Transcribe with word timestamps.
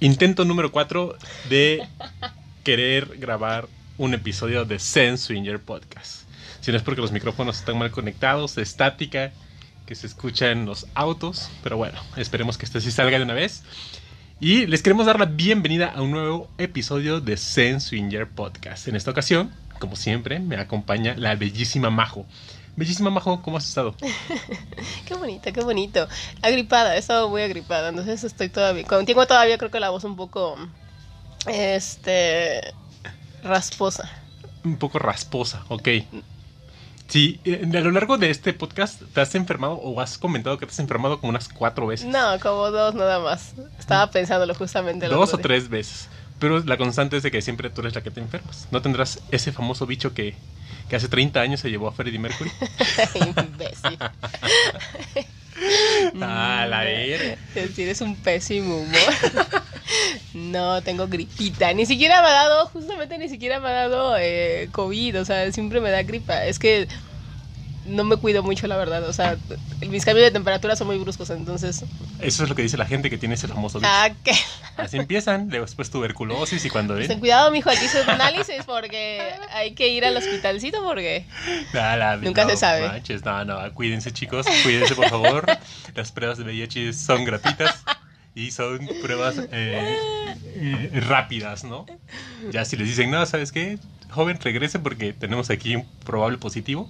intento 0.00 0.44
número 0.46 0.72
4 0.72 1.14
de 1.48 1.86
querer 2.64 3.18
grabar 3.18 3.68
un 3.98 4.14
episodio 4.14 4.64
de 4.64 4.78
Zen 4.78 5.18
Swinger 5.18 5.60
Podcast. 5.60 6.22
Si 6.60 6.70
no 6.70 6.78
es 6.78 6.82
porque 6.82 7.02
los 7.02 7.12
micrófonos 7.12 7.58
están 7.58 7.78
mal 7.78 7.90
conectados, 7.90 8.56
estática, 8.56 9.32
que 9.86 9.94
se 9.94 10.06
escucha 10.06 10.50
en 10.50 10.64
los 10.64 10.86
autos, 10.94 11.50
pero 11.62 11.76
bueno, 11.76 11.98
esperemos 12.16 12.56
que 12.56 12.64
este 12.64 12.80
sí 12.80 12.90
salga 12.90 13.18
de 13.18 13.24
una 13.24 13.34
vez. 13.34 13.62
Y 14.40 14.66
les 14.66 14.82
queremos 14.82 15.04
dar 15.04 15.18
la 15.18 15.26
bienvenida 15.26 15.92
a 15.94 16.00
un 16.00 16.12
nuevo 16.12 16.50
episodio 16.56 17.20
de 17.20 17.36
Zen 17.36 17.80
Swinger 17.80 18.26
Podcast. 18.26 18.88
En 18.88 18.96
esta 18.96 19.10
ocasión, 19.10 19.50
como 19.78 19.96
siempre, 19.96 20.40
me 20.40 20.56
acompaña 20.56 21.14
la 21.14 21.34
bellísima 21.34 21.90
Majo. 21.90 22.26
Bellísima 22.80 23.10
Majo, 23.10 23.42
¿cómo 23.42 23.58
has 23.58 23.68
estado? 23.68 23.94
qué 25.04 25.12
bonito, 25.12 25.52
qué 25.52 25.60
bonito. 25.62 26.08
Agripada, 26.40 26.96
he 26.96 26.98
estado 26.98 27.28
muy 27.28 27.42
agripada, 27.42 27.90
entonces 27.90 28.24
estoy 28.24 28.48
todavía. 28.48 28.86
Tengo 29.04 29.26
todavía 29.26 29.58
creo 29.58 29.70
que 29.70 29.80
la 29.80 29.90
voz 29.90 30.04
un 30.04 30.16
poco. 30.16 30.56
Este. 31.46 32.72
rasposa. 33.44 34.10
Un 34.64 34.78
poco 34.78 34.98
rasposa, 34.98 35.62
ok. 35.68 35.88
Sí, 37.06 37.38
eh, 37.44 37.68
a 37.70 37.80
lo 37.80 37.90
largo 37.90 38.16
de 38.16 38.30
este 38.30 38.54
podcast, 38.54 39.02
¿te 39.12 39.20
has 39.20 39.34
enfermado 39.34 39.74
o 39.74 40.00
has 40.00 40.16
comentado 40.16 40.56
que 40.56 40.64
te 40.64 40.72
has 40.72 40.78
enfermado 40.78 41.20
como 41.20 41.28
unas 41.28 41.50
cuatro 41.50 41.86
veces? 41.86 42.06
No, 42.06 42.40
como 42.40 42.70
dos 42.70 42.94
nada 42.94 43.20
más. 43.20 43.56
Estaba 43.78 44.06
mm. 44.06 44.10
pensándolo 44.10 44.54
justamente. 44.54 45.06
Dos 45.06 45.34
o 45.34 45.36
tres 45.36 45.68
veces. 45.68 46.08
Pero 46.38 46.60
la 46.60 46.78
constante 46.78 47.18
es 47.18 47.22
de 47.22 47.30
que 47.30 47.42
siempre 47.42 47.68
tú 47.68 47.82
eres 47.82 47.94
la 47.94 48.02
que 48.02 48.10
te 48.10 48.20
enfermas. 48.20 48.68
¿No 48.70 48.80
tendrás 48.80 49.20
ese 49.30 49.52
famoso 49.52 49.84
bicho 49.84 50.14
que 50.14 50.34
que 50.90 50.96
hace 50.96 51.08
30 51.08 51.40
años 51.40 51.60
se 51.60 51.70
llevó 51.70 51.86
a 51.86 51.92
Freddie 51.92 52.18
Mercury. 52.18 52.50
Imbécil. 53.14 53.96
ah, 56.20 56.66
la 56.68 56.84
Es 56.84 57.54
decir, 57.54 57.88
es 57.88 58.00
un 58.00 58.16
pésimo 58.16 58.76
humor. 58.76 59.14
no, 60.34 60.82
tengo 60.82 61.06
gripita. 61.06 61.72
Ni 61.72 61.86
siquiera 61.86 62.20
me 62.22 62.28
ha 62.28 62.32
dado, 62.32 62.66
justamente 62.66 63.18
ni 63.18 63.28
siquiera 63.28 63.60
me 63.60 63.68
ha 63.68 63.72
dado 63.72 64.16
eh, 64.18 64.68
COVID. 64.72 65.20
O 65.20 65.24
sea, 65.24 65.50
siempre 65.52 65.80
me 65.80 65.90
da 65.90 66.02
gripa. 66.02 66.44
Es 66.44 66.58
que 66.58 66.88
no 67.86 68.04
me 68.04 68.16
cuido 68.16 68.42
mucho, 68.42 68.66
la 68.66 68.76
verdad. 68.76 69.08
O 69.08 69.12
sea, 69.12 69.36
mis 69.88 70.04
cambios 70.04 70.26
de 70.26 70.30
temperatura 70.30 70.76
son 70.76 70.86
muy 70.86 70.98
bruscos, 70.98 71.30
entonces. 71.30 71.84
Eso 72.20 72.42
es 72.42 72.48
lo 72.48 72.54
que 72.54 72.62
dice 72.62 72.76
la 72.76 72.86
gente 72.86 73.10
que 73.10 73.18
tiene 73.18 73.34
ese 73.34 73.48
famoso 73.48 73.80
Ah, 73.82 74.10
¿qué? 74.22 74.32
Así 74.76 74.96
empiezan, 74.96 75.48
después 75.48 75.90
tuberculosis 75.90 76.64
y 76.64 76.70
cuando 76.70 76.94
ven. 76.94 77.08
Ten 77.08 77.20
cuidado, 77.20 77.50
mijo, 77.50 77.70
aquí 77.70 77.88
se 77.88 78.02
análisis 78.02 78.64
porque 78.66 79.22
hay 79.52 79.72
que 79.74 79.88
ir 79.88 80.04
al 80.04 80.16
hospitalcito 80.16 80.82
porque 80.84 81.26
nunca 82.22 82.48
se 82.48 82.56
sabe. 82.56 83.02
no, 83.24 83.44
no, 83.44 83.74
cuídense, 83.74 84.12
chicos, 84.12 84.46
cuídense, 84.62 84.94
por 84.94 85.08
favor. 85.08 85.46
Las 85.94 86.12
pruebas 86.12 86.38
de 86.38 86.44
VIH 86.44 86.92
son 86.92 87.24
gratuitas 87.24 87.82
y 88.34 88.50
son 88.50 88.88
pruebas 89.02 89.36
eh, 89.52 89.96
eh, 90.54 91.00
rápidas, 91.08 91.64
¿no? 91.64 91.86
Ya 92.50 92.64
si 92.64 92.76
les 92.76 92.88
dicen, 92.88 93.10
no, 93.10 93.24
¿sabes 93.26 93.52
qué? 93.52 93.78
Joven, 94.10 94.38
regrese 94.40 94.78
porque 94.78 95.12
tenemos 95.12 95.50
aquí 95.50 95.76
un 95.76 95.86
probable 96.04 96.38
positivo 96.38 96.88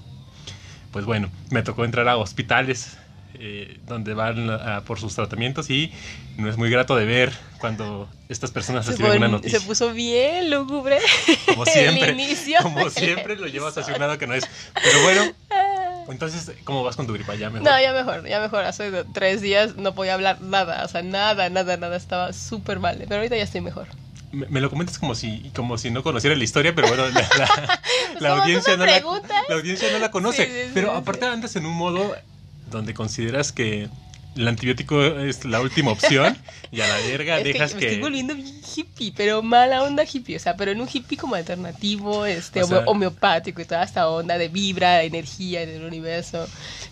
pues 0.93 1.05
bueno, 1.05 1.31
me 1.51 1.63
tocó 1.63 1.85
entrar 1.85 2.09
a 2.09 2.17
hospitales 2.17 2.97
eh, 3.35 3.79
donde 3.87 4.13
van 4.13 4.51
por 4.85 4.99
sus 4.99 5.15
tratamientos 5.15 5.71
y 5.71 5.93
no 6.37 6.51
es 6.51 6.57
muy 6.57 6.69
grato 6.69 6.97
de 6.97 7.05
ver 7.05 7.33
cuando 7.59 8.09
estas 8.29 8.51
personas 8.51 8.87
reciben 8.87 9.19
una 9.19 9.29
noticia. 9.29 9.61
Se 9.61 9.67
puso 9.67 9.93
bien 9.93 10.51
lúgubre. 10.51 10.99
Como 11.47 11.65
siempre. 11.67 12.17
Como 12.63 12.91
siempre 12.91 13.37
lo 13.37 13.47
llevas 13.47 13.77
lado 13.99 14.19
que 14.19 14.27
no 14.27 14.35
es. 14.35 14.45
Pero 14.75 15.03
bueno, 15.03 15.33
entonces, 16.09 16.53
¿cómo 16.65 16.83
vas 16.83 16.97
con 16.97 17.07
tu 17.07 17.13
gripa? 17.13 17.35
Ya 17.35 17.51
mejor. 17.51 17.71
No, 17.71 17.81
ya 17.81 17.93
mejor, 17.93 18.27
ya 18.27 18.41
mejor. 18.41 18.65
Hace 18.65 19.05
tres 19.13 19.41
días 19.41 19.77
no 19.77 19.95
podía 19.95 20.15
hablar 20.15 20.41
nada, 20.41 20.85
o 20.85 20.89
sea, 20.89 21.03
nada, 21.03 21.49
nada, 21.51 21.77
nada. 21.77 21.97
Estaba 21.97 22.33
súper 22.33 22.81
mal. 22.81 22.97
Pero 22.99 23.17
ahorita 23.17 23.37
ya 23.37 23.45
estoy 23.45 23.61
mejor 23.61 23.87
me, 24.33 24.61
lo 24.61 24.71
comentas 24.71 24.99
como 24.99 25.15
si, 25.15 25.51
como 25.55 25.79
si 25.79 25.91
no 25.91 26.03
conociera 26.03 26.37
la 26.37 26.45
historia, 26.45 26.75
pero 26.75 26.89
bueno, 26.89 27.05
la, 28.21 28.33
audiencia, 28.41 28.77
no 28.77 28.87
la, 28.87 29.01
la, 29.49 29.55
audiencia 29.55 29.91
no 29.93 29.99
la 29.99 30.11
conoce. 30.11 30.71
pero 30.75 30.93
aparte 30.93 31.27
andas 31.27 31.57
en 31.57 31.67
un 31.67 31.75
modo 31.75 32.15
donde 32.71 32.95
consideras 32.95 33.53
que 33.53 33.89
el 34.37 34.47
antibiótico 34.47 35.03
es 35.03 35.45
la 35.45 35.61
última 35.61 35.91
opción 35.91 36.37
y 36.71 36.81
a 36.81 36.89
la 36.89 36.97
verga 37.09 37.39
dejas 37.39 37.75
que, 37.75 37.81
Me 37.81 37.87
estoy 37.87 38.01
volviendo 38.01 38.35
hippie, 38.35 39.13
pero 39.17 39.43
mala 39.43 39.83
onda 39.83 40.05
hippie, 40.05 40.37
o 40.37 40.39
sea, 40.39 40.57
pero 40.57 40.71
en 40.71 40.81
un 40.81 40.89
hippie 40.91 41.19
como 41.19 41.35
alternativo, 41.35 42.25
este, 42.27 42.63
homeopático 42.63 43.61
y 43.61 43.65
toda 43.65 43.83
esta 43.83 44.09
onda 44.09 44.39
de 44.39 44.49
vibra, 44.49 45.03
energía 45.03 45.67
del 45.67 45.85
universo. 45.85 46.47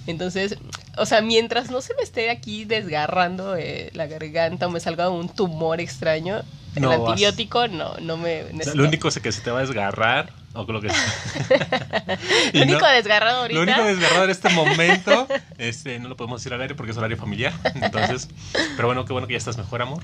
Entonces, 0.06 0.56
o 0.96 1.06
sea, 1.06 1.20
mientras 1.20 1.70
no 1.70 1.80
se 1.80 1.94
me 1.94 2.02
esté 2.02 2.30
aquí 2.30 2.64
desgarrando 2.64 3.56
eh, 3.56 3.90
la 3.94 4.06
garganta 4.06 4.66
o 4.66 4.70
me 4.70 4.80
salga 4.80 5.08
un 5.08 5.28
tumor 5.28 5.80
extraño, 5.80 6.42
el 6.84 6.92
antibiótico 6.92 7.68
no, 7.68 7.94
no 8.00 8.16
me... 8.16 8.44
lo 8.74 8.84
único 8.84 9.08
que 9.10 9.32
se 9.32 9.40
te 9.40 9.50
va 9.50 9.58
a 9.58 9.60
desgarrar 9.62 10.32
o 10.54 10.72
lo 10.72 10.80
que 10.80 10.88
lo 12.52 12.62
único 12.62 12.86
desgarrado 12.86 13.42
ahorita. 13.42 13.54
Lo 13.54 13.62
único 13.62 13.84
desgarrado 13.84 14.24
en 14.24 14.30
este 14.30 14.48
momento, 14.50 15.28
este, 15.58 15.98
no 16.00 16.08
lo 16.08 16.16
podemos 16.16 16.40
decir 16.40 16.52
al 16.52 16.60
aire 16.60 16.74
porque 16.74 16.92
es 16.92 16.98
horario 16.98 17.16
familiar. 17.16 17.52
Entonces, 17.74 18.28
pero 18.76 18.88
bueno, 18.88 19.04
qué 19.04 19.12
bueno 19.12 19.28
que 19.28 19.34
ya 19.34 19.38
estás 19.38 19.56
mejor, 19.56 19.82
amor. 19.82 20.02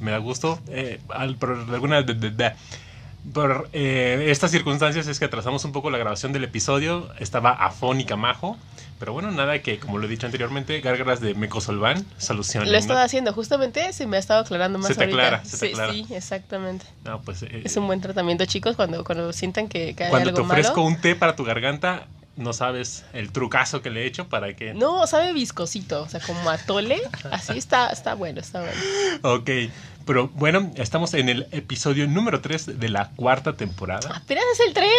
Me, 0.00 0.10
da 0.10 0.18
gusto. 0.18 0.58
Eh, 0.68 1.00
al, 1.10 1.36
por 1.36 1.50
alguna 1.50 2.04
por 3.34 3.68
eh, 3.72 4.26
estas 4.28 4.50
circunstancias 4.50 5.06
es 5.06 5.18
que 5.18 5.26
atrasamos 5.26 5.64
un 5.64 5.72
poco 5.72 5.90
la 5.90 5.98
grabación 5.98 6.32
del 6.32 6.44
episodio. 6.44 7.10
Estaba 7.18 7.50
afónica 7.50 8.16
Majo. 8.16 8.56
Pero 9.00 9.14
bueno, 9.14 9.30
nada 9.30 9.60
que, 9.60 9.78
como 9.78 9.96
lo 9.96 10.04
he 10.04 10.08
dicho 10.08 10.26
anteriormente, 10.26 10.78
gárgaras 10.82 11.20
de 11.20 11.34
mecosolván 11.34 12.04
solución. 12.18 12.70
Lo 12.70 12.76
he 12.76 12.78
estado 12.78 13.00
haciendo, 13.00 13.32
justamente 13.32 13.94
se 13.94 14.06
me 14.06 14.18
ha 14.18 14.20
estado 14.20 14.42
aclarando 14.42 14.78
más 14.78 14.88
se 14.88 14.94
te 14.94 15.04
Aclara, 15.04 15.42
se 15.42 15.56
sí, 15.56 15.72
sí, 15.90 16.14
exactamente. 16.14 16.84
No, 17.04 17.22
pues, 17.22 17.42
eh, 17.42 17.62
es 17.64 17.74
un 17.78 17.86
buen 17.86 18.02
tratamiento, 18.02 18.44
chicos, 18.44 18.76
cuando, 18.76 19.02
cuando 19.02 19.32
sientan 19.32 19.68
que, 19.68 19.94
que 19.94 20.04
hay 20.04 20.10
Cuando 20.10 20.34
te 20.34 20.42
ofrezco 20.42 20.82
un 20.82 21.00
té 21.00 21.16
para 21.16 21.34
tu 21.34 21.44
garganta, 21.44 22.08
no 22.36 22.52
sabes 22.52 23.04
el 23.14 23.32
trucazo 23.32 23.80
que 23.80 23.88
le 23.88 24.02
he 24.02 24.06
hecho 24.06 24.28
para 24.28 24.54
que... 24.54 24.74
No, 24.74 25.06
sabe 25.06 25.32
viscosito, 25.32 26.02
o 26.02 26.08
sea, 26.08 26.20
como 26.20 26.50
atole, 26.50 27.00
así 27.30 27.56
está, 27.56 27.88
está 27.88 28.12
bueno, 28.12 28.40
está 28.40 28.60
bueno. 28.60 28.76
Ok, 29.22 29.50
pero 30.06 30.28
bueno, 30.28 30.72
estamos 30.76 31.14
en 31.14 31.28
el 31.28 31.46
episodio 31.52 32.06
número 32.06 32.40
3 32.40 32.78
de 32.80 32.88
la 32.88 33.10
cuarta 33.16 33.54
temporada. 33.54 34.10
¿Apenas 34.14 34.44
es 34.54 34.60
el 34.66 34.74
3? 34.74 34.90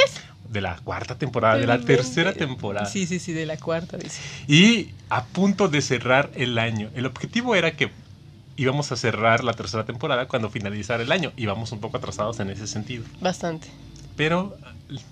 De 0.52 0.62
la 0.62 0.76
cuarta 0.78 1.18
temporada, 1.18 1.58
de 1.58 1.66
la 1.66 1.80
tercera 1.80 2.34
temporada. 2.34 2.86
Sí, 2.86 3.08
sí, 3.08 3.20
sí, 3.20 3.32
de 3.32 3.46
la 3.46 3.58
cuarta, 3.58 3.98
dice. 3.98 4.20
Y 4.48 4.90
a 5.10 5.24
punto 5.24 5.70
de 5.70 5.82
cerrar 5.82 6.30
el 6.36 6.58
año. 6.58 6.90
El 6.94 7.06
objetivo 7.06 7.56
era 7.56 7.72
que 7.72 7.90
íbamos 8.58 8.92
a 8.92 8.98
cerrar 8.98 9.46
la 9.46 9.54
tercera 9.54 9.86
temporada 9.86 10.28
cuando 10.28 10.50
finalizara 10.50 11.04
el 11.04 11.12
año. 11.12 11.32
Íbamos 11.38 11.72
un 11.72 11.80
poco 11.80 11.98
atrasados 11.98 12.40
en 12.42 12.50
ese 12.50 12.68
sentido. 12.68 13.06
Bastante. 13.22 13.70
Pero 14.18 14.58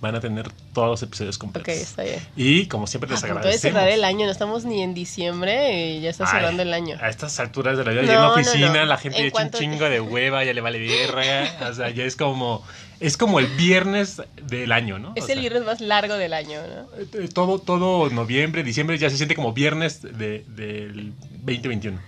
van 0.02 0.14
a 0.14 0.20
tener 0.20 0.50
todos 0.74 0.88
los 0.88 1.02
episodios 1.02 1.38
completos. 1.38 1.74
Ok, 1.74 1.80
está 1.80 2.02
bien. 2.02 2.20
Y 2.36 2.66
como 2.66 2.86
siempre 2.86 3.08
les 3.08 3.24
agradecemos. 3.24 3.46
Puede 3.46 3.58
cerrar 3.58 3.88
el 3.88 4.04
año, 4.04 4.26
no 4.26 4.32
estamos 4.32 4.66
ni 4.66 4.82
en 4.82 4.92
diciembre 4.92 5.96
y 5.96 6.02
ya 6.02 6.10
está 6.10 6.26
cerrando 6.26 6.62
el 6.62 6.74
año. 6.74 6.98
A 7.00 7.08
estas 7.08 7.40
alturas 7.40 7.78
de 7.78 7.84
la 7.84 7.92
vida, 7.92 8.02
ya 8.02 8.12
en 8.12 8.20
la 8.20 8.32
oficina, 8.32 8.84
la 8.84 8.98
gente 8.98 9.18
ya 9.18 9.24
echa 9.24 9.42
un 9.42 9.50
chingo 9.50 9.88
de 9.88 10.02
hueva, 10.02 10.44
ya 10.44 10.52
le 10.52 10.60
vale 10.60 10.78
birra. 10.78 11.22
o 11.70 11.72
sea, 11.72 11.88
ya 11.88 12.04
es 12.04 12.14
como 12.14 12.62
es 13.00 13.16
como 13.16 13.40
el 13.40 13.46
viernes 13.46 14.22
del 14.42 14.72
año, 14.72 14.98
¿no? 14.98 15.14
Es 15.16 15.28
el 15.30 15.40
viernes 15.40 15.64
más 15.64 15.80
largo 15.80 16.14
del 16.14 16.34
año, 16.34 16.60
¿no? 16.60 16.88
Eh, 17.18 17.28
todo, 17.32 17.58
todo 17.58 18.10
noviembre, 18.10 18.62
diciembre 18.62 18.98
ya 18.98 19.08
se 19.08 19.16
siente 19.16 19.34
como 19.34 19.52
viernes 19.54 20.02
de, 20.02 20.44
del 20.48 21.14
2021. 21.42 21.98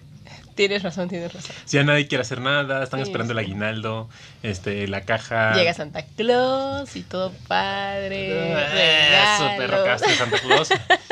Tienes 0.55 0.83
razón, 0.83 1.09
tienes 1.09 1.33
razón. 1.33 1.57
Si 1.65 1.79
ya 1.79 1.83
nadie 1.83 2.07
quiere 2.07 2.23
hacer 2.23 2.43
nada, 2.43 2.85
están 2.85 3.01
esperando 3.01 3.33
el 3.33 3.39
aguinaldo, 3.39 4.11
este, 4.43 4.87
la 4.87 5.01
caja. 5.01 5.55
Llega 5.55 5.73
Santa 5.73 6.05
Claus 6.15 6.95
y 6.95 7.03
todo 7.03 7.33
padre. 7.49 8.53
Eso, 8.53 9.49
perro 9.57 9.85
castro 9.85 10.11
Santa 10.15 10.39
Claus. 10.41 10.69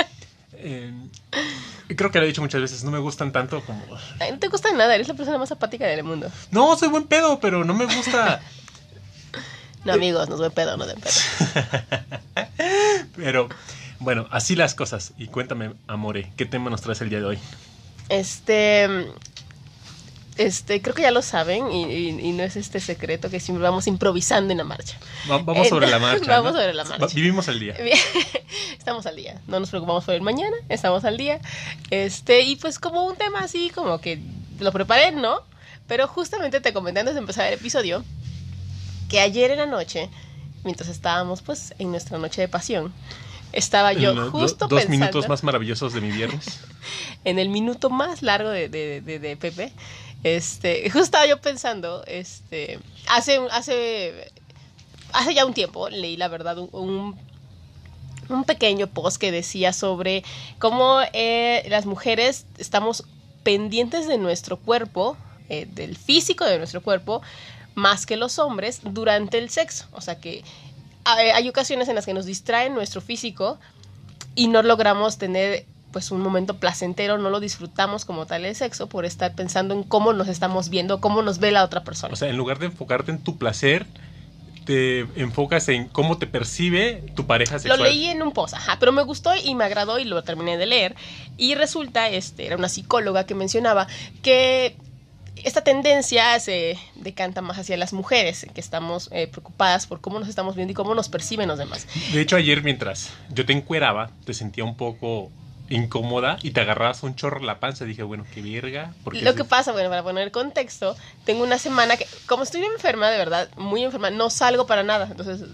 eh, 0.53 0.93
creo 1.97 2.11
que 2.11 2.19
lo 2.19 2.25
he 2.25 2.29
dicho 2.29 2.43
muchas 2.43 2.61
veces, 2.61 2.85
no 2.85 2.91
me 2.91 2.99
gustan 2.99 3.33
tanto 3.33 3.63
como. 3.63 3.83
no 3.87 4.39
te 4.39 4.49
gusta 4.49 4.73
nada, 4.73 4.95
eres 4.95 5.09
la 5.09 5.15
persona 5.15 5.39
más 5.39 5.51
apática 5.51 5.87
del 5.87 6.05
mundo. 6.05 6.31
No, 6.51 6.77
soy 6.77 6.91
buen 6.91 7.05
pedo, 7.05 7.41
pero 7.41 7.65
no 7.65 7.73
me 7.73 7.87
gusta. 7.87 8.43
No, 9.85 9.93
amigos, 9.95 10.29
nos 10.29 10.41
voy 10.41 10.51
pedo, 10.51 10.77
no 10.77 10.87
de 10.87 10.95
pedo. 10.95 11.13
Pero, 13.17 13.49
bueno, 13.99 14.27
así 14.31 14.57
las 14.57 14.75
cosas. 14.75 15.13
Y 15.17 15.29
cuéntame, 15.29 15.73
Amore, 15.87 16.33
¿qué 16.37 16.45
tema 16.47 16.71
nos 16.71 16.83
traes 16.83 17.01
el 17.01 17.09
día 17.09 17.19
de 17.19 17.25
hoy? 17.25 17.39
Este. 18.09 18.89
Este, 20.37 20.81
creo 20.81 20.95
que 20.95 21.03
ya 21.03 21.11
lo 21.11 21.21
saben 21.21 21.71
y, 21.71 22.33
no 22.33 22.43
es 22.43 22.57
este 22.57 22.81
secreto 22.81 23.29
que 23.29 23.41
siempre 23.41 23.63
vamos 23.63 23.87
improvisando 23.87 24.53
en 24.53 24.59
la 24.59 24.65
marcha. 24.65 24.97
vamos 25.27 25.69
sobre 25.69 25.87
la 25.89 25.99
marcha. 25.99 26.25
vamos 26.29 26.53
sobre 26.53 26.73
la 26.73 26.85
marcha. 26.85 27.07
Vivimos 27.15 27.49
al 27.49 27.61
día. 27.61 27.75
estamos 28.79 29.05
al 29.05 29.17
día. 29.17 29.39
No 29.49 29.61
nos 29.61 29.69
preocupamos 29.69 30.05
por 30.05 30.15
el 30.15 30.23
mañana, 30.23 30.57
estamos 30.71 31.05
al 31.05 31.19
día. 31.19 31.41
Este, 31.91 32.41
y 32.43 32.57
pues 32.57 32.79
como 32.79 33.05
un 33.05 33.17
tema 33.17 33.41
así, 33.41 33.71
como 33.71 34.01
que 34.01 34.19
lo 34.61 34.73
preparé, 34.73 35.13
¿no? 35.13 35.43
Pero 35.87 36.07
justamente 36.07 36.61
te 36.61 36.73
comenté 36.73 37.01
antes 37.01 37.15
de 37.15 37.21
empezar 37.21 37.47
el 37.49 37.55
episodio 37.55 38.03
que 39.11 39.21
ayer 39.21 39.51
en 39.51 39.59
la 39.59 39.67
noche, 39.67 40.09
mientras 40.65 40.89
estábamos 40.89 41.43
pues 41.43 41.75
en 41.79 41.91
nuestra 41.91 42.17
noche 42.17 42.41
de 42.41 42.49
pasión, 42.49 42.95
estaba 43.53 43.93
yo 43.93 44.31
justo 44.31 44.69
dos 44.69 44.89
minutos 44.89 45.29
más 45.29 45.43
maravillosos 45.43 45.93
de 45.93 46.01
mi 46.01 46.11
viernes. 46.11 46.61
en 47.25 47.39
el 47.39 47.49
minuto 47.49 47.91
más 47.91 48.23
largo 48.23 48.49
de, 48.49 48.69
de, 48.69 49.01
de, 49.01 49.37
Pepe, 49.37 49.73
Este, 50.23 50.85
justo 50.85 51.01
estaba 51.01 51.27
yo 51.27 51.41
pensando, 51.41 52.05
este, 52.07 52.79
hace, 53.09 53.41
hace, 53.51 54.33
hace 55.13 55.35
ya 55.35 55.45
un 55.45 55.55
tiempo 55.55 55.89
leí 55.91 56.17
la 56.17 56.29
verdad 56.29 56.59
un, 56.59 57.17
un, 58.29 58.45
pequeño 58.45 58.87
post 58.87 59.17
que 59.17 59.33
decía 59.33 59.73
sobre 59.73 60.23
cómo 60.61 61.01
eh, 61.13 61.67
las 61.69 61.85
mujeres 61.85 62.47
estamos 62.59 63.05
pendientes 63.43 64.07
de 64.07 64.19
nuestro 64.19 64.57
cuerpo, 64.57 65.17
eh, 65.49 65.67
del 65.69 65.97
físico 65.97 66.45
de 66.45 66.59
nuestro 66.59 66.81
cuerpo, 66.81 67.23
más 67.75 68.07
que 68.07 68.17
los 68.17 68.39
hombres 68.39 68.81
durante 68.83 69.39
el 69.39 69.51
sexo. 69.51 69.87
O 69.93 70.01
sea 70.01 70.21
que 70.21 70.45
hay 71.05 71.49
ocasiones 71.49 71.89
en 71.89 71.95
las 71.95 72.07
que 72.07 72.15
nos 72.15 72.27
distraen 72.27 72.75
nuestro 72.75 73.01
físico 73.01 73.59
y 74.35 74.49
no 74.49 74.63
logramos 74.63 75.19
tener 75.19 75.67
pues 75.93 76.11
un 76.11 76.21
momento 76.21 76.59
placentero, 76.59 77.19
no 77.19 77.31
lo 77.31 77.41
disfrutamos 77.41 78.05
como 78.05 78.27
tal 78.27 78.45
el 78.45 78.55
sexo 78.55 78.89
por 78.89 79.05
estar 79.05 79.35
pensando 79.35 79.75
en 79.75 79.83
cómo 79.83 80.13
nos 80.13 80.29
estamos 80.29 80.69
viendo, 80.69 81.01
cómo 81.01 81.23
nos 81.23 81.39
ve 81.39 81.51
la 81.51 81.65
otra 81.65 81.83
persona. 81.83 82.13
O 82.13 82.17
sea, 82.17 82.29
en 82.29 82.37
lugar 82.37 82.59
de 82.59 82.67
enfocarte 82.67 83.11
en 83.11 83.19
tu 83.19 83.39
placer, 83.39 83.87
te 84.65 85.01
enfocas 85.17 85.69
en 85.69 85.89
cómo 85.89 86.19
te 86.19 86.27
percibe 86.27 87.03
tu 87.17 87.27
pareja 87.27 87.59
sexual. 87.59 87.79
Lo 87.79 87.85
leí 87.85 88.07
en 88.07 88.23
un 88.23 88.33
post, 88.33 88.55
ajá, 88.55 88.77
pero 88.79 88.93
me 88.93 89.03
gustó 89.03 89.33
y 89.35 89.55
me 89.55 89.65
agradó 89.65 89.99
y 89.99 90.05
lo 90.05 90.23
terminé 90.23 90.57
de 90.59 90.67
leer. 90.67 90.95
Y 91.37 91.55
resulta, 91.55 92.09
este, 92.09 92.47
era 92.47 92.57
una 92.57 92.69
psicóloga 92.69 93.27
que 93.27 93.35
mencionaba 93.35 93.89
que 94.23 94.77
esta 95.37 95.63
tendencia 95.63 96.39
se 96.41 96.79
decanta 96.95 97.41
más 97.41 97.59
hacia 97.59 97.77
las 97.77 97.93
mujeres, 97.93 98.47
que 98.55 98.61
estamos 98.61 99.09
eh, 99.13 99.27
preocupadas 99.27 99.87
por 99.87 100.01
cómo 100.01 100.19
nos 100.19 100.29
estamos 100.29 100.57
viendo 100.57 100.73
y 100.73 100.75
cómo 100.75 100.95
nos 100.95 101.09
perciben 101.09 101.49
los 101.49 101.59
demás. 101.59 101.87
De 102.13 102.21
hecho, 102.21 102.37
ayer 102.37 102.63
mientras 102.63 103.11
yo 103.31 103.47
te 103.47 103.53
encueraba, 103.53 104.11
te 104.25 104.35
sentía 104.35 104.65
un 104.65 104.77
poco 104.77 105.31
incómoda 105.71 106.39
y 106.43 106.51
te 106.51 106.61
agarrabas 106.61 107.03
un 107.03 107.15
chorro 107.15 107.41
la 107.41 107.61
panza. 107.61 107.85
Dije, 107.85 108.03
bueno, 108.03 108.27
qué 108.35 108.43
verga. 108.43 108.93
Lo 109.13 109.35
que 109.35 109.45
pasa, 109.45 109.73
bueno, 109.73 109.89
para 109.89 110.03
poner 110.03 110.31
contexto, 110.31 110.97
tengo 111.25 111.43
una 111.43 111.59
semana 111.59 111.97
que, 111.97 112.07
como 112.27 112.43
estoy 112.43 112.63
enferma, 112.65 113.09
de 113.09 113.19
verdad, 113.19 113.49
muy 113.57 113.83
enferma, 113.83 114.11
no 114.11 114.29
salgo 114.31 114.67
para 114.67 114.83
nada. 114.83 115.09
Entonces, 115.11 115.49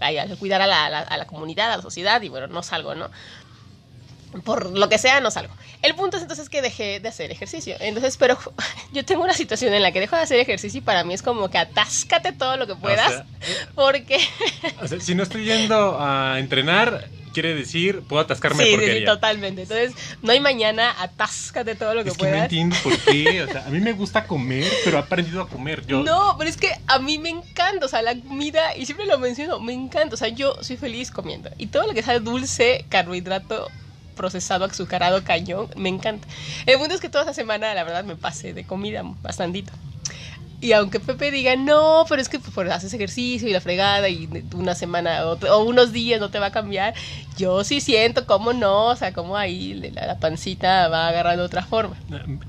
hay 0.00 0.26
que 0.26 0.36
cuidar 0.36 0.60
a 0.62 0.66
la, 0.66 0.86
a 0.86 1.16
la 1.16 1.26
comunidad, 1.26 1.72
a 1.72 1.76
la 1.76 1.82
sociedad, 1.82 2.20
y 2.22 2.28
bueno, 2.28 2.46
no 2.46 2.62
salgo, 2.62 2.94
¿no? 2.94 3.10
Por 4.44 4.76
lo 4.76 4.88
que 4.88 4.98
sea, 4.98 5.20
no 5.20 5.30
salgo. 5.30 5.54
El 5.82 5.94
punto 5.94 6.16
es 6.16 6.22
entonces 6.22 6.48
que 6.48 6.62
dejé 6.62 7.00
de 7.00 7.08
hacer 7.08 7.30
ejercicio. 7.30 7.76
Entonces, 7.80 8.16
pero 8.16 8.38
yo 8.92 9.04
tengo 9.04 9.22
una 9.22 9.34
situación 9.34 9.74
en 9.74 9.82
la 9.82 9.92
que 9.92 10.00
dejo 10.00 10.16
de 10.16 10.22
hacer 10.22 10.40
ejercicio 10.40 10.78
y 10.78 10.82
para 10.82 11.04
mí 11.04 11.14
es 11.14 11.22
como 11.22 11.48
que 11.50 11.58
atáscate 11.58 12.32
todo 12.32 12.56
lo 12.56 12.66
que 12.66 12.74
puedas. 12.74 13.24
porque. 13.74 14.18
O 14.82 14.88
sea, 14.88 15.00
si 15.00 15.14
no 15.14 15.22
estoy 15.22 15.44
yendo 15.44 15.98
a 16.00 16.38
entrenar, 16.38 17.08
quiere 17.32 17.54
decir, 17.54 18.02
puedo 18.08 18.22
atascarme 18.22 18.64
sí, 18.64 18.76
Sí, 18.76 19.04
totalmente. 19.04 19.62
Entonces, 19.62 19.92
no 20.22 20.32
hay 20.32 20.40
mañana, 20.40 20.94
atáscate 20.98 21.74
todo 21.74 21.94
lo 21.94 22.02
que 22.02 22.10
es 22.10 22.16
puedas. 22.16 22.32
Que 22.32 22.38
no 22.38 22.44
entiendo 22.44 22.76
por 22.82 22.98
qué. 22.98 23.42
O 23.42 23.46
sea, 23.46 23.64
a 23.66 23.70
mí 23.70 23.80
me 23.80 23.92
gusta 23.92 24.26
comer, 24.26 24.66
pero 24.84 24.96
he 24.96 25.00
aprendido 25.00 25.42
a 25.42 25.48
comer. 25.48 25.86
Yo... 25.86 26.02
No, 26.02 26.34
pero 26.36 26.50
es 26.50 26.56
que 26.56 26.70
a 26.86 26.98
mí 26.98 27.18
me 27.18 27.30
encanta. 27.30 27.86
O 27.86 27.88
sea, 27.88 28.02
la 28.02 28.18
comida, 28.18 28.76
y 28.76 28.86
siempre 28.86 29.06
lo 29.06 29.18
menciono, 29.18 29.60
me 29.60 29.72
encanta. 29.72 30.14
O 30.14 30.18
sea, 30.18 30.28
yo 30.28 30.56
soy 30.62 30.76
feliz 30.76 31.10
comiendo. 31.10 31.50
Y 31.58 31.68
todo 31.68 31.86
lo 31.86 31.94
que 31.94 32.02
sea 32.02 32.18
dulce, 32.18 32.84
carbohidrato, 32.88 33.68
procesado, 34.18 34.66
azucarado, 34.66 35.24
cañón, 35.24 35.68
me 35.76 35.88
encanta. 35.88 36.28
El 36.66 36.78
punto 36.78 36.94
es 36.94 37.00
que 37.00 37.08
toda 37.08 37.24
esa 37.24 37.32
semana, 37.32 37.74
la 37.74 37.84
verdad, 37.84 38.04
me 38.04 38.16
pasé 38.16 38.52
de 38.52 38.64
comida 38.64 39.02
bastantito. 39.22 39.72
Y 40.60 40.72
aunque 40.72 40.98
Pepe 40.98 41.30
diga, 41.30 41.54
no, 41.54 42.04
pero 42.08 42.20
es 42.20 42.28
que 42.28 42.40
pues, 42.40 42.70
haces 42.70 42.92
ejercicio 42.92 43.48
y 43.48 43.52
la 43.52 43.60
fregada 43.60 44.08
y 44.08 44.28
una 44.54 44.74
semana 44.74 45.24
o, 45.24 45.62
unos 45.62 45.92
días 45.92 46.18
no 46.18 46.30
te 46.30 46.40
va 46.40 46.46
a 46.46 46.50
cambiar, 46.50 46.94
yo 47.36 47.62
sí 47.62 47.80
siento 47.80 48.26
cómo 48.26 48.52
no, 48.52 48.86
o 48.86 48.96
sea, 48.96 49.12
cómo 49.12 49.36
ahí 49.36 49.74
la, 49.74 50.18
pancita 50.18 50.88
va 50.88 51.06
agarrando 51.06 51.44
otra 51.44 51.62
forma. 51.62 51.96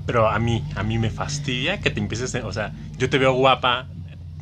Pero 0.06 0.28
a 0.28 0.40
mí, 0.40 0.64
a 0.74 0.82
mí 0.82 0.98
me 0.98 1.10
fastidia 1.10 1.80
que 1.80 1.90
te 1.90 2.00
empieces, 2.00 2.34
o 2.42 2.52
sea, 2.52 2.72
yo 2.98 3.08
te 3.08 3.16
veo 3.16 3.32
guapa, 3.32 3.86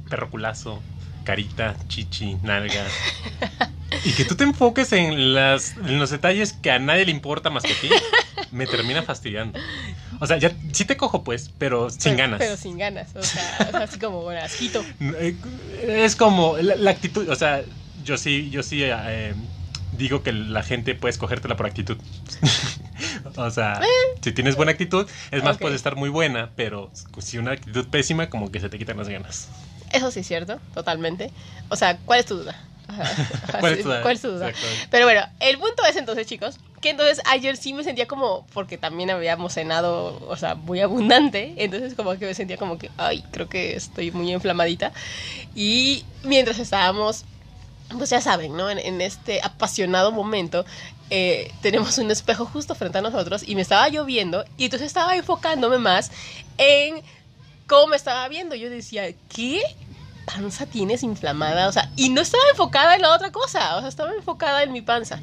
perroculazo, 0.09 0.83
carita, 1.25 1.77
chichi, 1.89 2.39
nalgas. 2.43 2.91
Y 4.05 4.13
que 4.13 4.25
tú 4.25 4.35
te 4.35 4.45
enfoques 4.45 4.93
en, 4.93 5.35
las, 5.35 5.77
en 5.77 5.99
los 5.99 6.11
detalles 6.11 6.53
que 6.53 6.71
a 6.71 6.79
nadie 6.79 7.05
le 7.05 7.11
importa 7.11 7.51
más 7.51 7.63
que 7.63 7.73
a 7.73 7.81
ti, 7.81 7.89
me 8.51 8.67
termina 8.67 9.03
fastidiando. 9.03 9.59
O 10.21 10.27
sea, 10.27 10.39
ya 10.39 10.53
sí 10.73 10.85
te 10.85 10.97
cojo, 10.97 11.25
pues, 11.25 11.51
pero 11.59 11.91
sin 11.91 12.17
ganas. 12.17 12.39
Pero 12.39 12.57
sin 12.57 12.79
ganas, 12.79 13.15
o 13.15 13.23
sea, 13.23 13.71
así 13.75 13.99
como 13.99 14.23
bueno, 14.23 14.43
asquito. 14.43 14.85
Eh, 15.01 15.35
es 16.05 16.17
como 16.17 16.57
la, 16.59 16.91
actitud, 16.91 17.29
o 17.29 17.37
sea, 17.37 17.63
yo 18.05 18.19
sí, 18.19 18.51
yo 18.51 18.63
sí 18.63 18.81
eh, 18.83 19.35
digo 19.97 20.23
que 20.23 20.33
la 20.33 20.63
gente 20.63 20.95
puede 20.95 21.11
escogértela 21.11 21.57
por 21.57 21.67
actitud. 21.67 21.97
o 23.37 23.51
sea, 23.51 23.81
eh. 23.83 24.19
si 24.21 24.33
tienes 24.33 24.57
buena 24.57 24.73
actitud, 24.73 25.09
es 25.31 25.43
más, 25.43 25.59
puede 25.59 25.77
estar 25.77 25.97
muy 25.97 26.09
buena, 26.09 26.51
pero 26.57 26.91
si 27.19 27.39
una 27.39 27.53
actitud 27.53 27.87
pésima, 27.89 28.29
como 28.29 28.51
que 28.51 28.61
se 28.61 28.69
te 28.69 28.79
quitan 28.79 28.97
las 28.97 29.09
ganas. 29.09 29.49
Eso 29.93 30.11
sí 30.11 30.21
es 30.21 30.27
cierto, 30.27 30.61
totalmente. 30.75 31.31
O 31.69 31.77
sea, 31.77 31.99
¿cuál 31.99 32.21
es 32.21 32.27
tu 32.27 32.37
duda? 32.37 32.57
¿Cuál 33.61 33.75
es 34.15 34.23
tu 34.23 34.29
duda? 34.29 34.53
Pero 34.91 35.05
bueno, 35.07 35.23
el 35.41 35.59
punto 35.59 35.85
es 35.85 35.97
entonces, 35.97 36.27
chicos, 36.27 36.59
que 36.81 36.91
entonces 36.91 37.21
ayer 37.27 37.57
sí 37.57 37.75
me 37.75 37.85
sentía 37.85 38.07
como, 38.07 38.47
porque 38.55 38.79
también 38.79 39.11
habíamos 39.11 39.55
cenado, 39.55 40.21
o 40.29 40.37
sea, 40.37 40.55
muy 40.55 40.81
abundante, 40.81 41.55
entonces 41.57 41.95
como 41.95 42.17
que 42.19 42.27
me 42.27 42.35
sentía 42.35 42.57
como 42.57 42.79
que, 42.79 42.91
ay, 42.97 43.25
creo 43.31 43.49
que 43.49 43.77
estoy 43.77 44.11
muy 44.11 44.33
inflamadita. 44.33 44.93
Y 45.55 46.05
mientras 46.23 46.59
estábamos, 46.59 47.25
pues 47.97 48.11
ya 48.11 48.21
saben, 48.21 48.57
¿no? 48.57 48.71
En, 48.71 49.01
este 49.01 49.41
apasionado 49.43 50.13
momento, 50.13 50.65
eh, 51.11 51.53
tenemos 51.63 51.99
un 51.99 52.11
espejo 52.11 52.45
justo 52.47 52.75
frente 52.75 52.99
a 52.99 53.03
nosotros 53.03 53.43
y 53.47 53.55
me 53.55 53.63
estaba 53.63 53.89
lloviendo 53.89 54.45
y 54.57 54.65
entonces 54.65 54.89
estaba 54.89 55.17
enfocándome 55.17 55.79
más 55.79 56.11
en 56.59 57.03
cómo 57.67 57.89
me 57.89 57.97
estaba 57.97 58.29
viendo. 58.29 58.55
Yo 58.55 58.71
decía, 58.71 59.05
¿qué? 59.29 59.63
Panza 60.29 60.67
tienes 60.67 61.03
inflamada? 61.03 61.69
O 61.69 61.73
sea, 61.73 61.91
y 61.97 62.11
no 62.11 62.21
estaba 62.21 62.43
enfocada 62.51 62.95
en 62.95 63.03
la 63.03 63.15
otra 63.15 63.33
cosa, 63.33 63.77
o 63.77 63.81
sea, 63.81 63.89
estaba 63.89 64.13
enfocada 64.13 64.63
en 64.63 64.73
mi 64.73 64.83
panza. 64.83 65.21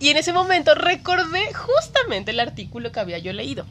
Y 0.00 0.08
en 0.08 0.16
ese 0.16 0.32
momento 0.32 0.74
recordé 0.74 1.52
justamente 1.52 2.30
el 2.30 2.40
artículo 2.40 2.90
que 2.92 3.00
había 3.00 3.18
yo 3.18 3.32
leído. 3.32 3.66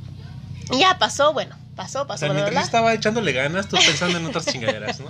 Y 0.72 0.80
ya 0.80 0.98
pasó, 1.00 1.34
bueno, 1.34 1.56
pasó, 1.76 2.06
pasó. 2.06 2.26
O 2.26 2.28
sea, 2.28 2.34
mientras 2.34 2.66
estaba 2.66 2.94
echándole 2.94 3.32
ganas, 3.32 3.70
tú 3.70 3.78
pensando 3.86 4.18
en 4.18 4.26
otras 4.26 4.46
chingaderas, 4.46 5.00
¿no? 5.00 5.08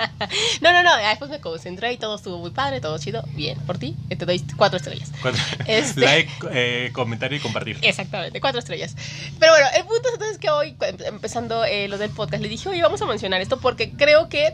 no, 0.61 0.71
no, 0.71 0.83
no, 0.83 0.95
después 0.97 1.31
me 1.31 1.39
concentré 1.39 1.93
y 1.93 1.97
todo 1.97 2.15
estuvo 2.15 2.37
muy 2.37 2.51
padre, 2.51 2.79
todo 2.79 2.97
chido, 2.99 3.23
bien, 3.33 3.59
por 3.61 3.77
ti, 3.77 3.95
te 4.09 4.25
doy 4.25 4.39
cuatro 4.55 4.77
estrellas. 4.77 5.11
Este 5.65 6.01
like, 6.01 6.31
eh, 6.51 6.91
comentario 6.93 7.37
y 7.37 7.41
compartir. 7.41 7.79
Exactamente, 7.81 8.39
cuatro 8.39 8.59
estrellas. 8.59 8.95
Pero 9.39 9.51
bueno, 9.51 9.67
el 9.75 9.83
punto 9.83 10.07
es 10.07 10.13
entonces 10.13 10.37
que 10.37 10.49
hoy, 10.49 10.77
empezando 11.05 11.65
eh, 11.65 11.87
lo 11.87 11.97
del 11.97 12.11
podcast, 12.11 12.41
le 12.41 12.49
dije, 12.49 12.69
oye, 12.69 12.81
vamos 12.81 13.01
a 13.01 13.05
mencionar 13.05 13.41
esto 13.41 13.59
porque 13.59 13.91
creo 13.91 14.29
que 14.29 14.53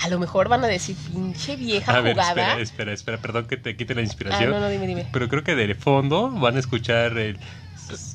a 0.00 0.08
lo 0.08 0.18
mejor 0.18 0.48
van 0.48 0.64
a 0.64 0.66
decir, 0.66 0.96
pinche 1.12 1.56
vieja 1.56 1.96
a 1.96 2.00
ver, 2.00 2.18
Espera, 2.18 2.60
espera, 2.60 2.92
espera, 2.92 3.18
perdón 3.18 3.46
que 3.46 3.56
te 3.56 3.76
quite 3.76 3.94
la 3.94 4.02
inspiración. 4.02 4.50
Ah, 4.50 4.58
no, 4.58 4.60
no, 4.60 4.68
dime, 4.68 4.86
dime. 4.86 5.06
Pero 5.12 5.28
creo 5.28 5.44
que 5.44 5.54
de 5.54 5.74
fondo 5.74 6.30
van 6.30 6.56
a 6.56 6.60
escuchar 6.60 7.18
el. 7.18 7.38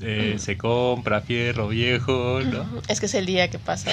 Eh, 0.01 0.35
se 0.39 0.57
compra 0.57 1.19
fierro 1.19 1.67
viejo, 1.67 2.39
¿no? 2.41 2.65
Es 2.87 3.01
que 3.01 3.07
es 3.07 3.13
el 3.13 3.25
día 3.25 3.49
que 3.49 3.59
pasa. 3.59 3.91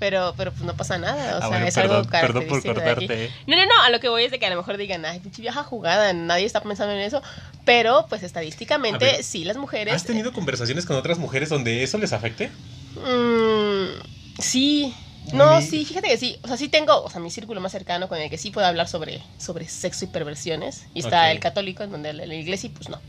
pero, 0.00 0.34
pero 0.36 0.50
pues 0.50 0.64
no 0.64 0.76
pasa 0.76 0.98
nada, 0.98 1.38
o 1.38 1.42
ah, 1.42 1.48
sea, 1.48 1.66
es 1.66 1.74
perdón, 1.74 1.96
algo 1.98 2.10
Perdón 2.10 2.44
por 2.48 2.62
cortarte. 2.62 3.30
No, 3.46 3.56
no, 3.56 3.64
no, 3.64 3.82
a 3.84 3.90
lo 3.90 4.00
que 4.00 4.08
voy 4.08 4.24
es 4.24 4.30
de 4.30 4.38
que 4.38 4.46
a 4.46 4.50
lo 4.50 4.56
mejor 4.56 4.76
digan, 4.76 5.04
ay, 5.04 5.20
pinche 5.20 5.40
vieja 5.40 5.62
jugada, 5.62 6.12
nadie 6.12 6.44
está 6.44 6.60
pensando 6.60 6.92
en 6.92 7.00
eso, 7.00 7.22
pero 7.64 8.06
pues 8.08 8.22
estadísticamente 8.22 9.22
sí 9.22 9.44
las 9.44 9.56
mujeres... 9.56 9.94
¿Has 9.94 10.04
tenido 10.04 10.32
conversaciones 10.32 10.84
con 10.86 10.96
otras 10.96 11.18
mujeres 11.18 11.48
donde 11.48 11.82
eso 11.82 11.96
les 11.98 12.12
afecte? 12.12 12.50
Mm, 12.96 14.40
sí, 14.40 14.92
no, 15.32 15.60
sí, 15.60 15.84
fíjate 15.84 16.08
que 16.08 16.18
sí. 16.18 16.38
O 16.42 16.48
sea, 16.48 16.56
sí 16.56 16.68
tengo, 16.68 17.02
o 17.02 17.10
sea, 17.10 17.20
mi 17.20 17.30
círculo 17.30 17.60
más 17.60 17.72
cercano 17.72 18.08
con 18.08 18.18
el 18.18 18.30
que 18.30 18.38
sí 18.38 18.50
puedo 18.50 18.66
hablar 18.66 18.88
sobre, 18.88 19.22
sobre 19.38 19.68
sexo 19.68 20.04
y 20.04 20.08
perversiones. 20.08 20.86
Y 20.94 21.00
está 21.00 21.30
el 21.30 21.40
católico, 21.40 21.82
en 21.82 21.90
donde 21.90 22.12
la, 22.12 22.34
iglesia, 22.34 22.70
pues 22.74 22.88
no. 22.88 23.00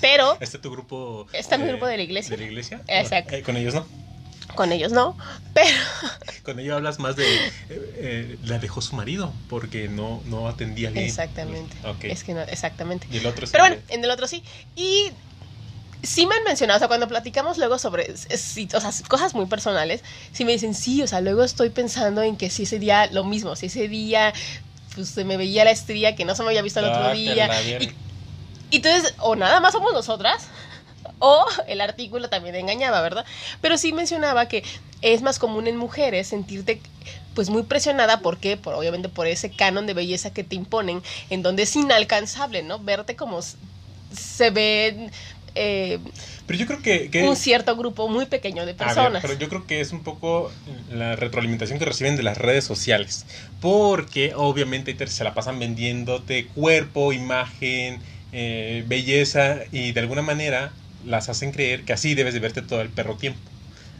Pero. 0.00 0.36
¿Está 0.40 0.60
tu 0.60 0.70
grupo? 0.70 1.26
Está 1.32 1.58
mi 1.58 1.66
grupo 1.66 1.86
de 1.86 1.96
la 1.96 2.02
iglesia. 2.02 2.36
¿De 2.36 2.42
la 2.42 2.48
iglesia? 2.48 2.82
Exacto. 2.86 3.34
¿Con 3.44 3.56
ellos 3.56 3.74
no? 3.74 3.86
Con 4.54 4.72
ellos 4.72 4.90
no, 4.90 5.16
pero... 5.54 5.76
Con 6.42 6.58
ellos 6.58 6.74
hablas 6.74 6.98
más 6.98 7.14
de... 7.14 7.24
Eh, 7.24 7.50
eh, 7.68 8.38
la 8.44 8.58
dejó 8.58 8.80
su 8.80 8.96
marido 8.96 9.32
porque 9.48 9.88
no, 9.88 10.22
no 10.26 10.48
atendía 10.48 10.90
bien. 10.90 11.04
Exactamente. 11.04 11.76
Okay. 11.86 12.10
Es 12.10 12.24
que 12.24 12.34
no, 12.34 12.40
exactamente. 12.40 13.06
Y 13.12 13.18
el 13.18 13.26
otro 13.26 13.46
sí. 13.46 13.52
Pero 13.52 13.64
bueno, 13.64 13.76
en 13.88 14.02
el 14.02 14.10
otro 14.10 14.26
sí. 14.26 14.42
Y 14.74 15.12
sí 16.02 16.26
me 16.26 16.34
han 16.34 16.44
mencionado, 16.44 16.76
o 16.76 16.80
sea, 16.80 16.88
cuando 16.88 17.08
platicamos 17.08 17.58
luego 17.58 17.78
sobre 17.78 18.12
o 18.12 18.80
sea, 18.80 18.90
cosas 19.08 19.34
muy 19.34 19.46
personales, 19.46 20.02
sí 20.32 20.44
me 20.44 20.52
dicen, 20.52 20.74
sí, 20.74 21.02
o 21.02 21.06
sea, 21.06 21.20
luego 21.20 21.44
estoy 21.44 21.70
pensando 21.70 22.22
en 22.22 22.36
que 22.36 22.50
si 22.50 22.64
ese 22.64 22.78
día 22.78 23.06
lo 23.06 23.24
mismo, 23.24 23.56
si 23.56 23.66
ese 23.66 23.88
día 23.88 24.32
pues 24.94 25.08
se 25.08 25.24
me 25.24 25.36
veía 25.36 25.64
la 25.64 25.70
estría 25.70 26.16
que 26.16 26.24
no 26.24 26.34
se 26.34 26.42
me 26.42 26.48
había 26.48 26.62
visto 26.62 26.80
el 26.80 26.86
otro 26.86 27.04
ah, 27.04 27.12
día. 27.12 27.48
Y, 27.78 27.84
y, 28.70 28.76
entonces, 28.76 29.14
o 29.18 29.36
nada 29.36 29.60
más 29.60 29.72
somos 29.72 29.92
nosotras, 29.92 30.48
o 31.18 31.46
el 31.66 31.80
artículo 31.80 32.28
también 32.28 32.54
engañaba, 32.56 33.00
¿verdad? 33.00 33.24
Pero 33.60 33.78
sí 33.78 33.92
mencionaba 33.92 34.46
que 34.46 34.64
es 35.02 35.22
más 35.22 35.38
común 35.38 35.66
en 35.66 35.76
mujeres 35.76 36.28
sentirte 36.28 36.80
pues 37.34 37.48
muy 37.48 37.62
presionada, 37.62 38.20
¿por 38.20 38.38
qué? 38.38 38.56
Por, 38.56 38.74
obviamente 38.74 39.08
por 39.08 39.26
ese 39.26 39.50
canon 39.50 39.86
de 39.86 39.94
belleza 39.94 40.32
que 40.32 40.44
te 40.44 40.56
imponen, 40.56 41.02
en 41.30 41.42
donde 41.42 41.62
es 41.62 41.76
inalcanzable, 41.76 42.62
¿no? 42.62 42.78
Verte 42.80 43.16
como 43.16 43.40
se 43.42 44.50
ve 44.50 45.10
eh, 45.54 45.98
pero 46.46 46.58
yo 46.58 46.66
creo 46.66 46.82
que, 46.82 47.22
un 47.22 47.36
cierto 47.36 47.76
grupo 47.76 48.08
muy 48.08 48.26
pequeño 48.26 48.66
de 48.66 48.74
personas. 48.74 49.22
pero 49.22 49.38
yo 49.38 49.48
creo 49.48 49.66
que 49.66 49.80
es 49.80 49.92
un 49.92 50.02
poco 50.02 50.50
la 50.90 51.16
retroalimentación 51.16 51.78
que 51.78 51.84
reciben 51.84 52.16
de 52.16 52.22
las 52.22 52.38
redes 52.38 52.64
sociales. 52.64 53.26
Porque 53.60 54.32
obviamente 54.34 54.96
se 55.06 55.24
la 55.24 55.34
pasan 55.34 55.58
vendiéndote 55.58 56.46
cuerpo, 56.46 57.12
imagen, 57.12 58.00
eh, 58.32 58.84
belleza 58.86 59.58
y 59.72 59.92
de 59.92 60.00
alguna 60.00 60.22
manera 60.22 60.72
las 61.04 61.28
hacen 61.28 61.52
creer 61.52 61.84
que 61.84 61.92
así 61.92 62.14
debes 62.14 62.34
de 62.34 62.40
verte 62.40 62.62
todo 62.62 62.80
el 62.80 62.88
perro 62.88 63.16
tiempo. 63.16 63.40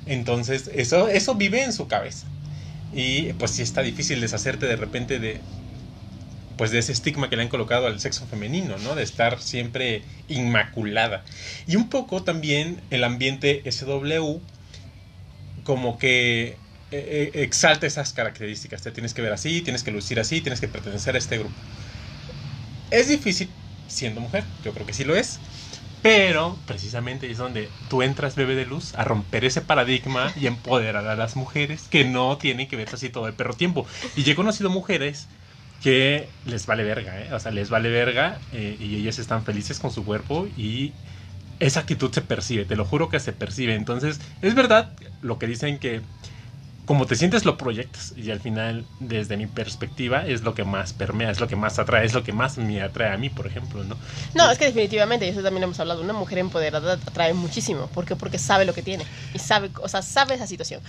Entonces, 0.07 0.71
eso, 0.75 1.09
eso 1.09 1.35
vive 1.35 1.63
en 1.63 1.73
su 1.73 1.89
cabeza. 1.89 2.27
Y 2.93 3.33
pues 3.35 3.53
sí 3.53 3.63
está 3.63 3.83
difícil 3.83 4.21
deshacerte 4.21 4.67
de 4.67 4.77
repente 4.77 5.19
de 5.19 5.41
pues 6.61 6.73
de 6.73 6.79
ese 6.79 6.93
estigma 6.93 7.31
que 7.31 7.37
le 7.37 7.43
han 7.43 7.49
colocado 7.49 7.87
al 7.87 8.01
sexo 8.01 8.27
femenino, 8.27 8.77
¿no? 8.85 8.95
De 8.95 9.03
estar 9.03 9.41
siempre 9.41 10.03
inmaculada. 10.29 11.25
Y 11.67 11.77
un 11.77 11.89
poco 11.89 12.23
también 12.23 12.83
el 12.91 13.03
ambiente 13.03 13.63
SW 13.65 14.41
como 15.65 15.99
que 15.99 16.49
eh, 16.49 16.61
eh, 16.91 17.31
exalta 17.33 17.87
esas 17.87 18.13
características. 18.13 18.83
Te 18.83 18.91
tienes 18.91 19.15
que 19.15 19.23
ver 19.23 19.33
así, 19.33 19.63
tienes 19.63 19.83
que 19.83 19.91
lucir 19.91 20.21
así, 20.21 20.43
tienes 20.43 20.61
que 20.61 20.69
pertenecer 20.69 21.15
a 21.15 21.19
este 21.19 21.39
grupo. 21.39 21.55
Es 22.91 23.09
difícil 23.09 23.49
siendo 23.87 24.21
mujer, 24.21 24.45
yo 24.63 24.75
creo 24.75 24.85
que 24.85 24.93
sí 24.93 25.05
lo 25.05 25.17
es. 25.17 25.41
Pero 26.03 26.59
precisamente 26.67 27.31
es 27.31 27.39
donde 27.39 27.71
tú 27.89 28.03
entras, 28.03 28.35
bebé 28.35 28.55
de 28.55 28.67
luz, 28.67 28.95
a 28.97 29.05
romper 29.05 29.47
ese 29.47 29.63
paradigma 29.63 30.31
y 30.39 30.47
empoderar 30.47 31.07
a 31.07 31.17
las 31.17 31.37
mujeres 31.37 31.89
que 31.89 32.05
no 32.05 32.37
tienen 32.37 32.69
que 32.69 32.77
verse 32.77 32.97
así 32.97 33.09
todo 33.09 33.29
el 33.29 33.33
perro 33.33 33.55
tiempo. 33.55 33.87
Y 34.15 34.25
yo 34.25 34.33
he 34.33 34.37
conocido 34.37 34.69
mujeres 34.69 35.27
que 35.83 36.29
les 36.45 36.67
vale 36.67 36.85
verga, 36.85 37.21
¿eh? 37.21 37.33
O 37.33 37.41
sea, 37.41 37.51
les 37.53 37.71
vale 37.71 37.89
verga 37.89 38.39
eh, 38.53 38.77
y 38.79 38.97
ellas 38.97 39.19
están 39.19 39.45
felices 39.45 39.79
con 39.79 39.91
su 39.91 40.05
cuerpo 40.05 40.47
y 40.57 40.93
esa 41.59 41.81
actitud 41.81 42.13
se 42.13 42.23
percibe, 42.23 42.65
te 42.65 42.77
lo 42.77 42.85
juro 42.85 43.09
que 43.09 43.21
se 43.21 43.33
percibe. 43.33 43.75
Entonces, 43.75 44.21
es 44.43 44.55
verdad 44.55 44.93
lo 45.23 45.39
que 45.39 45.47
dicen 45.47 45.79
que 45.79 46.03
como 46.91 47.07
te 47.07 47.15
sientes 47.15 47.45
lo 47.45 47.57
proyectas 47.57 48.15
y 48.17 48.33
al 48.33 48.41
final 48.41 48.85
desde 48.99 49.37
mi 49.37 49.47
perspectiva 49.47 50.27
es 50.27 50.43
lo 50.43 50.55
que 50.55 50.65
más 50.65 50.93
permea, 50.93 51.31
es 51.31 51.39
lo 51.39 51.47
que 51.47 51.55
más 51.55 51.79
atrae, 51.79 52.05
es 52.05 52.15
lo 52.15 52.25
que 52.25 52.33
más 52.33 52.59
me 52.59 52.83
atrae 52.83 53.13
a 53.13 53.17
mí, 53.17 53.31
por 53.31 53.47
ejemplo, 53.47 53.85
¿no? 53.85 53.97
No, 54.35 54.51
es 54.51 54.59
que 54.59 54.65
definitivamente, 54.65 55.25
y 55.25 55.29
eso 55.29 55.41
también 55.41 55.63
hemos 55.63 55.79
hablado, 55.79 56.03
una 56.03 56.15
mujer 56.15 56.39
empoderada 56.39 56.95
atrae 56.95 57.33
muchísimo, 57.33 57.87
¿por 57.87 58.07
qué? 58.07 58.17
Porque 58.17 58.39
sabe 58.39 58.65
lo 58.65 58.75
que 58.75 58.83
tiene 58.83 59.05
y 59.33 59.39
sabe, 59.39 59.71
o 59.81 59.89
sea, 59.89 60.03
sabe 60.03 60.35
esa 60.35 60.49
situación. 60.49 60.81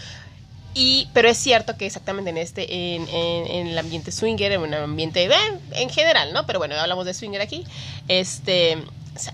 Y, 0.73 1.09
pero 1.13 1.27
es 1.29 1.37
cierto 1.37 1.75
que 1.77 1.85
exactamente 1.85 2.29
en 2.29 2.37
este, 2.37 2.95
en, 2.95 3.07
en, 3.09 3.67
el 3.67 3.77
ambiente 3.77 4.11
swinger, 4.11 4.53
en 4.53 4.61
un 4.61 4.73
ambiente 4.73 5.25
eh, 5.25 5.29
en 5.73 5.89
general, 5.89 6.31
¿no? 6.33 6.45
Pero 6.45 6.59
bueno, 6.59 6.75
hablamos 6.75 7.05
de 7.05 7.13
swinger 7.13 7.41
aquí. 7.41 7.65
Este, 8.07 8.77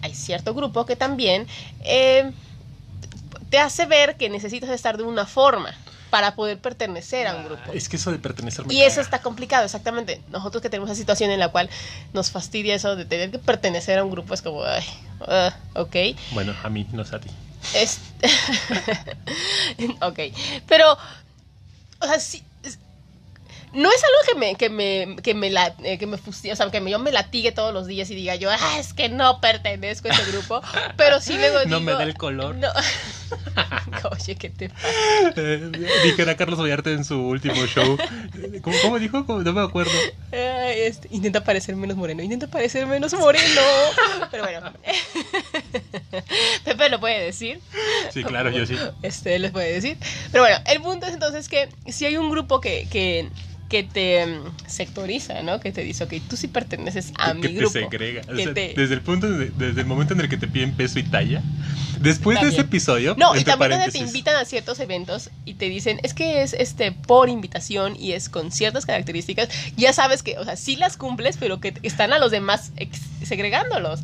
hay 0.01 0.15
cierto 0.15 0.53
grupo 0.53 0.85
que 0.85 0.95
también 0.95 1.47
eh, 1.83 2.31
te 3.49 3.59
hace 3.59 3.85
ver 3.85 4.17
que 4.17 4.29
necesitas 4.29 4.69
estar 4.71 4.97
de 4.97 5.03
una 5.03 5.25
forma 5.25 5.75
para 6.09 6.35
poder 6.35 6.57
pertenecer 6.59 7.27
a 7.27 7.35
un 7.35 7.45
grupo. 7.45 7.73
Es 7.73 7.89
que 7.89 7.97
eso 7.97 8.11
de 8.11 8.19
pertenecer 8.19 8.65
Y 8.69 8.81
eso 8.81 9.01
está 9.01 9.21
complicado, 9.21 9.65
exactamente. 9.65 10.21
Nosotros 10.29 10.61
que 10.61 10.69
tenemos 10.69 10.89
esa 10.89 10.97
situación 10.97 11.31
en 11.31 11.39
la 11.39 11.49
cual 11.49 11.69
nos 12.13 12.31
fastidia 12.31 12.75
eso 12.75 12.95
de 12.95 13.05
tener 13.05 13.29
que 13.31 13.39
pertenecer 13.39 13.99
a 13.99 14.03
un 14.03 14.11
grupo, 14.11 14.33
es 14.33 14.41
como, 14.41 14.63
ay, 14.63 14.83
uh, 15.21 15.81
ok. 15.81 15.95
Bueno, 16.31 16.55
a 16.63 16.69
mí, 16.69 16.87
no 16.93 17.03
sé 17.03 17.17
a 17.17 17.19
ti. 17.19 17.29
Es... 17.73 17.99
ok, 20.01 20.19
pero, 20.67 20.97
o 22.01 22.05
sea, 22.07 22.19
sí, 22.19 22.46
no 23.73 23.89
es 23.91 24.03
algo 24.03 24.17
que 24.27 24.39
me, 24.39 24.55
que 24.55 24.69
me, 24.69 25.21
que 25.21 25.33
me, 25.33 25.49
la, 25.49 25.75
eh, 25.83 25.97
que 25.97 26.07
me 26.07 26.15
o 26.15 26.55
sea, 26.55 26.71
que 26.71 26.81
me, 26.81 26.91
yo 26.91 26.99
me 26.99 27.11
latigue 27.11 27.51
todos 27.51 27.73
los 27.73 27.87
días 27.87 28.09
y 28.09 28.15
diga 28.15 28.35
yo, 28.35 28.49
ah, 28.49 28.79
es 28.79 28.93
que 28.93 29.09
no 29.09 29.41
pertenezco 29.41 30.07
a 30.07 30.11
ese 30.11 30.31
grupo, 30.31 30.61
pero 30.97 31.19
sí 31.19 31.37
luego 31.37 31.59
digo... 31.59 31.71
No 31.71 31.79
me 31.81 31.91
da 31.91 32.03
el 32.03 32.15
color. 32.15 32.55
No. 32.55 32.69
Oye, 34.11 34.35
¿qué 34.35 34.49
te 34.49 34.69
pasa? 34.69 34.87
Eh, 35.35 35.71
dijera 36.03 36.37
Carlos 36.37 36.59
Ollarte 36.59 36.93
en 36.93 37.03
su 37.03 37.19
último 37.19 37.65
show. 37.65 37.97
¿Cómo, 38.61 38.75
cómo 38.81 38.99
dijo? 38.99 39.25
No 39.27 39.53
me 39.53 39.61
acuerdo. 39.61 39.91
este, 40.31 41.09
intenta 41.11 41.43
parecer 41.43 41.75
menos 41.75 41.97
moreno, 41.97 42.23
intenta 42.23 42.47
parecer 42.47 42.85
menos 42.85 43.13
moreno. 43.13 43.61
Pero 44.31 44.43
bueno. 44.43 44.71
Pepe 46.63 46.89
lo 46.89 46.99
puede 46.99 47.23
decir. 47.23 47.59
Sí, 48.11 48.23
claro, 48.23 48.49
yo 48.49 48.65
sí. 48.65 48.75
Este, 49.01 49.37
les 49.39 49.51
puede 49.51 49.73
decir. 49.73 49.97
Pero 50.31 50.43
bueno, 50.43 50.57
el 50.67 50.81
punto 50.81 51.05
es 51.05 51.13
entonces 51.13 51.49
que 51.49 51.69
si 51.91 52.05
hay 52.05 52.17
un 52.17 52.29
grupo 52.29 52.61
que, 52.61 52.87
que 52.89 53.29
que 53.69 53.83
te 53.83 54.25
mm, 54.25 54.67
sectoriza, 54.67 55.41
¿no? 55.43 55.59
Que 55.59 55.71
te 55.71 55.83
dice, 55.83 56.03
ok, 56.03 56.13
tú 56.29 56.37
sí 56.37 56.47
perteneces 56.47 57.11
a 57.17 57.33
mi 57.33 57.53
grupo. 57.53 57.73
Te 57.73 57.81
segrega. 57.81 58.21
Desde 58.23 58.93
el 58.93 59.01
punto, 59.01 59.29
desde 59.29 59.81
el 59.81 59.85
momento 59.85 60.13
en 60.13 60.21
el 60.21 60.29
que 60.29 60.37
te 60.37 60.47
piden 60.47 60.73
peso 60.75 60.99
y 60.99 61.03
talla. 61.03 61.43
Después 61.99 62.39
de 62.39 62.49
ese 62.49 62.61
episodio. 62.61 63.15
No, 63.17 63.35
y 63.35 63.43
también 63.43 63.79
te 63.91 63.97
invitan 63.97 64.35
a 64.35 64.45
ciertos 64.45 64.79
eventos 64.79 65.29
y 65.45 65.55
te 65.55 65.69
dicen, 65.69 65.99
es 66.03 66.13
que 66.13 66.43
es 66.43 66.53
este 66.53 66.91
por 66.91 67.29
invitación 67.29 67.95
y 67.99 68.13
es 68.13 68.29
con 68.29 68.51
ciertas 68.51 68.85
características. 68.85 69.49
Ya 69.75 69.93
sabes 69.93 70.23
que, 70.23 70.37
o 70.37 70.45
sea, 70.45 70.55
sí 70.55 70.75
las 70.75 70.97
cumples, 70.97 71.37
pero 71.37 71.59
que 71.59 71.73
están 71.83 72.13
a 72.13 72.19
los 72.19 72.31
demás 72.31 72.71
segregándolos. 73.27 73.99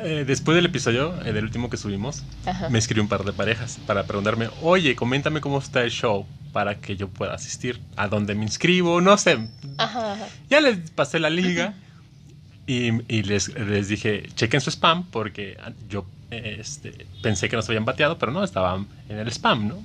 Eh, 0.00 0.24
después 0.26 0.56
del 0.56 0.66
episodio, 0.66 1.14
eh, 1.24 1.32
del 1.32 1.44
último 1.44 1.68
que 1.68 1.76
subimos, 1.76 2.24
me 2.70 2.78
escribió 2.78 3.02
un 3.02 3.08
par 3.08 3.24
de 3.24 3.32
parejas 3.32 3.78
para 3.86 4.04
preguntarme, 4.04 4.48
oye, 4.62 4.96
coméntame 4.96 5.40
cómo 5.40 5.58
está 5.58 5.82
el 5.82 5.90
show 5.90 6.26
para 6.52 6.76
que 6.76 6.96
yo 6.96 7.08
pueda 7.08 7.34
asistir, 7.34 7.80
a 7.96 8.08
dónde 8.08 8.34
me 8.34 8.44
inscribo, 8.44 9.00
no 9.00 9.16
sé. 9.16 9.38
Ya 10.48 10.60
les 10.60 10.90
pasé 10.90 11.18
la 11.18 11.30
liga 11.30 11.74
y, 12.66 13.22
les, 13.22 13.48
les, 13.54 13.88
dije, 13.88 14.28
chequen 14.34 14.60
su 14.60 14.70
spam 14.70 15.04
porque 15.10 15.56
yo 15.88 16.06
este, 16.30 17.06
pensé 17.22 17.48
que 17.48 17.56
nos 17.56 17.68
habían 17.68 17.84
bateado, 17.84 18.18
pero 18.18 18.32
no, 18.32 18.44
estaban 18.44 18.86
en 19.08 19.18
el 19.18 19.28
spam, 19.28 19.68
¿no? 19.68 19.82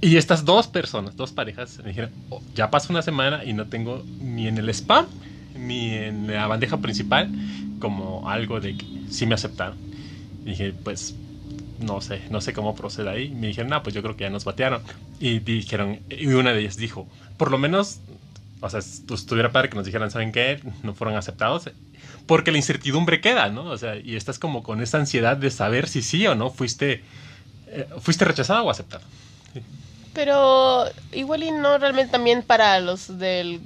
Y 0.00 0.16
estas 0.16 0.44
dos 0.44 0.68
personas, 0.68 1.16
dos 1.16 1.32
parejas, 1.32 1.78
me 1.78 1.88
dijeron, 1.88 2.10
oh, 2.30 2.40
ya 2.54 2.70
pasó 2.70 2.92
una 2.92 3.02
semana 3.02 3.44
y 3.44 3.52
no 3.52 3.66
tengo 3.66 4.04
ni 4.20 4.46
en 4.46 4.56
el 4.56 4.68
spam 4.68 5.06
ni 5.58 5.94
en 5.94 6.26
la 6.26 6.46
bandeja 6.46 6.78
principal 6.78 7.30
como 7.80 8.28
algo 8.28 8.60
de 8.60 8.76
que 8.76 8.86
sí 9.10 9.26
me 9.26 9.34
aceptaron. 9.34 9.76
Y 10.44 10.50
dije, 10.50 10.72
pues 10.84 11.14
no 11.80 12.00
sé, 12.00 12.22
no 12.30 12.40
sé 12.40 12.52
cómo 12.52 12.74
procede 12.74 13.10
ahí. 13.10 13.30
Me 13.30 13.48
dijeron, 13.48 13.70
no, 13.70 13.82
pues 13.82 13.94
yo 13.94 14.02
creo 14.02 14.16
que 14.16 14.24
ya 14.24 14.30
nos 14.30 14.44
batearon. 14.44 14.82
Y 15.20 15.38
dijeron, 15.40 16.00
y 16.10 16.26
una 16.26 16.52
de 16.52 16.60
ellas 16.60 16.76
dijo, 16.76 17.08
por 17.36 17.50
lo 17.50 17.58
menos, 17.58 18.00
o 18.60 18.70
sea, 18.70 18.80
estuviera 18.80 19.52
padre 19.52 19.68
que 19.68 19.76
nos 19.76 19.86
dijeran, 19.86 20.10
¿saben 20.10 20.32
qué? 20.32 20.60
No 20.82 20.94
fueron 20.94 21.16
aceptados. 21.16 21.70
Porque 22.26 22.50
la 22.50 22.58
incertidumbre 22.58 23.20
queda, 23.20 23.48
¿no? 23.48 23.64
O 23.64 23.78
sea, 23.78 23.96
y 23.96 24.16
estás 24.16 24.38
como 24.38 24.62
con 24.62 24.82
esa 24.82 24.98
ansiedad 24.98 25.36
de 25.36 25.50
saber 25.50 25.88
si 25.88 26.02
sí 26.02 26.26
o 26.26 26.34
no 26.34 26.50
fuiste, 26.50 27.02
eh, 27.68 27.86
fuiste 28.00 28.24
rechazado 28.24 28.64
o 28.64 28.70
aceptado. 28.70 29.04
Pero 30.18 30.84
igual 31.12 31.44
y 31.44 31.52
no 31.52 31.78
realmente 31.78 32.10
también 32.10 32.42
para 32.42 32.80
los 32.80 33.18
del 33.18 33.60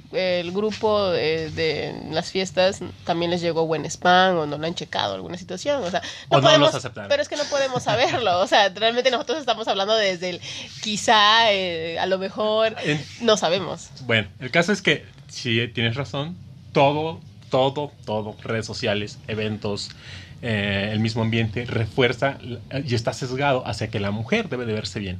grupo 0.53 1.09
de, 1.09 1.99
las 2.11 2.29
fiestas 2.29 2.79
también 3.05 3.31
les 3.31 3.41
llegó 3.41 3.65
buen 3.65 3.85
spam 3.85 4.37
o 4.37 4.45
no 4.45 4.59
lo 4.59 4.67
han 4.67 4.75
checado 4.75 5.15
alguna 5.15 5.35
situación. 5.35 5.83
O 5.83 5.89
sea, 5.89 6.03
no, 6.29 6.41
podemos, 6.41 6.71
Pero 7.09 7.23
es 7.23 7.27
que 7.27 7.37
no 7.37 7.43
podemos 7.45 7.81
saberlo. 7.81 8.39
O 8.39 8.45
sea, 8.45 8.69
realmente 8.69 9.09
nosotros 9.09 9.39
estamos 9.39 9.67
hablando 9.67 9.95
desde 9.95 10.29
el 10.29 10.41
quizá, 10.83 11.51
eh, 11.51 11.97
a 11.97 12.05
lo 12.05 12.19
mejor, 12.19 12.75
no 13.19 13.35
sabemos. 13.35 13.89
Bueno, 14.05 14.27
el 14.39 14.51
caso 14.51 14.71
es 14.73 14.83
que 14.83 15.07
si 15.29 15.67
tienes 15.69 15.95
razón, 15.95 16.37
todo, 16.71 17.19
todo, 17.49 17.91
todo, 18.05 18.37
redes 18.43 18.67
sociales, 18.67 19.17
eventos, 19.27 19.89
eh, 20.43 20.91
el 20.93 20.99
mismo 20.99 21.23
ambiente 21.23 21.65
refuerza 21.65 22.37
y 22.85 22.93
está 22.93 23.11
sesgado 23.11 23.65
hacia 23.65 23.87
que 23.87 23.99
la 23.99 24.11
mujer 24.11 24.49
debe 24.49 24.67
de 24.67 24.73
verse 24.73 24.99
bien. 24.99 25.19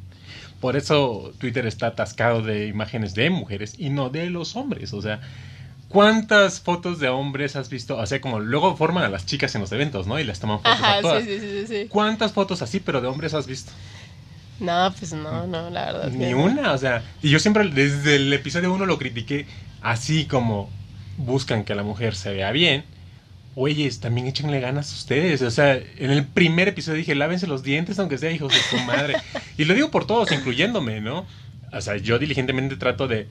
Por 0.63 0.77
eso 0.77 1.33
Twitter 1.39 1.67
está 1.67 1.87
atascado 1.87 2.41
de 2.41 2.67
imágenes 2.67 3.13
de 3.15 3.29
mujeres 3.29 3.75
y 3.77 3.89
no 3.89 4.09
de 4.09 4.29
los 4.29 4.55
hombres. 4.55 4.93
O 4.93 5.01
sea, 5.01 5.19
¿cuántas 5.89 6.61
fotos 6.61 6.99
de 6.99 7.09
hombres 7.09 7.57
has 7.57 7.69
visto? 7.69 7.97
O 7.97 8.05
sea, 8.05 8.21
como 8.21 8.39
luego 8.39 8.77
forman 8.77 9.03
a 9.03 9.09
las 9.09 9.25
chicas 9.25 9.53
en 9.55 9.59
los 9.59 9.73
eventos, 9.73 10.07
¿no? 10.07 10.17
Y 10.21 10.23
las 10.23 10.39
toman 10.39 10.59
fotos 10.59 10.79
a 10.81 11.01
todas. 11.01 11.25
Sí, 11.25 11.37
sí, 11.37 11.67
sí, 11.67 11.87
¿Cuántas 11.89 12.31
fotos 12.31 12.61
así, 12.61 12.79
pero 12.79 13.01
de 13.01 13.07
hombres 13.07 13.33
has 13.33 13.45
visto? 13.45 13.73
No, 14.61 14.93
pues 14.97 15.11
no, 15.11 15.45
no, 15.47 15.69
la 15.69 15.87
verdad. 15.87 16.11
Ni 16.11 16.33
una, 16.33 16.71
o 16.71 16.77
sea, 16.77 17.03
y 17.21 17.29
yo 17.29 17.39
siempre 17.39 17.67
desde 17.67 18.15
el 18.15 18.31
episodio 18.31 18.73
1 18.73 18.85
lo 18.85 18.97
critiqué 18.97 19.45
así 19.81 20.27
como 20.27 20.69
buscan 21.17 21.65
que 21.65 21.75
la 21.75 21.83
mujer 21.83 22.15
se 22.15 22.31
vea 22.31 22.53
bien 22.53 22.85
Oyes, 23.55 23.99
también 23.99 24.25
échenle 24.27 24.59
ganas 24.59 24.91
a 24.91 24.95
ustedes. 24.95 25.41
O 25.43 25.51
sea, 25.51 25.75
en 25.75 26.11
el 26.11 26.25
primer 26.25 26.67
episodio 26.67 26.97
dije, 26.97 27.13
lávense 27.13 27.45
los 27.45 27.61
dientes, 27.61 27.99
aunque 27.99 28.17
sea 28.17 28.31
hijos 28.31 28.51
de 28.51 28.59
su 28.59 28.83
madre. 28.85 29.15
y 29.57 29.65
lo 29.65 29.73
digo 29.73 29.91
por 29.91 30.07
todos, 30.07 30.31
incluyéndome, 30.31 31.01
¿no? 31.01 31.25
O 31.71 31.81
sea, 31.81 31.97
yo 31.97 32.19
diligentemente 32.19 32.75
trato 32.77 33.07
de. 33.07 33.27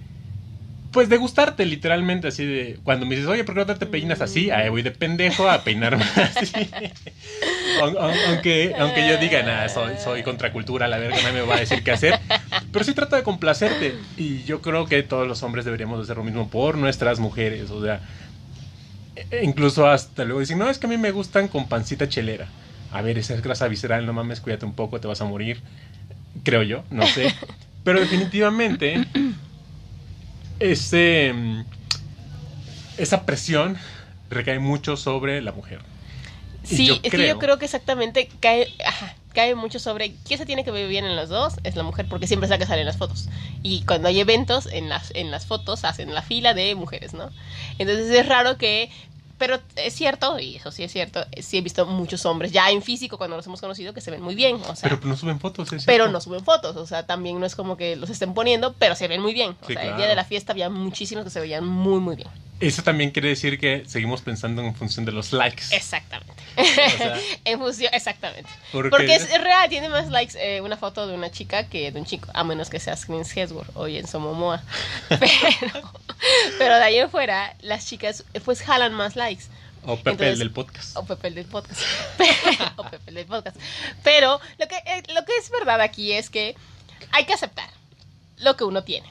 Pues 0.92 1.08
de 1.08 1.16
gustarte, 1.16 1.64
literalmente, 1.64 2.28
así 2.28 2.44
de. 2.44 2.78
Cuando 2.84 3.06
me 3.06 3.16
dices, 3.16 3.28
oye, 3.28 3.44
¿por 3.44 3.54
qué 3.54 3.64
no 3.64 3.74
te 3.74 3.86
peinas 3.86 4.20
así? 4.20 4.50
Ahí 4.50 4.68
voy 4.68 4.82
de 4.82 4.90
pendejo 4.90 5.48
a 5.48 5.64
peinarme 5.64 6.04
así. 6.16 6.52
aunque, 7.80 8.74
aunque 8.78 9.08
yo 9.08 9.16
diga, 9.16 9.42
nada, 9.42 9.68
soy, 9.70 9.94
soy 9.96 10.22
contracultura, 10.22 10.88
la 10.88 10.98
verga 10.98 11.16
nadie 11.22 11.40
me 11.40 11.40
va 11.42 11.56
a 11.56 11.60
decir 11.60 11.82
qué 11.82 11.92
hacer. 11.92 12.20
Pero 12.70 12.84
sí 12.84 12.92
trato 12.92 13.16
de 13.16 13.22
complacerte. 13.22 13.94
Y 14.16 14.42
yo 14.44 14.60
creo 14.60 14.86
que 14.86 15.02
todos 15.02 15.26
los 15.26 15.42
hombres 15.42 15.64
deberíamos 15.64 16.00
hacer 16.00 16.16
lo 16.16 16.24
mismo 16.24 16.48
por 16.50 16.76
nuestras 16.76 17.18
mujeres. 17.18 17.70
O 17.70 17.82
sea, 17.82 18.02
incluso 19.42 19.86
hasta 19.86 20.24
luego 20.24 20.40
dicen, 20.40 20.58
no, 20.58 20.68
es 20.68 20.78
que 20.78 20.86
a 20.86 20.90
mí 20.90 20.96
me 20.96 21.10
gustan 21.10 21.48
con 21.48 21.68
pancita 21.68 22.08
chelera. 22.08 22.48
a 22.92 23.02
ver, 23.02 23.18
esa 23.18 23.34
es 23.34 23.42
grasa 23.42 23.68
visceral, 23.68 24.04
no 24.06 24.12
mames, 24.12 24.40
cuídate 24.40 24.66
un 24.66 24.74
poco, 24.74 25.00
te 25.00 25.08
vas 25.08 25.20
a 25.20 25.24
morir. 25.24 25.60
Creo 26.44 26.62
yo, 26.62 26.84
no 26.90 27.06
sé. 27.06 27.34
Pero 27.84 28.00
definitivamente, 28.00 29.04
ese, 30.60 31.34
esa 32.96 33.26
presión 33.26 33.76
recae 34.30 34.58
mucho 34.58 34.96
sobre 34.96 35.42
la 35.42 35.52
mujer. 35.52 35.80
Sí, 36.62 37.00
es 37.02 37.10
que 37.10 37.26
yo 37.26 37.38
creo 37.38 37.58
que 37.58 37.64
exactamente 37.64 38.28
cae, 38.40 38.68
cae 39.32 39.54
mucho 39.54 39.78
sobre 39.78 40.14
quién 40.24 40.38
se 40.38 40.46
tiene 40.46 40.64
que 40.64 40.70
ver 40.70 40.88
bien 40.88 41.04
en 41.04 41.16
los 41.16 41.28
dos, 41.28 41.54
es 41.64 41.76
la 41.76 41.82
mujer, 41.82 42.06
porque 42.08 42.26
siempre 42.26 42.46
es 42.46 42.50
la 42.50 42.58
que 42.58 42.66
sale 42.66 42.80
en 42.80 42.86
las 42.86 42.96
fotos. 42.96 43.28
Y 43.62 43.84
cuando 43.84 44.08
hay 44.08 44.20
eventos, 44.20 44.66
en 44.66 44.88
las, 44.88 45.12
en 45.14 45.30
las 45.30 45.46
fotos 45.46 45.84
hacen 45.84 46.14
la 46.14 46.22
fila 46.22 46.54
de 46.54 46.74
mujeres, 46.74 47.14
¿no? 47.14 47.30
Entonces 47.78 48.10
es 48.10 48.26
raro 48.26 48.56
que 48.56 48.90
pero 49.42 49.58
es 49.74 49.92
cierto, 49.94 50.38
y 50.38 50.54
eso 50.54 50.70
sí 50.70 50.84
es 50.84 50.92
cierto, 50.92 51.26
sí 51.40 51.58
he 51.58 51.62
visto 51.62 51.84
muchos 51.84 52.24
hombres 52.26 52.52
ya 52.52 52.70
en 52.70 52.80
físico 52.80 53.18
cuando 53.18 53.36
los 53.36 53.44
hemos 53.44 53.60
conocido 53.60 53.92
que 53.92 54.00
se 54.00 54.12
ven 54.12 54.22
muy 54.22 54.36
bien. 54.36 54.60
O 54.68 54.76
sea, 54.76 54.88
pero 54.88 55.00
no 55.04 55.16
suben 55.16 55.40
fotos, 55.40 55.72
¿es 55.72 55.84
Pero 55.84 56.08
no 56.08 56.20
suben 56.20 56.44
fotos, 56.44 56.76
o 56.76 56.86
sea, 56.86 57.06
también 57.06 57.40
no 57.40 57.46
es 57.46 57.56
como 57.56 57.76
que 57.76 57.96
los 57.96 58.08
estén 58.08 58.34
poniendo, 58.34 58.72
pero 58.74 58.94
se 58.94 59.08
ven 59.08 59.20
muy 59.20 59.34
bien. 59.34 59.56
O 59.60 59.66
sea, 59.66 59.82
el 59.82 59.96
día 59.96 60.06
de 60.06 60.14
la 60.14 60.22
fiesta 60.22 60.52
había 60.52 60.70
muchísimos 60.70 61.24
que 61.24 61.30
se 61.30 61.40
veían 61.40 61.66
muy, 61.66 61.98
muy 61.98 62.14
bien. 62.14 62.28
Eso 62.62 62.82
también 62.84 63.10
quiere 63.10 63.28
decir 63.28 63.58
que 63.58 63.82
seguimos 63.88 64.22
pensando 64.22 64.62
en 64.62 64.72
función 64.74 65.04
de 65.04 65.10
los 65.10 65.32
likes. 65.32 65.64
Exactamente. 65.72 66.32
en 67.44 67.58
función, 67.58 67.92
exactamente. 67.92 68.48
Porque 68.70 69.16
es, 69.16 69.28
real, 69.42 69.68
tiene 69.68 69.88
más 69.88 70.08
likes 70.10 70.34
eh, 70.38 70.60
una 70.60 70.76
foto 70.76 71.08
de 71.08 71.14
una 71.14 71.30
chica 71.30 71.68
que 71.68 71.90
de 71.90 71.98
un 71.98 72.06
chico, 72.06 72.30
a 72.34 72.44
menos 72.44 72.70
que 72.70 72.78
sea 72.78 72.96
Chris 72.96 73.36
Hemsworth 73.36 73.70
o 73.74 73.86
Jenson 73.88 74.22
Momoa. 74.22 74.62
Pero, 75.08 75.92
pero 76.56 76.76
de 76.76 76.84
ahí 76.84 76.98
en 76.98 77.10
fuera, 77.10 77.56
las 77.62 77.86
chicas 77.86 78.24
pues 78.44 78.62
jalan 78.62 78.94
más 78.94 79.16
likes. 79.16 79.44
O 79.84 79.96
Pepe 79.96 80.36
del 80.36 80.52
podcast. 80.52 80.96
O 80.96 81.04
Pepe 81.04 81.30
del 81.32 81.46
podcast. 81.46 81.80
o 82.76 82.84
Pepe 82.84 83.10
del 83.10 83.26
podcast. 83.26 83.56
Pero 84.04 84.40
lo 84.58 84.68
que, 84.68 84.76
eh, 84.76 85.02
lo 85.12 85.24
que 85.24 85.36
es 85.36 85.50
verdad 85.50 85.80
aquí 85.80 86.12
es 86.12 86.30
que 86.30 86.54
hay 87.10 87.24
que 87.24 87.32
aceptar 87.32 87.68
lo 88.38 88.56
que 88.56 88.62
uno 88.62 88.84
tiene. 88.84 89.08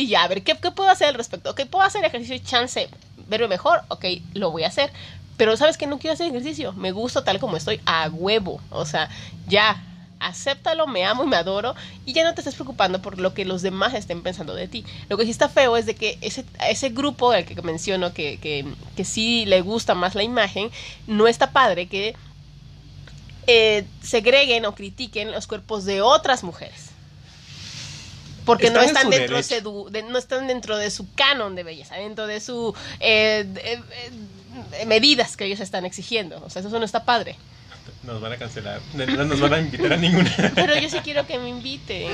Y 0.00 0.06
ya, 0.06 0.22
a 0.22 0.28
ver, 0.28 0.42
¿qué, 0.42 0.56
¿qué, 0.56 0.70
puedo 0.70 0.88
hacer 0.88 1.08
al 1.08 1.14
respecto? 1.14 1.50
Ok, 1.50 1.66
puedo 1.66 1.84
hacer 1.84 2.02
ejercicio 2.02 2.34
y 2.34 2.40
chance, 2.40 2.88
verme 3.28 3.48
mejor, 3.48 3.82
ok, 3.88 4.06
lo 4.32 4.50
voy 4.50 4.64
a 4.64 4.68
hacer. 4.68 4.90
Pero 5.36 5.58
sabes 5.58 5.76
que 5.76 5.86
no 5.86 5.98
quiero 5.98 6.14
hacer 6.14 6.28
ejercicio, 6.28 6.72
me 6.72 6.90
gusta 6.90 7.22
tal 7.22 7.38
como 7.38 7.58
estoy, 7.58 7.82
a 7.84 8.08
huevo. 8.08 8.62
O 8.70 8.86
sea, 8.86 9.10
ya, 9.46 9.84
acéptalo, 10.18 10.86
me 10.86 11.04
amo 11.04 11.24
y 11.24 11.26
me 11.26 11.36
adoro 11.36 11.74
y 12.06 12.14
ya 12.14 12.24
no 12.24 12.32
te 12.32 12.40
estés 12.40 12.54
preocupando 12.54 13.02
por 13.02 13.18
lo 13.18 13.34
que 13.34 13.44
los 13.44 13.60
demás 13.60 13.92
estén 13.92 14.22
pensando 14.22 14.54
de 14.54 14.68
ti. 14.68 14.86
Lo 15.10 15.18
que 15.18 15.24
sí 15.24 15.30
está 15.30 15.50
feo 15.50 15.76
es 15.76 15.84
de 15.84 15.94
que 15.94 16.16
ese, 16.22 16.46
ese 16.66 16.88
grupo 16.88 17.32
al 17.32 17.44
que 17.44 17.60
menciono 17.60 18.14
que, 18.14 18.38
que, 18.38 18.64
que 18.96 19.04
sí 19.04 19.44
le 19.44 19.60
gusta 19.60 19.94
más 19.94 20.14
la 20.14 20.22
imagen, 20.22 20.70
no 21.06 21.28
está 21.28 21.52
padre 21.52 21.88
que 21.88 22.14
eh, 23.46 23.84
segreguen 24.00 24.64
o 24.64 24.74
critiquen 24.74 25.30
los 25.30 25.46
cuerpos 25.46 25.84
de 25.84 26.00
otras 26.00 26.42
mujeres 26.42 26.89
porque 28.50 28.70
no 28.70 28.80
están 28.80 29.10
dentro 29.10 29.36
de, 29.90 30.02
no 30.02 30.18
están 30.18 30.48
dentro 30.48 30.76
de 30.76 30.90
su 30.90 31.12
canon 31.14 31.54
de 31.54 31.62
belleza, 31.62 31.94
dentro 31.94 32.26
de 32.26 32.40
su 32.40 32.74
eh, 32.98 33.46
eh, 33.62 34.86
medidas 34.86 35.36
que 35.36 35.44
ellos 35.44 35.60
están 35.60 35.84
exigiendo. 35.84 36.42
O 36.44 36.50
sea, 36.50 36.60
eso 36.60 36.70
no 36.76 36.84
está 36.84 37.04
padre. 37.04 37.36
Nos 38.02 38.20
van 38.20 38.32
a 38.32 38.36
cancelar. 38.38 38.80
No 38.94 39.24
nos 39.24 39.38
van 39.38 39.54
a 39.54 39.58
invitar 39.60 39.92
a 39.92 39.96
ninguna. 39.96 40.52
Pero 40.56 40.76
yo 40.76 40.90
sí 40.90 40.98
quiero 41.04 41.24
que 41.28 41.38
me 41.38 41.48
inviten. 41.48 42.10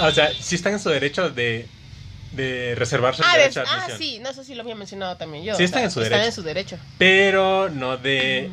O 0.00 0.10
sea, 0.10 0.30
sí 0.38 0.54
están 0.54 0.74
en 0.74 0.80
su 0.80 0.90
derecho 0.90 1.30
de, 1.30 1.66
de 2.32 2.74
reservarse 2.76 3.22
el 3.22 3.28
ah, 3.30 3.38
derecho 3.38 3.60
a 3.60 3.64
Ah, 3.64 3.86
sí, 3.96 4.18
no, 4.20 4.28
eso 4.28 4.44
sí 4.44 4.54
lo 4.54 4.60
había 4.60 4.74
mencionado 4.74 5.16
también 5.16 5.44
yo. 5.44 5.56
Sí, 5.56 5.64
están, 5.64 5.84
en, 5.84 5.90
su 5.90 6.02
están 6.02 6.20
en 6.20 6.32
su 6.32 6.42
derecho. 6.42 6.76
Pero 6.98 7.70
no 7.70 7.96
de 7.96 8.50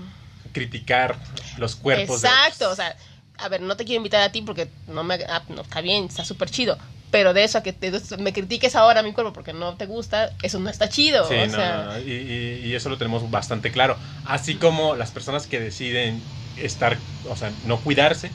criticar 0.53 1.17
los 1.57 1.75
cuerpos. 1.75 2.23
Exacto, 2.23 2.69
o 2.69 2.75
sea, 2.75 2.95
a 3.37 3.49
ver, 3.49 3.59
no 3.59 3.75
te 3.75 3.83
quiero 3.83 3.97
invitar 3.97 4.21
a 4.21 4.31
ti 4.31 4.41
porque 4.41 4.69
no 4.87 5.03
me... 5.03 5.15
Ah, 5.27 5.43
no, 5.49 5.63
está 5.63 5.81
bien, 5.81 6.05
está 6.05 6.23
súper 6.23 6.49
chido. 6.49 6.77
Pero 7.11 7.33
de 7.33 7.43
eso 7.43 7.57
a 7.57 7.63
que 7.63 7.75
me 8.19 8.33
critiques 8.33 8.75
ahora 8.75 9.03
mi 9.03 9.13
cuerpo 9.13 9.33
porque 9.33 9.53
no 9.53 9.75
te 9.75 9.85
gusta, 9.85 10.31
eso 10.41 10.59
no 10.59 10.69
está 10.69 10.87
chido. 10.89 11.27
Sí, 11.27 11.35
no, 11.51 11.99
y, 11.99 12.61
y, 12.63 12.73
eso 12.73 12.89
lo 12.89 12.97
tenemos 12.97 13.29
bastante 13.29 13.71
claro. 13.71 13.99
Así 14.23 14.55
como 14.57 14.95
las 14.95 15.11
personas 15.11 15.45
que 15.45 15.59
deciden 15.59 16.23
estar, 16.55 17.03
o 17.23 17.35
sea, 17.35 17.51
no 17.61 17.83
cuidarse 17.83 18.33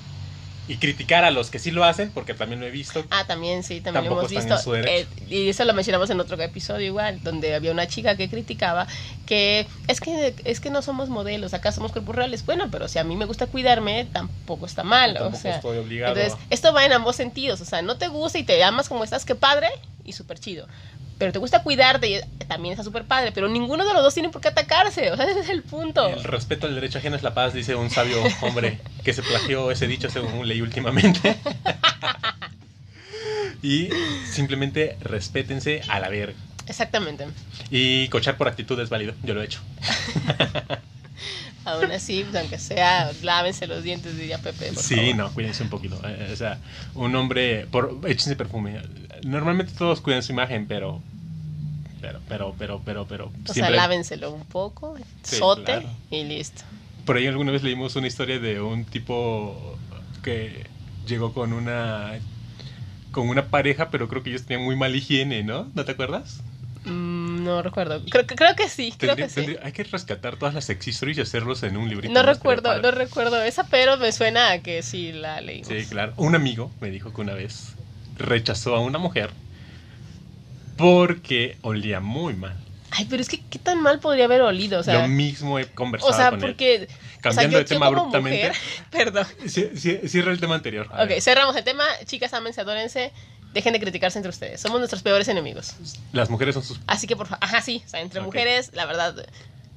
y 0.68 0.76
criticar 0.76 1.24
a 1.24 1.30
los 1.30 1.50
que 1.50 1.58
sí 1.58 1.70
lo 1.70 1.84
hacen, 1.84 2.10
porque 2.10 2.34
también 2.34 2.60
lo 2.60 2.66
he 2.66 2.70
visto. 2.70 3.04
Ah, 3.10 3.24
también 3.24 3.62
sí, 3.62 3.80
también 3.80 4.06
lo 4.06 4.18
hemos 4.18 4.30
visto. 4.30 4.74
Eh, 4.74 5.06
y 5.28 5.48
eso 5.48 5.64
lo 5.64 5.74
mencionamos 5.74 6.10
en 6.10 6.20
otro 6.20 6.40
episodio 6.40 6.86
igual, 6.86 7.20
donde 7.22 7.54
había 7.54 7.70
una 7.70 7.86
chica 7.86 8.16
que 8.16 8.28
criticaba 8.28 8.86
que 9.26 9.66
es 9.88 10.00
que 10.00 10.34
es 10.44 10.60
que 10.60 10.70
no 10.70 10.82
somos 10.82 11.08
modelos, 11.08 11.54
acá 11.54 11.72
somos 11.72 11.92
cuerpos 11.92 12.16
reales. 12.16 12.44
Bueno, 12.44 12.68
pero 12.70 12.88
si 12.88 12.98
a 12.98 13.04
mí 13.04 13.16
me 13.16 13.24
gusta 13.24 13.46
cuidarme, 13.46 14.06
tampoco 14.12 14.66
está 14.66 14.82
mal, 14.82 15.16
o 15.18 15.34
sea. 15.34 15.56
Estoy 15.56 15.78
obligado. 15.78 16.16
Entonces, 16.16 16.38
esto 16.50 16.72
va 16.72 16.84
en 16.84 16.92
ambos 16.92 17.16
sentidos, 17.16 17.60
o 17.60 17.64
sea, 17.64 17.82
no 17.82 17.96
te 17.96 18.08
gusta 18.08 18.38
y 18.38 18.44
te 18.44 18.62
amas 18.62 18.88
como 18.88 19.04
estás, 19.04 19.24
qué 19.24 19.34
padre 19.34 19.68
y 20.04 20.12
súper 20.12 20.38
chido 20.38 20.68
pero 21.18 21.32
te 21.32 21.38
gusta 21.38 21.62
cuidarte 21.62 22.08
y 22.08 22.20
también 22.46 22.72
está 22.72 22.84
súper 22.84 23.04
padre, 23.04 23.32
pero 23.32 23.48
ninguno 23.48 23.86
de 23.86 23.92
los 23.92 24.02
dos 24.02 24.14
tiene 24.14 24.28
por 24.28 24.40
qué 24.40 24.48
atacarse, 24.48 25.10
o 25.10 25.16
sea, 25.16 25.26
ese 25.30 25.40
es 25.40 25.48
el 25.48 25.62
punto. 25.62 26.06
El 26.08 26.24
respeto 26.24 26.66
al 26.66 26.74
derecho 26.74 26.98
ajeno 26.98 27.16
es 27.16 27.22
la 27.22 27.34
paz, 27.34 27.54
dice 27.54 27.74
un 27.74 27.90
sabio 27.90 28.22
hombre 28.42 28.80
que 29.04 29.12
se 29.12 29.22
plagió 29.22 29.70
ese 29.70 29.86
dicho 29.86 30.10
según 30.10 30.46
leí 30.46 30.60
últimamente. 30.60 31.36
y 33.62 33.88
simplemente 34.30 34.96
respétense 35.00 35.82
a 35.88 36.00
la 36.00 36.08
verga. 36.08 36.38
Exactamente. 36.66 37.26
Y 37.70 38.08
cochar 38.08 38.36
por 38.36 38.48
actitud 38.48 38.78
es 38.80 38.90
válido, 38.90 39.14
yo 39.22 39.34
lo 39.34 39.42
he 39.42 39.44
hecho. 39.44 39.60
Aún 41.66 41.90
así, 41.90 42.22
pues, 42.22 42.36
aunque 42.36 42.58
sea, 42.58 43.10
lávense 43.22 43.66
los 43.66 43.82
dientes, 43.82 44.16
diría 44.16 44.38
Pepe. 44.38 44.72
sí, 44.76 45.12
no, 45.14 45.32
cuídense 45.34 45.64
un 45.64 45.68
poquito. 45.68 46.00
Eh, 46.06 46.30
o 46.32 46.36
sea, 46.36 46.58
un 46.94 47.14
hombre, 47.16 47.66
por, 47.66 47.98
échense 48.06 48.36
perfume. 48.36 48.80
Normalmente 49.24 49.72
todos 49.76 50.00
cuidan 50.00 50.22
su 50.22 50.32
imagen, 50.32 50.66
pero. 50.66 51.02
Pero, 52.00 52.20
pero, 52.28 52.54
pero, 52.56 52.80
pero, 52.84 53.06
pero. 53.06 53.32
O 53.48 53.52
sea, 53.52 53.68
lávenselo 53.68 54.30
un 54.30 54.44
poco, 54.44 54.96
sote 55.24 55.84
y 56.10 56.22
listo. 56.22 56.62
Por 57.04 57.16
ahí 57.16 57.26
alguna 57.26 57.50
vez 57.50 57.64
leímos 57.64 57.96
una 57.96 58.06
historia 58.06 58.38
de 58.38 58.60
un 58.60 58.84
tipo 58.84 59.76
que 60.22 60.66
llegó 61.06 61.32
con 61.32 61.52
una 61.52 62.18
con 63.10 63.28
una 63.28 63.46
pareja, 63.46 63.90
pero 63.90 64.08
creo 64.08 64.22
que 64.22 64.30
ellos 64.30 64.44
tenían 64.44 64.64
muy 64.64 64.76
mal 64.76 64.94
higiene, 64.94 65.42
¿no? 65.42 65.68
¿No 65.74 65.84
te 65.84 65.92
acuerdas? 65.92 66.42
Mm, 66.84 67.15
no 67.46 67.62
recuerdo. 67.62 68.02
Creo, 68.10 68.26
creo 68.26 68.54
que 68.56 68.68
sí. 68.68 68.92
Creo 68.96 69.16
que 69.16 69.28
sí. 69.28 69.56
hay 69.62 69.72
que 69.72 69.84
rescatar 69.84 70.36
todas 70.36 70.54
las 70.54 70.64
sex 70.64 70.86
y 70.86 71.20
hacerlos 71.20 71.62
en 71.62 71.76
un 71.76 71.88
librito. 71.88 72.12
No 72.12 72.22
recuerdo, 72.22 72.80
no 72.80 72.90
recuerdo 72.90 73.42
esa, 73.42 73.64
pero 73.68 73.96
me 73.96 74.12
suena 74.12 74.50
a 74.52 74.58
que 74.58 74.82
sí 74.82 75.12
la 75.12 75.40
leímos. 75.40 75.68
Sí, 75.68 75.86
claro. 75.86 76.12
Un 76.16 76.34
amigo 76.34 76.70
me 76.80 76.90
dijo 76.90 77.12
que 77.14 77.20
una 77.20 77.34
vez 77.34 77.74
rechazó 78.18 78.74
a 78.74 78.80
una 78.80 78.98
mujer 78.98 79.30
porque 80.76 81.56
olía 81.62 82.00
muy 82.00 82.34
mal. 82.34 82.56
Ay, 82.90 83.06
pero 83.10 83.20
es 83.20 83.28
que 83.28 83.42
qué 83.50 83.58
tan 83.58 83.82
mal 83.82 83.98
podría 83.98 84.24
haber 84.26 84.42
olido, 84.42 84.80
o 84.80 84.82
sea. 84.82 85.02
Lo 85.02 85.08
mismo 85.08 85.58
he 85.58 85.66
conversado 85.66 86.12
o 86.12 86.16
sea, 86.16 86.30
porque, 86.30 86.88
Cambiando 87.20 87.58
de 87.58 87.64
tema 87.64 87.86
abruptamente. 87.86 88.52
perdón. 88.90 89.26
Cierra 89.46 90.32
el 90.32 90.40
tema 90.40 90.54
anterior. 90.54 90.88
ok, 90.92 91.20
cerramos 91.20 91.56
el 91.56 91.64
tema. 91.64 91.84
Chicas, 92.04 92.32
ámense, 92.32 92.60
adórense. 92.60 93.12
Dejen 93.52 93.72
de 93.72 93.80
criticarse 93.80 94.18
entre 94.18 94.30
ustedes. 94.30 94.60
Somos 94.60 94.78
nuestros 94.78 95.02
peores 95.02 95.28
enemigos. 95.28 95.74
Las 96.12 96.28
mujeres 96.28 96.54
son 96.54 96.62
sus... 96.62 96.80
Así 96.86 97.06
que 97.06 97.16
por 97.16 97.26
favor, 97.26 97.42
ajá, 97.42 97.62
sí, 97.62 97.82
o 97.84 97.88
sea, 97.88 98.00
entre 98.00 98.20
mujeres, 98.20 98.70
la 98.74 98.84
verdad, 98.84 99.14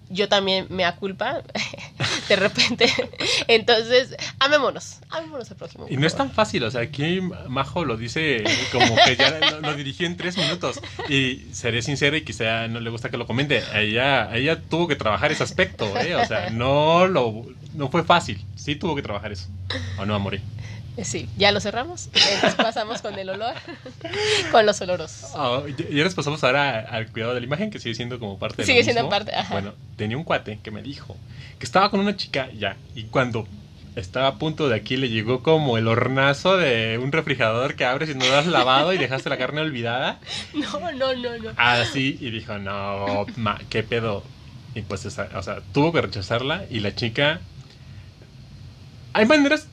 yo 0.09 0.27
también 0.27 0.67
me 0.69 0.85
aculpa 0.85 1.43
de 2.29 2.35
repente. 2.35 2.91
Entonces, 3.47 4.15
amémonos, 4.39 4.97
amémonos 5.09 5.49
al 5.51 5.57
próximo. 5.57 5.85
Y 5.89 5.97
no 5.97 6.07
es 6.07 6.15
tan 6.15 6.31
fácil, 6.31 6.63
o 6.63 6.71
sea, 6.71 6.81
aquí 6.81 7.21
Majo 7.47 7.85
lo 7.85 7.95
dice 7.95 8.43
como 8.71 8.95
que 9.05 9.15
ya 9.15 9.59
lo, 9.61 9.75
dirigió 9.75 10.07
en 10.07 10.17
tres 10.17 10.37
minutos. 10.37 10.81
Y 11.07 11.45
seré 11.51 11.81
sincero 11.81 12.17
y 12.17 12.23
quizá 12.23 12.67
no 12.67 12.79
le 12.79 12.89
gusta 12.89 13.09
que 13.09 13.17
lo 13.17 13.27
comente. 13.27 13.63
Ella, 13.73 14.35
ella 14.35 14.59
tuvo 14.61 14.87
que 14.87 14.95
trabajar 14.95 15.31
ese 15.31 15.43
aspecto, 15.43 15.85
¿eh? 15.99 16.15
O 16.15 16.25
sea, 16.25 16.49
no, 16.49 17.07
lo, 17.07 17.45
no 17.75 17.89
fue 17.89 18.03
fácil. 18.03 18.43
Sí 18.55 18.75
tuvo 18.75 18.95
que 18.95 19.03
trabajar 19.03 19.31
eso. 19.31 19.47
¿O 19.99 20.05
no, 20.05 20.15
Amore? 20.15 20.41
Sí, 21.03 21.29
ya 21.37 21.51
lo 21.51 21.59
cerramos. 21.59 22.07
Entonces 22.07 22.55
pasamos 22.55 23.01
con 23.01 23.17
el 23.17 23.29
olor, 23.29 23.53
con 24.51 24.65
los 24.65 24.81
oloros. 24.81 25.25
Oh, 25.33 25.63
y 25.67 25.99
ahora 25.99 26.13
pasamos 26.15 26.43
ahora 26.43 26.79
al 26.79 27.11
cuidado 27.11 27.33
de 27.33 27.39
la 27.39 27.45
imagen, 27.45 27.69
que 27.71 27.79
sigue 27.79 27.95
siendo 27.95 28.19
como 28.19 28.37
parte 28.37 28.57
de 28.57 28.65
Sigue 28.65 28.83
siendo 28.83 29.07
parte, 29.09 29.31
Bueno, 29.51 29.73
tenía 29.95 30.17
un 30.17 30.23
cuate 30.23 30.59
que 30.61 30.71
me 30.71 30.81
dijo 30.81 31.15
que 31.57 31.65
estaba 31.65 31.89
con 31.91 31.99
una 31.99 32.15
chica 32.15 32.49
ya, 32.57 32.77
y 32.95 33.03
cuando 33.03 33.47
estaba 33.95 34.27
a 34.27 34.35
punto 34.35 34.69
de 34.69 34.75
aquí 34.75 34.97
le 34.97 35.09
llegó 35.09 35.43
como 35.43 35.77
el 35.77 35.87
hornazo 35.87 36.57
de 36.57 36.97
un 37.01 37.11
refrigerador 37.11 37.75
que 37.75 37.85
abres 37.85 38.09
y 38.09 38.15
no 38.15 38.25
lo 38.25 38.35
has 38.35 38.47
lavado 38.47 38.93
y 38.93 38.97
dejaste 38.97 39.29
la 39.29 39.37
carne 39.37 39.61
olvidada. 39.61 40.19
No, 40.53 40.91
no, 40.91 41.13
no, 41.15 41.37
no. 41.37 41.51
Así, 41.57 42.17
y 42.19 42.31
dijo, 42.31 42.57
no, 42.57 43.25
ma, 43.35 43.59
qué 43.69 43.83
pedo. 43.83 44.23
Y 44.75 44.81
pues, 44.81 45.05
o 45.05 45.09
sea, 45.09 45.61
tuvo 45.73 45.91
que 45.91 46.01
rechazarla 46.01 46.65
y 46.69 46.79
la 46.79 46.95
chica 46.95 47.41
¿Hay 49.13 49.25
maneras 49.25 49.67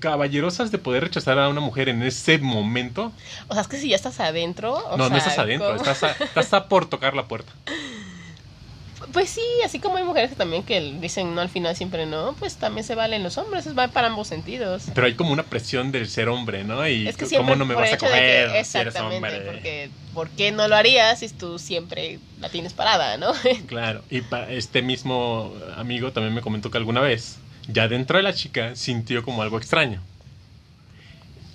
caballerosas 0.00 0.70
de 0.70 0.78
poder 0.78 1.04
rechazar 1.04 1.38
a 1.38 1.48
una 1.48 1.60
mujer 1.60 1.88
en 1.88 2.02
ese 2.02 2.38
momento? 2.38 3.12
O 3.48 3.54
sea, 3.54 3.62
es 3.62 3.68
que 3.68 3.78
si 3.78 3.88
ya 3.88 3.96
estás 3.96 4.20
adentro. 4.20 4.82
no, 4.96 5.08
no 5.08 5.16
estás 5.16 5.38
adentro, 5.38 5.74
estás 5.76 6.52
a, 6.52 6.68
por 6.68 6.86
tocar 6.86 7.14
la 7.14 7.26
puerta. 7.26 7.52
Pues 9.12 9.28
sí, 9.28 9.42
así 9.64 9.78
como 9.78 9.96
hay 9.96 10.04
mujeres 10.04 10.30
que 10.30 10.36
también 10.36 10.62
que 10.62 10.80
dicen 11.00 11.34
no 11.34 11.40
al 11.40 11.50
final 11.50 11.76
siempre 11.76 12.06
no, 12.06 12.34
pues 12.38 12.56
también 12.56 12.84
se 12.84 12.94
valen 12.94 13.22
los 13.22 13.36
hombres, 13.36 13.66
es 13.66 13.76
va 13.76 13.88
para 13.88 14.06
ambos 14.06 14.28
sentidos. 14.28 14.84
Pero 14.94 15.06
hay 15.06 15.14
como 15.14 15.32
una 15.32 15.42
presión 15.42 15.92
del 15.92 16.08
ser 16.08 16.28
hombre, 16.28 16.64
¿no? 16.64 16.86
Y 16.86 17.08
es 17.08 17.16
que 17.16 17.28
cómo 17.36 17.54
no 17.54 17.66
me 17.66 17.74
vas 17.74 17.92
a 17.92 17.98
coger 17.98 18.50
que, 18.50 18.60
exactamente, 18.60 19.28
si 19.28 19.34
eres 19.34 19.38
hombre. 19.38 19.52
Porque 19.52 19.90
¿por 20.14 20.30
qué 20.30 20.52
no 20.52 20.66
lo 20.66 20.76
harías 20.76 21.18
si 21.18 21.28
tú 21.28 21.58
siempre 21.58 22.20
la 22.40 22.48
tienes 22.48 22.72
parada, 22.72 23.16
¿no? 23.18 23.32
claro, 23.66 24.02
y 24.10 24.22
este 24.48 24.82
mismo 24.82 25.52
amigo 25.76 26.12
también 26.12 26.34
me 26.34 26.40
comentó 26.40 26.70
que 26.70 26.78
alguna 26.78 27.00
vez, 27.00 27.38
ya 27.68 27.88
dentro 27.88 28.16
de 28.16 28.22
la 28.22 28.32
chica, 28.32 28.74
sintió 28.76 29.22
como 29.22 29.42
algo 29.42 29.58
extraño. 29.58 30.00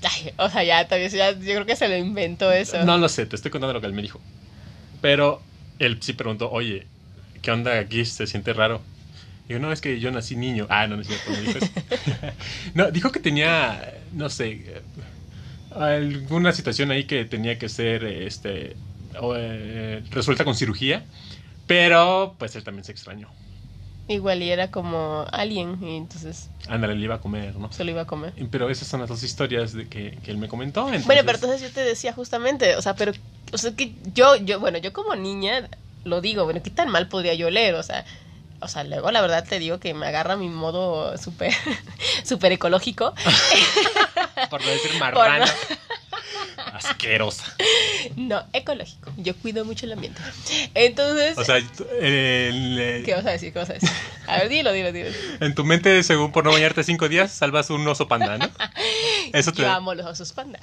Ay, 0.03 0.31
o 0.37 0.49
sea, 0.49 0.63
ya, 0.63 0.87
ya, 0.87 1.31
yo 1.31 1.39
creo 1.39 1.65
que 1.65 1.75
se 1.75 1.87
lo 1.87 1.97
inventó 1.97 2.51
eso. 2.51 2.83
No 2.85 2.97
lo 2.97 3.09
sé, 3.09 3.25
te 3.25 3.35
estoy 3.35 3.51
contando 3.51 3.73
lo 3.73 3.81
que 3.81 3.87
él 3.87 3.93
me 3.93 4.01
dijo. 4.01 4.21
Pero 5.01 5.41
él 5.79 5.97
sí 6.01 6.13
preguntó, 6.13 6.51
oye, 6.51 6.87
¿qué 7.41 7.51
onda 7.51 7.79
aquí? 7.79 8.05
¿Se 8.05 8.27
siente 8.27 8.53
raro? 8.53 8.81
Digo, 9.47 9.59
no, 9.59 9.71
es 9.71 9.81
que 9.81 9.99
yo 9.99 10.11
nací 10.11 10.35
niño. 10.35 10.67
Ah, 10.69 10.87
no, 10.87 10.95
no 10.95 11.01
es 11.01 11.07
cierto, 11.07 11.31
no 11.31 11.37
dijo 11.37 11.57
eso. 11.57 11.71
no, 12.73 12.91
dijo 12.91 13.11
que 13.11 13.19
tenía, 13.19 13.93
no 14.13 14.29
sé, 14.29 14.81
alguna 15.71 16.51
situación 16.51 16.91
ahí 16.91 17.05
que 17.05 17.25
tenía 17.25 17.57
que 17.57 17.69
ser, 17.69 18.03
este, 18.03 18.75
eh, 19.35 20.03
resuelta 20.11 20.43
con 20.43 20.55
cirugía, 20.55 21.05
pero 21.65 22.35
pues 22.37 22.55
él 22.55 22.63
también 22.63 22.83
se 22.83 22.91
extrañó. 22.91 23.29
Igual 24.09 24.41
y 24.41 24.49
era 24.49 24.71
como 24.71 25.25
alien 25.31 25.77
y 25.83 25.97
entonces... 25.97 26.49
Ándale, 26.69 26.95
le 26.95 27.03
iba 27.03 27.15
a 27.15 27.19
comer, 27.19 27.55
¿no? 27.57 27.71
Se 27.71 27.83
lo 27.83 27.91
iba 27.91 28.01
a 28.01 28.07
comer. 28.07 28.33
Pero 28.49 28.69
esas 28.69 28.87
son 28.87 29.01
las 29.01 29.09
dos 29.09 29.21
historias 29.23 29.73
de 29.73 29.87
que, 29.89 30.17
que 30.23 30.31
él 30.31 30.37
me 30.37 30.47
comentó. 30.47 30.83
Bueno, 30.83 31.03
pero 31.05 31.35
entonces 31.35 31.61
yo 31.61 31.71
te 31.71 31.81
decía 31.81 32.13
justamente, 32.13 32.75
o 32.77 32.81
sea, 32.81 32.95
pero, 32.95 33.11
o 33.51 33.57
sea, 33.57 33.75
que 33.75 33.95
yo, 34.13 34.37
yo, 34.37 34.61
bueno, 34.61 34.77
yo 34.77 34.93
como 34.93 35.15
niña 35.15 35.69
lo 36.05 36.21
digo, 36.21 36.45
bueno, 36.45 36.63
¿qué 36.63 36.69
tan 36.69 36.89
mal 36.89 37.09
podría 37.09 37.33
yo 37.33 37.49
leer? 37.49 37.75
O 37.75 37.83
sea, 37.83 38.05
o 38.59 38.67
sea, 38.67 38.83
luego 38.83 39.11
la 39.11 39.21
verdad 39.21 39.45
te 39.47 39.59
digo 39.59 39.79
que 39.79 39.93
me 39.93 40.07
agarra 40.07 40.35
mi 40.35 40.49
modo 40.49 41.17
súper 41.17 41.53
super 42.23 42.51
ecológico. 42.51 43.13
Por 44.49 44.63
no 44.63 44.71
decir 44.71 44.91
marrano. 44.99 45.45
Asquerosa. 46.73 47.55
No, 48.15 48.43
ecológico. 48.53 49.11
Yo 49.17 49.35
cuido 49.35 49.65
mucho 49.65 49.85
el 49.85 49.93
ambiente. 49.93 50.21
Entonces. 50.75 51.37
O 51.37 51.43
sea, 51.43 51.57
el, 51.57 53.03
¿qué 53.05 53.13
vas 53.15 53.25
a 53.25 53.31
decir? 53.31 53.51
¿Qué 53.51 53.59
vas 53.59 53.69
a 53.69 53.73
decir? 53.73 53.89
A 54.27 54.37
ver, 54.37 54.49
dilo, 54.49 54.71
dilo, 54.71 54.91
dilo. 54.91 55.09
En 55.39 55.55
tu 55.55 55.63
mente, 55.63 56.03
según 56.03 56.31
por 56.31 56.43
no 56.43 56.51
bañarte 56.51 56.83
cinco 56.83 57.09
días, 57.09 57.31
salvas 57.31 57.69
un 57.69 57.87
oso 57.87 58.07
panda, 58.07 58.37
¿no? 58.37 58.49
Eso 59.33 59.51
te... 59.53 59.61
Yo 59.63 59.69
amo 59.69 59.93
los 59.93 60.05
osos 60.05 60.33
panda. 60.33 60.59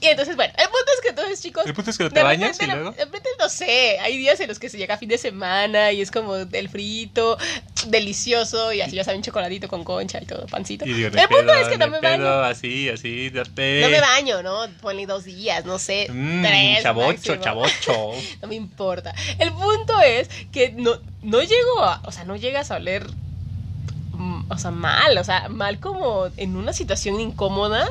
Y 0.00 0.06
entonces, 0.06 0.36
bueno, 0.36 0.52
el 0.58 0.66
punto 0.66 0.92
es 0.94 1.00
que 1.02 1.08
entonces, 1.08 1.40
chicos. 1.40 1.64
El 1.66 1.74
punto 1.74 1.90
es 1.90 1.98
que 1.98 2.04
no 2.04 2.10
te 2.10 2.22
bañas 2.22 2.60
y 2.60 2.66
luego. 2.66 2.90
De 2.92 3.04
repente, 3.04 3.28
no 3.38 3.48
sé, 3.48 3.98
hay 4.00 4.18
días 4.18 4.38
en 4.40 4.48
los 4.48 4.58
que 4.58 4.68
se 4.68 4.76
llega 4.76 4.98
fin 4.98 5.08
de 5.08 5.18
semana 5.18 5.92
y 5.92 6.02
es 6.02 6.10
como 6.10 6.36
el 6.36 6.68
frito, 6.68 7.38
delicioso, 7.86 8.72
y 8.72 8.82
así 8.82 8.96
ya 8.96 9.04
saben, 9.04 9.22
chocoladito 9.22 9.68
con 9.68 9.84
concha 9.84 10.18
y 10.22 10.26
todo, 10.26 10.46
pancito. 10.46 10.84
el 10.84 11.10
punto 11.10 11.54
es 11.54 11.68
que 11.68 11.78
no 11.78 11.88
me 11.88 12.00
baño. 12.00 12.42
Así, 12.42 12.88
así. 12.88 13.32
No 13.32 13.88
me 13.88 14.00
baño, 14.00 14.42
¿no? 14.42 14.66
Ponle 14.82 15.06
dos 15.06 15.24
días, 15.24 15.64
no 15.64 15.78
sé, 15.78 16.08
mm, 16.10 16.42
tres. 16.42 16.82
Chavocho, 16.82 17.36
chavocho. 17.36 18.12
no 18.42 18.48
me 18.48 18.54
importa. 18.54 19.14
El 19.38 19.52
punto 19.52 20.00
es 20.00 20.28
que 20.52 20.72
no, 20.72 20.98
no 21.22 21.40
llego 21.40 21.82
a. 21.82 22.02
O 22.04 22.12
sea, 22.12 22.24
no 22.24 22.36
llegas 22.36 22.70
a 22.70 22.76
oler. 22.76 23.06
Mm, 24.12 24.50
o 24.50 24.58
sea, 24.58 24.70
mal, 24.70 25.16
o 25.16 25.24
sea, 25.24 25.48
mal 25.48 25.78
como 25.78 26.28
en 26.36 26.56
una 26.56 26.72
situación 26.72 27.20
incómoda 27.20 27.88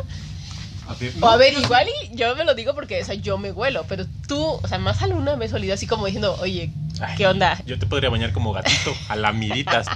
o 1.21 1.29
a 1.29 1.37
ver, 1.37 1.53
igual 1.53 1.87
y 2.03 2.15
yo 2.15 2.35
me 2.35 2.43
lo 2.43 2.53
digo 2.53 2.75
porque, 2.75 3.01
o 3.01 3.05
sea, 3.05 3.15
yo 3.15 3.37
me 3.37 3.51
huelo, 3.51 3.85
pero 3.87 4.05
tú, 4.27 4.43
o 4.43 4.67
sea, 4.67 4.77
más 4.77 5.01
alguna 5.01 5.35
vez 5.35 5.53
olido 5.53 5.73
así 5.73 5.87
como 5.87 6.05
diciendo, 6.05 6.37
oye, 6.41 6.71
¿qué 7.17 7.27
onda? 7.27 7.61
Yo 7.65 7.79
te 7.79 7.85
podría 7.85 8.09
bañar 8.09 8.31
como 8.31 8.53
gatito, 8.53 8.95
a 9.09 9.15
la 9.15 9.31
miritas. 9.31 9.87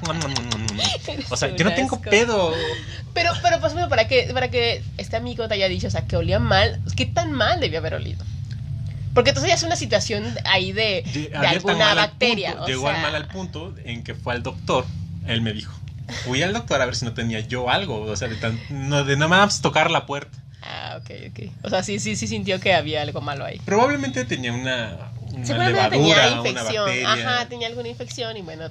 o 1.30 1.38
sea, 1.38 1.56
yo 1.56 1.66
no 1.66 1.74
tengo 1.74 2.00
pedo. 2.02 2.54
Pero, 3.14 3.32
pero 3.42 3.60
pues 3.60 3.74
bueno, 3.74 3.90
para 3.90 4.08
que, 4.08 4.30
para 4.34 4.50
que 4.50 4.84
este 4.98 5.16
amigo 5.16 5.48
te 5.48 5.56
haya 5.56 5.68
dicho, 5.68 5.88
o 5.88 5.92
sea, 5.92 6.06
que 6.06 6.16
olía 6.16 6.40
mal, 6.40 6.80
¿qué 6.96 7.06
tan 7.06 7.32
mal 7.32 7.60
debió 7.60 7.80
haber 7.80 7.96
olido? 7.96 8.24
Porque 9.14 9.32
entonces 9.32 9.50
ya 9.50 9.56
es 9.56 9.64
una 9.64 9.76
situación 9.76 10.24
ahí 10.46 10.72
de, 10.72 11.04
de 11.14 11.48
alguna 11.48 11.94
bacteria. 11.96 12.56
llegó 12.66 12.88
al 12.88 13.02
mal 13.02 13.16
al 13.16 13.28
punto 13.28 13.74
en 13.84 14.04
que 14.04 14.16
fue 14.16 14.34
al 14.34 14.44
doctor, 14.44 14.86
él 15.26 15.42
me 15.42 15.52
dijo, 15.52 15.74
fui 16.24 16.42
al 16.44 16.54
doctor 16.54 16.82
a 16.82 16.86
ver 16.86 16.96
si 16.96 17.06
no 17.06 17.14
tenía 17.14 17.40
yo 17.40 17.70
algo, 17.70 18.02
o 18.02 18.16
sea, 18.16 18.28
de, 18.28 18.36
tan, 18.36 18.60
no, 18.70 19.04
de 19.04 19.16
nada 19.16 19.28
más 19.28 19.62
tocar 19.62 19.92
la 19.92 20.06
puerta. 20.06 20.38
Ah, 20.62 21.00
ok, 21.00 21.12
ok. 21.30 21.52
O 21.64 21.70
sea, 21.70 21.84
sí, 21.84 22.00
sí, 22.00 22.16
sí 22.16 22.28
sintió 22.28 22.60
que 22.60 22.74
había 22.74 23.02
algo 23.02 23.22
malo 23.22 23.46
ahí. 23.46 23.60
Probablemente 23.66 24.26
tenía 24.26 24.52
una, 24.52 25.12
una 25.32 25.70
levadura, 25.70 25.90
tenía 25.90 26.30
infección. 26.32 26.90
Ajá, 27.06 27.48
tenía 27.48 27.68
alguna 27.68 27.88
infección 27.88 28.36
y 28.38 28.42
bueno, 28.42 28.70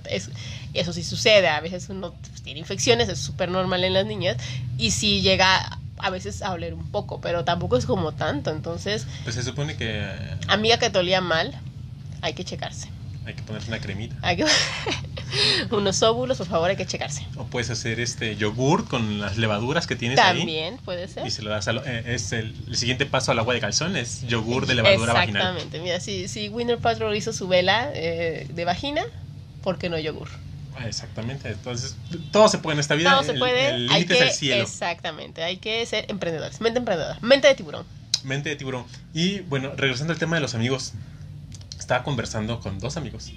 eso 0.75 0.93
sí 0.93 1.03
sucede. 1.03 1.49
A 1.49 1.61
veces 1.61 1.89
uno 1.89 2.15
tiene 2.45 2.61
infecciones, 2.61 3.09
es 3.09 3.19
súper 3.19 3.51
normal 3.51 3.85
en 3.85 3.95
las 3.95 4.07
niñas. 4.07 4.37
Y 4.77 4.91
sí 4.91 5.23
llega 5.23 5.79
a 5.99 6.11
veces 6.11 6.43
a 6.43 6.53
oler 6.53 6.75
un 6.75 6.91
poco, 6.91 7.21
pero 7.21 7.45
tampoco 7.45 7.77
es 7.77 7.87
como 7.87 8.13
tanto. 8.13 8.51
Entonces. 8.51 9.07
Pues 9.25 9.35
se 9.35 9.43
supone 9.43 9.77
que. 9.77 10.07
Amiga 10.49 10.79
que 10.79 10.91
te 10.91 10.99
olía 10.99 11.21
mal, 11.21 11.55
hay 12.21 12.35
que 12.35 12.45
checarse. 12.45 12.89
Hay 13.29 13.35
que 13.35 13.43
ponerse 13.43 13.69
una 13.69 13.79
cremita. 13.79 14.17
Unos 15.71 16.03
óvulos, 16.03 16.39
por 16.39 16.47
favor, 16.47 16.71
hay 16.71 16.77
que 16.77 16.87
checarse. 16.87 17.27
O 17.37 17.45
puedes 17.45 17.69
hacer 17.69 18.01
este 18.01 18.37
yogur 18.37 18.89
con 18.89 19.21
las 19.21 19.37
levaduras 19.37 19.87
que 19.87 19.97
tienes 19.97 20.19
ahí. 20.19 20.39
También 20.39 20.79
puede 20.79 21.09
ser. 21.09 21.27
Y 21.27 21.31
se 21.31 21.43
lo 21.43 21.51
das 21.51 21.69
eh, 21.69 22.05
es 22.07 22.33
el, 22.33 22.55
siguiente 22.75 23.05
paso 23.05 23.31
al 23.31 23.39
agua 23.39 23.53
de 23.53 23.61
calzón, 23.61 23.97
es 23.97 24.27
yogur 24.27 24.67
de 24.67 24.77
levadura 24.77 25.13
vaginal. 25.13 25.43
Exactamente. 25.43 25.81
Mira, 25.81 26.01
si, 26.01 26.27
si 26.27 26.49
Winter 26.49 26.79
Patrol 26.79 27.15
hizo 27.15 27.35
su 27.35 27.49
vela 27.49 27.91
eh, 27.93 28.47
de 28.49 28.65
vagina, 28.65 29.05
¿por 29.63 29.77
qué 29.77 29.91
no 29.91 29.99
yogur? 29.99 30.31
Ah, 30.79 30.87
exactamente. 30.89 31.51
Entonces, 31.51 31.97
todo 32.33 32.49
se 32.49 32.57
puede 32.57 32.77
en 32.77 32.81
esta 32.81 32.95
vida. 32.95 33.11
Todo 33.11 33.25
se 33.25 33.35
puede. 33.35 33.75
El 33.75 33.89
límite 33.89 34.15
es 34.15 34.21
el 34.23 34.31
cielo. 34.31 34.63
Exactamente. 34.63 35.45
Hay 35.45 35.59
que 35.59 35.85
ser 35.85 36.07
emprendedores. 36.09 36.63
Mente 36.63 36.79
emprendedora. 36.79 37.19
Mente 37.21 37.49
de 37.49 37.55
tiburón. 37.55 37.85
Mente 38.25 38.49
de 38.49 38.57
tiburón. 38.57 38.87
Y 39.13 39.41
bueno, 39.41 39.73
regresando 39.77 40.15
al 40.15 40.19
tema 40.19 40.37
de 40.37 40.41
los 40.41 40.55
amigos 40.55 40.95
estaba 41.89 42.05
conversando 42.05 42.61
con 42.61 42.79
dos 42.79 42.99
amigos 42.99 43.33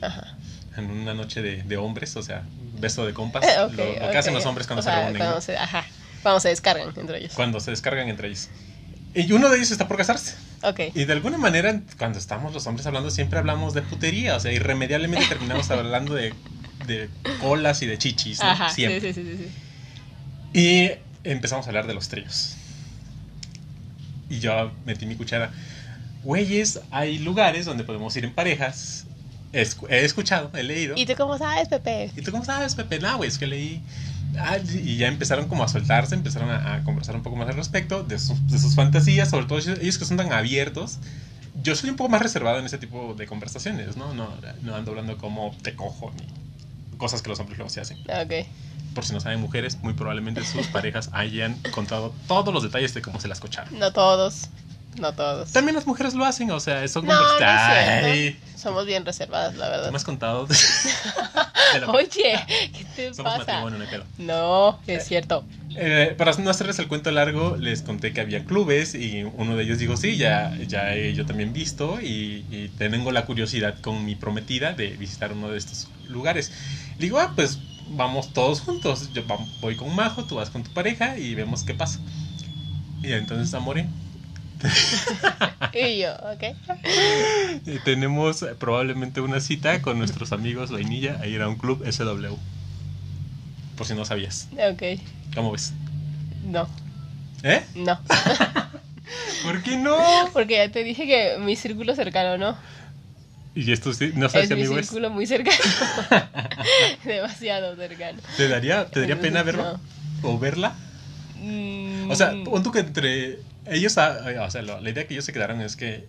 en 0.76 0.92
una 0.92 1.14
noche 1.14 1.42
de, 1.42 1.78
hombres, 1.78 2.18
o 2.18 2.22
sea, 2.22 2.44
beso 2.82 3.06
de 3.06 3.14
compas. 3.14 3.46
lo, 3.72 4.12
que 4.12 4.18
hacen 4.18 4.34
los 4.34 4.46
hombres 4.46 4.68
cuando 4.68 4.84
se 4.84 4.94
reúnen. 4.94 5.16
Cuando, 5.16 5.40
se, 5.40 5.58
ajá, 5.58 5.86
cuando 6.22 6.42
se 6.42 6.50
descargan 6.50 6.92
entre 6.98 7.20
ellos. 7.20 7.32
Cuando 7.34 7.62
se 7.62 7.72
descargan 7.72 8.10
entre 8.10 8.28
ellos. 8.28 8.50
Y 9.14 9.32
uno 9.32 9.48
de 9.48 9.56
ellos 9.56 9.72
está 9.72 9.88
por 9.88 9.96
casarse. 9.96 10.36
Okay. 10.64 10.92
Y 10.94 11.06
de 11.06 11.14
alguna 11.14 11.38
manera, 11.38 11.80
cuando 11.98 12.20
estamos 12.20 12.54
los 12.54 12.68
hombres 12.68 12.86
hablando, 12.86 13.10
siempre 13.10 13.40
hablamos 13.40 13.74
de 13.74 13.84
putería. 13.84 14.36
O 14.36 14.40
sea, 14.42 14.52
irremediablemente 14.52 15.26
terminamos 15.30 15.72
hablando 15.72 16.14
de, 16.14 16.34
de 16.88 17.10
colas 17.40 17.82
y 17.84 17.86
de 17.86 17.98
chichis. 17.98 18.42
Ajá, 18.42 18.70
siempre. 18.70 19.14
Sí, 19.14 19.24
sí, 19.24 19.38
sí, 19.38 19.50
sí, 20.54 20.60
Y 20.60 21.30
empezamos 21.30 21.68
a 21.68 21.70
hablar 21.70 21.88
de 21.88 21.94
los 21.94 22.10
tríos. 22.10 22.58
Y 24.30 24.40
yo 24.40 24.74
metí 24.86 25.06
mi 25.06 25.16
cuchara 25.16 25.52
güeyes, 26.24 26.80
hay 26.92 27.20
lugares 27.20 27.66
donde 27.66 27.84
podemos 27.84 28.16
ir 28.18 28.26
en 28.26 28.34
parejas. 28.34 29.06
He 29.54 30.06
escuchado, 30.06 30.50
he 30.54 30.64
leído. 30.64 30.96
¿Y 30.98 31.06
tú 31.06 31.14
cómo 31.18 31.38
sabes, 31.38 31.68
Pepe? 31.68 32.10
¿Y 32.16 32.22
tú 32.22 32.32
cómo 32.32 32.46
sabes, 32.46 32.76
Pepe? 32.76 33.00
No, 33.00 33.18
güey, 33.18 33.30
es 33.30 33.38
que 33.38 33.48
leí. 33.48 33.82
Ah, 34.40 34.58
y 34.60 34.96
ya 34.96 35.10
empezaron 35.10 35.50
como 35.50 35.64
a 35.64 35.68
soltarse, 35.68 36.16
empezaron 36.16 36.50
a, 36.50 36.84
conversar 36.86 37.16
un 37.16 37.22
poco 37.22 37.36
más 37.36 37.50
al 37.50 37.56
respecto 37.56 38.04
de 38.04 38.18
sus, 38.18 38.48
de 38.48 38.60
sus 38.60 38.76
fantasías, 38.76 39.30
sobre 39.30 39.46
todo 39.46 39.60
ellos 39.60 39.98
que 39.98 40.06
son 40.06 40.16
tan 40.16 40.32
abiertos. 40.32 41.00
Yo 41.62 41.76
soy 41.76 41.90
un 41.90 41.98
poco 41.98 42.10
más 42.10 42.22
reservado 42.22 42.60
en 42.60 42.66
ese 42.66 42.78
tipo 42.78 43.14
de 43.14 43.28
conversaciones, 43.28 43.98
¿no? 43.98 44.14
No, 44.14 44.30
no 44.62 44.76
ando 44.76 44.92
hablando 44.92 45.18
como 45.18 45.54
te 45.62 45.76
cojo 45.76 46.14
ni 46.18 46.98
cosas 46.98 47.22
que 47.22 47.30
los 47.30 47.40
hombres 47.40 47.58
luego 47.58 47.70
se 47.70 47.82
hacen. 47.82 47.98
Ok. 48.08 48.48
Por 48.94 49.04
si 49.04 49.14
no 49.14 49.20
saben 49.20 49.42
mujeres, 49.42 49.80
muy 49.82 49.94
probablemente 49.94 50.46
sus 50.46 50.68
parejas 50.68 51.10
hayan 51.14 51.56
contado 51.72 52.14
todos 52.28 52.54
los 52.54 52.64
detalles 52.64 52.94
de 52.94 53.02
cómo 53.02 53.20
se 53.20 53.28
las 53.28 53.40
cocharon. 53.40 53.78
No 53.80 53.92
todos. 53.92 54.50
No 55.00 55.14
todos. 55.14 55.52
También 55.52 55.76
las 55.76 55.88
mujeres 55.88 56.14
lo 56.14 56.26
hacen, 56.26 56.52
o 56.52 56.60
sea, 56.60 56.86
son 56.88 57.06
no, 57.06 57.14
no 57.14 58.36
Somos 58.58 58.86
bien 58.86 59.06
reservadas, 59.06 59.56
la 59.56 59.70
verdad. 59.70 59.86
¿Te 59.86 59.92
me 59.92 59.98
has 59.98 60.04
contado? 60.04 60.48
Oye, 61.88 62.40
¿qué 62.48 62.86
te 62.96 63.14
Somos 63.14 63.34
pasa? 63.34 63.62
Matrimonio, 63.62 64.06
no, 64.18 64.80
es 64.88 65.08
cierto. 65.08 65.46
Eh, 65.78 66.14
para 66.18 66.34
no 66.34 66.50
hacerles 66.50 66.78
el 66.80 66.90
cuento 66.90 67.10
largo, 67.12 67.56
les 67.56 67.82
conté 67.82 68.12
que 68.12 68.20
había 68.20 68.44
clubes 68.44 68.94
y 68.94 69.24
uno 69.24 69.56
de 69.56 69.64
ellos 69.64 69.80
dijo, 69.80 69.96
sí, 69.96 70.18
ya, 70.18 70.54
ya 70.68 70.94
he 70.94 71.14
yo 71.14 71.26
también 71.26 71.54
visto 71.54 72.02
y, 72.02 72.46
y, 72.52 72.70
tengo 72.78 73.12
la 73.14 73.26
curiosidad 73.26 73.80
con 73.80 74.04
mi 74.04 74.16
prometida 74.16 74.74
de 74.74 74.90
visitar 74.90 75.32
uno 75.32 75.50
de 75.50 75.58
estos 75.58 75.88
lugares. 76.10 76.52
Le 76.98 77.06
digo, 77.06 77.20
ah, 77.20 77.32
pues 77.36 77.60
vamos 77.92 78.34
todos 78.34 78.60
juntos. 78.60 79.12
Yo 79.14 79.24
voy 79.62 79.76
con 79.76 79.96
Majo, 79.96 80.26
tú 80.26 80.36
vas 80.36 80.50
con 80.50 80.64
tu 80.64 80.72
pareja 80.72 81.18
y 81.18 81.36
vemos 81.36 81.64
qué 81.64 81.74
pasa. 81.74 82.00
Y 83.02 83.14
entonces, 83.14 83.54
Amore, 83.54 83.88
y 85.74 86.00
yo, 86.00 86.14
ok. 86.14 87.84
tenemos 87.84 88.46
probablemente 88.60 89.22
una 89.22 89.40
cita 89.40 89.82
con 89.82 89.98
nuestros 89.98 90.32
amigos 90.32 90.72
Vainilla 90.72 91.18
a 91.22 91.28
ir 91.28 91.42
a 91.42 91.48
un 91.48 91.56
club 91.58 91.84
SW. 91.90 92.36
Por 93.76 93.88
si 93.88 93.96
no 93.96 94.06
sabías. 94.06 94.48
Ok. 94.54 95.00
¿Cómo 95.34 95.52
ves? 95.52 95.74
No. 96.46 96.68
¿Eh? 97.44 97.64
No. 97.76 98.00
¿Por 99.44 99.64
qué 99.64 99.78
no? 99.78 99.98
Porque 100.34 100.56
ya 100.56 100.72
te 100.72 100.84
dije 100.84 101.06
que 101.06 101.38
mi 101.40 101.56
círculo 101.56 101.96
cercano 101.96 102.38
no. 102.38 102.58
Y 103.54 103.72
esto 103.72 103.94
sí, 103.94 104.12
no 104.16 104.30
sabes 104.30 104.50
es 104.50 104.56
mi 104.56 104.64
amigo 104.64 104.78
es. 104.78 104.88
círculo 104.88 105.10
muy 105.10 105.26
cercano. 105.26 105.58
Demasiado 107.04 107.76
cercano. 107.76 108.20
¿Te 108.38 108.48
daría, 108.48 108.86
te 108.86 109.02
daría 109.02 109.20
pena 109.20 109.44
verlo? 109.44 109.80
¿O 110.24 110.38
verla? 110.40 110.74
Mm, 111.42 112.10
O 112.12 112.16
sea, 112.16 112.34
pon 112.46 112.64
tú 112.64 112.72
que 112.72 112.80
entre 112.80 113.40
ellos, 113.72 113.98
ah, 113.98 114.20
o 114.46 114.52
sea, 114.52 114.62
la 114.62 114.90
idea 114.90 115.08
que 115.08 115.14
ellos 115.14 115.26
se 115.26 115.34
quedaron 115.34 115.62
es 115.62 115.76
que 115.76 116.08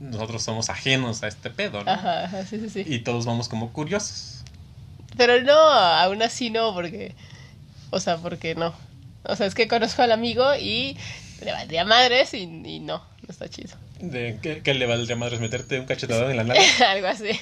nosotros 0.00 0.42
somos 0.42 0.70
ajenos 0.70 1.22
a 1.22 1.28
este 1.28 1.50
pedo, 1.50 1.84
¿no? 1.84 1.90
Ajá, 1.90 2.24
ajá, 2.24 2.46
sí, 2.46 2.58
sí, 2.58 2.70
sí. 2.70 2.84
Y 2.86 3.00
todos 3.00 3.26
vamos 3.26 3.48
como 3.48 3.72
curiosos. 3.72 4.42
Pero 5.16 5.42
no, 5.42 5.52
aún 5.58 6.22
así 6.22 6.50
no, 6.50 6.72
porque. 6.72 7.14
O 7.90 8.00
sea, 8.00 8.16
porque 8.16 8.54
no. 8.54 8.72
O 9.24 9.36
sea, 9.36 9.46
es 9.46 9.54
que 9.54 9.68
conozco 9.68 10.02
al 10.02 10.12
amigo 10.12 10.54
y 10.54 10.96
le 11.44 11.52
valdría 11.52 11.84
madres 11.84 12.32
y, 12.32 12.42
y 12.42 12.80
no, 12.80 12.98
no 12.98 13.28
está 13.28 13.48
chido. 13.48 13.76
De, 14.00 14.38
¿qué, 14.40 14.62
qué 14.62 14.72
le 14.72 14.86
valdría 14.86 15.16
madres 15.16 15.40
meterte 15.40 15.78
un 15.78 15.84
cachetadón 15.84 16.30
en 16.30 16.38
la 16.38 16.44
nalga? 16.44 16.62
Algo 16.90 17.08
así. 17.08 17.38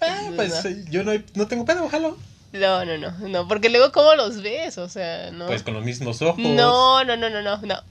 Ah, 0.00 0.30
pues 0.34 0.64
no. 0.64 0.70
eh, 0.70 0.84
yo 0.88 1.04
no, 1.04 1.12
no 1.34 1.46
tengo 1.48 1.66
pedo, 1.66 1.84
ojalá. 1.84 2.12
no, 2.52 2.84
no, 2.86 2.96
no, 2.96 3.28
no, 3.28 3.48
porque 3.48 3.68
luego 3.68 3.92
cómo 3.92 4.14
los 4.14 4.40
ves, 4.40 4.78
o 4.78 4.88
sea, 4.88 5.30
no. 5.30 5.46
Pues 5.46 5.62
con 5.62 5.74
los 5.74 5.84
mismos 5.84 6.22
ojos. 6.22 6.38
No, 6.38 7.04
no, 7.04 7.16
no, 7.16 7.28
no, 7.28 7.42
no, 7.42 7.58
no. 7.58 7.82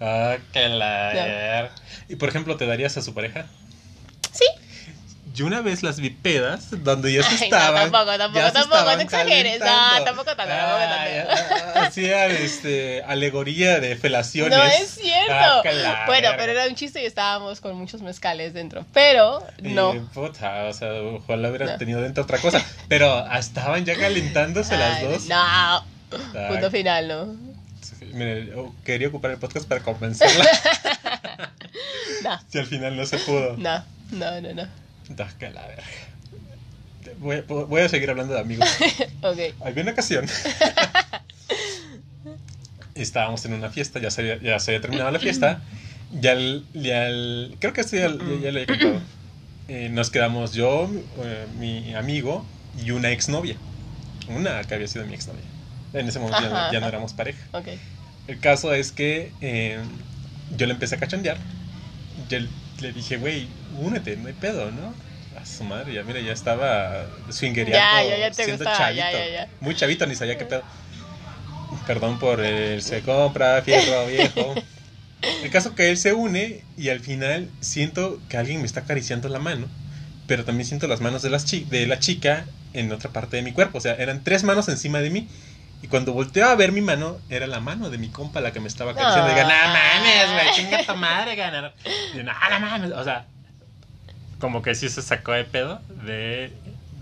Ah, 0.00 0.36
que 0.52 0.68
la... 0.68 1.70
Y 2.08 2.16
por 2.16 2.28
ejemplo, 2.28 2.56
¿te 2.56 2.66
darías 2.66 2.96
a 2.96 3.02
su 3.02 3.14
pareja? 3.14 3.46
Sí. 4.32 4.44
Yo 5.34 5.46
una 5.46 5.60
vez 5.60 5.84
las 5.84 6.00
vi 6.00 6.10
pedas 6.10 6.68
donde 6.82 7.12
ya 7.12 7.22
se 7.22 7.28
Ay, 7.28 7.38
no, 7.38 7.44
estaban. 7.56 7.92
tampoco, 7.92 8.18
tampoco, 8.18 8.44
tampoco, 8.52 8.76
estaban 8.76 8.96
no 8.96 9.02
exageres, 9.04 9.60
no, 9.60 9.66
tampoco 10.04 10.34
tanto, 10.34 10.52
tampoco 10.52 10.78
tanto. 10.78 10.98
Ay, 10.98 11.18
ah, 11.76 11.82
Hacían 11.86 12.30
este, 12.32 13.02
alegoría 13.04 13.78
de 13.78 13.94
felaciones. 13.94 14.58
No 14.58 14.64
es 14.64 14.88
cierto. 14.88 15.32
Ah, 15.32 16.04
bueno, 16.06 16.30
pero 16.36 16.52
era 16.52 16.66
un 16.66 16.74
chiste 16.74 17.02
y 17.02 17.06
estábamos 17.06 17.60
con 17.60 17.76
muchos 17.76 18.02
mezcales 18.02 18.52
dentro. 18.52 18.84
Pero 18.92 19.44
no. 19.62 19.94
Y, 19.94 20.00
puta, 20.00 20.64
o 20.64 20.72
sea, 20.72 20.92
ojalá 20.94 21.50
hubieran 21.50 21.68
No. 21.68 21.78
tenido 21.78 22.00
dentro 22.00 22.24
otra 22.24 22.38
cosa. 22.38 22.64
Pero 22.88 23.24
estaban 23.32 23.84
ya 23.84 23.96
calentándose 23.96 24.76
las 24.76 25.02
dos. 25.02 25.26
No. 25.26 25.84
Punto 26.48 26.70
final, 26.70 27.06
¿no? 27.06 27.47
Mire, 28.06 28.46
yo 28.46 28.74
quería 28.84 29.08
ocupar 29.08 29.32
el 29.32 29.38
podcast 29.38 29.66
para 29.68 29.82
convencerla. 29.82 30.46
No, 32.24 32.36
si 32.48 32.58
al 32.58 32.66
final 32.66 32.96
no 32.96 33.06
se 33.06 33.16
pudo. 33.18 33.56
no, 33.56 33.84
no, 34.10 34.40
no, 34.40 34.52
no. 34.52 34.66
Da, 35.10 35.28
que 35.38 35.50
la 35.50 35.64
verga. 35.68 35.84
Voy, 37.18 37.36
a- 37.36 37.42
voy 37.42 37.80
a 37.80 37.88
seguir 37.88 38.10
hablando 38.10 38.34
de 38.34 38.40
amigos. 38.40 38.68
Ok. 39.22 39.38
Había 39.64 39.82
una 39.84 39.92
ocasión. 39.92 40.26
Estábamos 42.94 43.44
en 43.44 43.52
una 43.54 43.70
fiesta, 43.70 44.00
ya 44.00 44.10
se 44.10 44.22
había, 44.22 44.38
ya 44.40 44.58
se 44.58 44.72
había 44.72 44.80
terminado 44.80 45.10
la 45.12 45.20
fiesta. 45.20 45.62
Ya, 46.20 46.32
el- 46.32 46.64
ya 46.74 47.06
el- 47.06 47.56
creo 47.60 47.72
que 47.72 47.82
esto 47.82 47.96
ya, 47.96 48.08
ya- 48.08 48.40
ya 48.42 48.50
lo 48.52 48.58
he 48.58 48.66
contado. 48.66 49.00
Eh, 49.68 49.88
nos 49.90 50.10
quedamos 50.10 50.52
yo, 50.54 50.90
eh, 51.22 51.46
mi 51.58 51.94
amigo 51.94 52.44
y 52.82 52.90
una 52.90 53.10
exnovia. 53.10 53.56
Una 54.28 54.64
que 54.64 54.74
había 54.74 54.88
sido 54.88 55.04
mi 55.06 55.14
exnovia. 55.14 55.44
En 55.92 56.08
ese 56.08 56.18
momento 56.18 56.42
ya, 56.42 56.48
no- 56.50 56.70
ya 56.70 56.78
éramos 56.88 57.12
pareja. 57.14 57.38
El 58.26 58.40
caso 58.40 58.74
es 58.74 58.92
que 58.92 59.32
eh, 59.40 59.78
yo 60.56 60.66
le 60.66 60.72
empecé 60.74 60.94
a 60.96 60.98
cachondear. 60.98 61.38
Yo 62.28 62.38
le 62.80 62.92
dije, 62.92 63.16
güey, 63.16 63.48
únete, 63.78 64.16
no 64.16 64.28
hay 64.28 64.34
pedo, 64.34 64.70
¿no? 64.70 64.94
A 65.40 65.44
su 65.46 65.64
madre, 65.64 65.94
ya 65.94 66.02
mira, 66.02 66.20
ya 66.20 66.32
estaba 66.32 67.06
swingereando. 67.30 67.96
Ya, 67.96 68.02
ya, 68.04 68.18
ya 68.18 68.30
te 68.30 68.44
siendo 68.44 68.64
gustaba, 68.64 68.92
chavito. 68.92 69.18
Muy 69.60 69.74
chavito, 69.74 70.06
ni 70.06 70.14
sabía 70.14 70.36
qué 70.38 70.44
pedo. 70.44 70.62
Perdón 71.86 72.18
por 72.18 72.40
el 72.40 72.82
se 72.82 73.02
compra, 73.02 73.62
fierro 73.62 74.06
viejo. 74.10 74.54
El 75.44 75.50
caso 75.50 75.74
que 75.74 75.90
él 75.90 75.96
se 75.96 76.12
une 76.14 76.64
y 76.76 76.88
al 76.88 77.00
final 77.00 77.48
siento 77.60 78.20
que 78.28 78.36
alguien 78.36 78.60
me 78.60 78.66
está 78.66 78.80
acariciando 78.80 79.28
la 79.28 79.38
mano, 79.38 79.66
pero 80.26 80.44
también 80.44 80.66
siento 80.66 80.88
las 80.88 81.00
manos 81.00 81.22
de, 81.22 81.30
las 81.30 81.44
chi- 81.46 81.64
de 81.70 81.86
la 81.86 81.98
chica 81.98 82.46
en 82.72 82.90
otra 82.92 83.10
parte 83.10 83.36
de 83.36 83.42
mi 83.42 83.52
cuerpo. 83.52 83.78
O 83.78 83.80
sea, 83.80 83.94
eran 83.94 84.24
tres 84.24 84.44
manos 84.44 84.68
encima 84.68 85.00
de 85.00 85.10
mí. 85.10 85.28
Y 85.82 85.86
cuando 85.88 86.12
volteo 86.12 86.46
a 86.48 86.54
ver 86.56 86.72
mi 86.72 86.80
mano, 86.80 87.18
era 87.30 87.46
la 87.46 87.60
mano 87.60 87.88
de 87.90 87.98
mi 87.98 88.08
compa 88.08 88.40
la 88.40 88.52
que 88.52 88.58
me 88.60 88.66
estaba 88.68 88.92
acariciando. 88.92 89.30
Y 89.30 89.34
digo, 89.34 89.46
no 89.46 89.54
mames, 89.54 90.32
güey, 90.32 90.54
chinga 90.54 90.84
tu 90.84 90.96
madre, 90.96 91.36
ganar. 91.36 91.72
Y 92.14 92.16
yo, 92.18 92.22
no, 92.24 92.32
no 92.32 92.60
mames. 92.60 92.92
O 92.92 93.04
sea, 93.04 93.26
como 94.40 94.62
que 94.62 94.74
sí 94.74 94.88
se 94.88 95.02
sacó 95.02 95.32
de 95.32 95.44
pedo 95.44 95.80
de, 96.04 96.52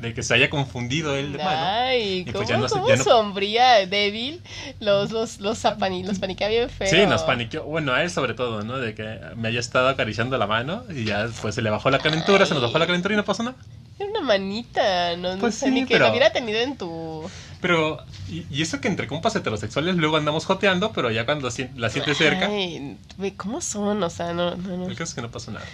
de 0.01 0.15
que 0.15 0.23
se 0.23 0.35
haya 0.35 0.51
confundido 0.51 1.17
él 1.17 1.33
de 1.33 1.39
mano. 1.39 1.59
Ay, 1.67 2.19
Y 2.21 2.25
¿cómo, 2.27 2.39
pues 2.39 2.49
ya 2.49 2.57
no 2.59 2.67
cómo 2.69 2.89
ya 2.89 2.97
no- 2.97 3.05
sombría, 3.05 3.87
débil? 3.87 4.43
Los, 4.81 5.11
los, 5.11 5.41
los, 5.41 5.59
zapani, 5.59 6.03
los 6.05 6.19
paniquea 6.19 6.49
bien 6.49 6.69
feo. 6.71 6.89
Sí, 6.89 7.07
nos 7.07 7.23
paniqueó. 7.23 7.65
Bueno, 7.65 7.93
a 7.95 8.03
él 8.03 8.11
sobre 8.11 8.35
todo, 8.35 8.63
¿no? 8.63 8.79
De 8.79 8.95
que 8.95 9.19
me 9.37 9.49
haya 9.49 9.61
estado 9.61 9.89
acariciando 9.89 10.37
la 10.39 10.47
mano 10.47 10.85
y 10.95 11.05
ya 11.05 11.27
después 11.27 11.55
se 11.55 11.63
le 11.63 11.71
bajó 11.71 11.91
la 11.91 11.99
calentura, 11.99 12.45
se 12.47 12.53
nos 12.55 12.63
bajó 12.63 12.79
la 12.79 12.87
calentura 12.87 13.15
y 13.15 13.17
no 13.17 13.25
pasó 13.25 13.43
nada. 13.43 13.57
Era 13.99 14.11
una 14.11 14.21
manita, 14.21 15.17
no, 15.17 15.35
no 15.35 15.41
Pues 15.41 15.55
sé, 15.55 15.67
sí, 15.67 15.73
ni 15.73 15.87
que 15.87 15.95
pero- 15.95 16.05
lo 16.07 16.11
hubiera 16.11 16.31
tenido 16.31 16.61
en 16.61 16.77
tu... 16.77 17.31
Pero, 17.61 17.99
y, 18.29 18.45
y 18.51 18.63
eso 18.63 18.81
que 18.81 18.89
entre 18.89 19.07
compas 19.07 19.35
heterosexuales 19.37 19.97
luego 19.97 20.17
andamos 20.17 20.45
joteando, 20.45 20.93
pero 20.93 21.11
ya 21.11 21.25
cuando 21.25 21.49
la 21.77 21.91
sientes 21.91 22.19
cerca, 22.19 22.47
Ay, 22.49 22.97
¿cómo 23.37 23.61
son? 23.61 24.03
O 24.03 24.11
sea, 24.11 24.33
no, 24.35 24.57
no, 24.57 24.77
no. 24.77 24.85
el 24.89 24.93
caso 24.97 25.05
es 25.11 25.15
que 25.15 25.23
no 25.23 25.31
pasó 25.31 25.51
nada. 25.51 25.65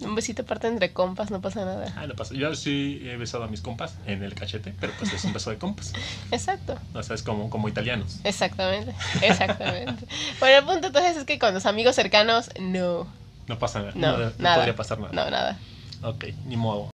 Un 0.00 0.14
besito 0.16 0.42
aparte 0.42 0.66
entre 0.66 0.92
compas, 0.92 1.30
no 1.30 1.40
pasa 1.40 1.64
nada. 1.64 1.92
Ah, 1.96 2.06
no 2.06 2.14
pasa. 2.14 2.34
Yo 2.34 2.54
sí 2.56 3.00
he 3.04 3.16
besado 3.16 3.44
a 3.44 3.48
mis 3.48 3.60
compas 3.60 3.94
en 4.06 4.22
el 4.22 4.34
cachete, 4.34 4.74
pero 4.80 4.92
pues 4.98 5.12
es 5.12 5.24
un 5.24 5.32
beso 5.32 5.50
de 5.50 5.56
compas. 5.56 5.92
Exacto. 6.32 6.76
O 6.94 7.02
sea, 7.02 7.14
es 7.14 7.22
como, 7.22 7.48
como 7.48 7.68
italianos. 7.68 8.18
Exactamente, 8.24 8.92
exactamente. 9.22 10.04
bueno, 10.40 10.58
el 10.58 10.64
punto 10.64 10.88
entonces 10.88 11.16
es 11.16 11.24
que 11.24 11.38
con 11.38 11.54
los 11.54 11.64
amigos 11.64 11.94
cercanos, 11.94 12.50
no, 12.60 13.06
No 13.46 13.58
pasa 13.58 13.80
nada. 13.80 13.92
no, 13.94 14.18
No, 14.18 14.24
no 14.26 14.32
nada. 14.38 14.56
podría 14.56 14.76
pasar 14.76 14.98
nada. 14.98 15.12
No, 15.12 15.30
nada. 15.30 15.58
Ok, 16.02 16.24
ni 16.46 16.56
modo. 16.56 16.90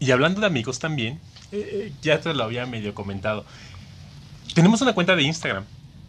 Y 0.00 0.10
hablando 0.10 0.40
de 0.40 0.46
amigos 0.46 0.78
también, 0.78 1.20
eh, 1.52 1.68
eh, 1.88 1.92
ya 2.02 2.20
te 2.20 2.32
lo 2.34 2.44
había 2.44 2.66
medio 2.66 2.94
comentado. 2.94 3.44
Tenemos 4.54 4.80
una 4.80 4.92
cuenta 4.92 5.16
de 5.16 5.22
Instagram. 5.22 5.64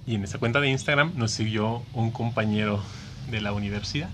Y 0.08 0.16
en 0.16 0.24
esa 0.24 0.40
cuenta 0.40 0.60
de 0.60 0.70
Instagram 0.70 1.14
nos 1.16 1.32
siguió 1.32 1.84
un 1.94 2.12
compañero 2.12 2.82
de 3.30 3.42
la 3.42 3.52
universidad 3.54 4.10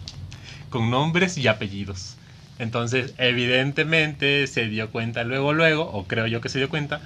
con 0.70 0.90
nombres 0.92 1.38
y 1.38 1.48
apellidos. 1.48 2.16
Entonces, 2.60 3.14
evidentemente 3.18 4.48
se 4.48 4.66
dio 4.68 4.92
cuenta 4.92 5.24
luego, 5.24 5.54
luego, 5.54 5.84
o 5.84 6.06
creo 6.06 6.28
yo 6.28 6.42
que 6.42 6.50
se 6.50 6.58
dio 6.58 6.70
cuenta, 6.70 7.02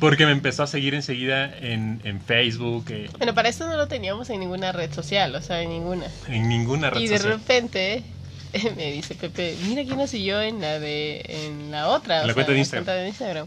porque 0.00 0.26
me 0.26 0.32
empezó 0.32 0.64
a 0.64 0.66
seguir 0.66 0.94
enseguida 0.94 1.56
en, 1.56 2.00
en 2.04 2.20
Facebook, 2.20 2.86
eh, 2.88 3.08
Bueno, 3.18 3.34
para 3.34 3.48
esto 3.48 3.68
no 3.68 3.76
lo 3.76 3.86
teníamos 3.86 4.28
en 4.30 4.40
ninguna 4.40 4.72
red 4.72 4.92
social, 4.92 5.34
o 5.36 5.42
sea, 5.42 5.62
en 5.62 5.70
ninguna. 5.70 6.06
en 6.28 6.48
ninguna 6.48 6.90
red 6.90 7.00
Y 7.00 7.06
de 7.08 7.18
social. 7.18 7.34
repente 7.38 8.02
me 8.76 8.90
dice 8.92 9.14
Pepe, 9.14 9.56
mira 9.68 9.84
quién 9.84 9.98
nos 9.98 10.10
siguió 10.10 10.40
en 10.42 10.60
la 10.60 10.80
de 10.80 11.22
en 11.28 11.70
la 11.70 11.88
otra, 11.88 12.18
En 12.18 12.24
o 12.24 12.26
la 12.26 12.34
sea, 12.34 12.34
cuenta 12.34 12.52
de 12.52 12.56
en 12.56 12.60
Instagram. 12.60 12.84
cuenta 12.84 13.00
de 13.02 13.08
Instagram. 13.08 13.46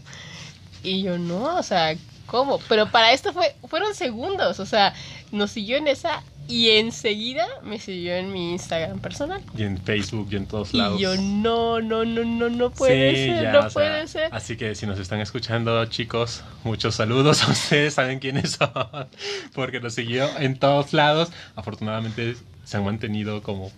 Y 0.82 1.02
yo 1.02 1.18
no, 1.18 1.56
o 1.56 1.62
sea, 1.62 1.94
¿cómo? 2.26 2.58
Pero 2.68 2.90
para 2.90 3.12
esto 3.12 3.32
fue 3.32 3.54
fueron 3.68 3.94
segundos, 3.94 4.60
o 4.60 4.66
sea, 4.66 4.94
nos 5.32 5.50
siguió 5.50 5.76
en 5.76 5.88
esa 5.88 6.22
y 6.48 6.70
enseguida 6.70 7.46
me 7.64 7.78
siguió 7.80 8.14
en 8.14 8.32
mi 8.32 8.52
Instagram 8.52 9.00
personal. 9.00 9.42
Y 9.56 9.64
en 9.64 9.78
Facebook 9.78 10.28
y 10.30 10.36
en 10.36 10.46
todos 10.46 10.74
lados. 10.74 10.98
Y 10.98 11.02
yo 11.02 11.16
no, 11.16 11.80
no, 11.80 12.04
no, 12.04 12.24
no, 12.24 12.48
no 12.48 12.70
puede 12.70 13.10
Sí, 13.10 13.24
ser, 13.26 13.42
ya, 13.42 13.52
no 13.52 13.58
o 13.58 13.62
sea, 13.62 13.70
puede 13.70 14.08
ser. 14.08 14.28
Así 14.32 14.56
que 14.56 14.74
si 14.74 14.86
nos 14.86 14.98
están 15.00 15.20
escuchando, 15.20 15.84
chicos, 15.86 16.44
muchos 16.62 16.94
saludos 16.94 17.42
a 17.42 17.50
ustedes, 17.50 17.94
saben 17.94 18.20
quiénes 18.20 18.52
son, 18.52 19.08
porque 19.54 19.80
nos 19.80 19.94
siguió 19.94 20.28
en 20.38 20.58
todos 20.58 20.92
lados. 20.92 21.30
Afortunadamente 21.56 22.36
se 22.64 22.76
han 22.76 22.84
mantenido 22.84 23.42
como 23.42 23.72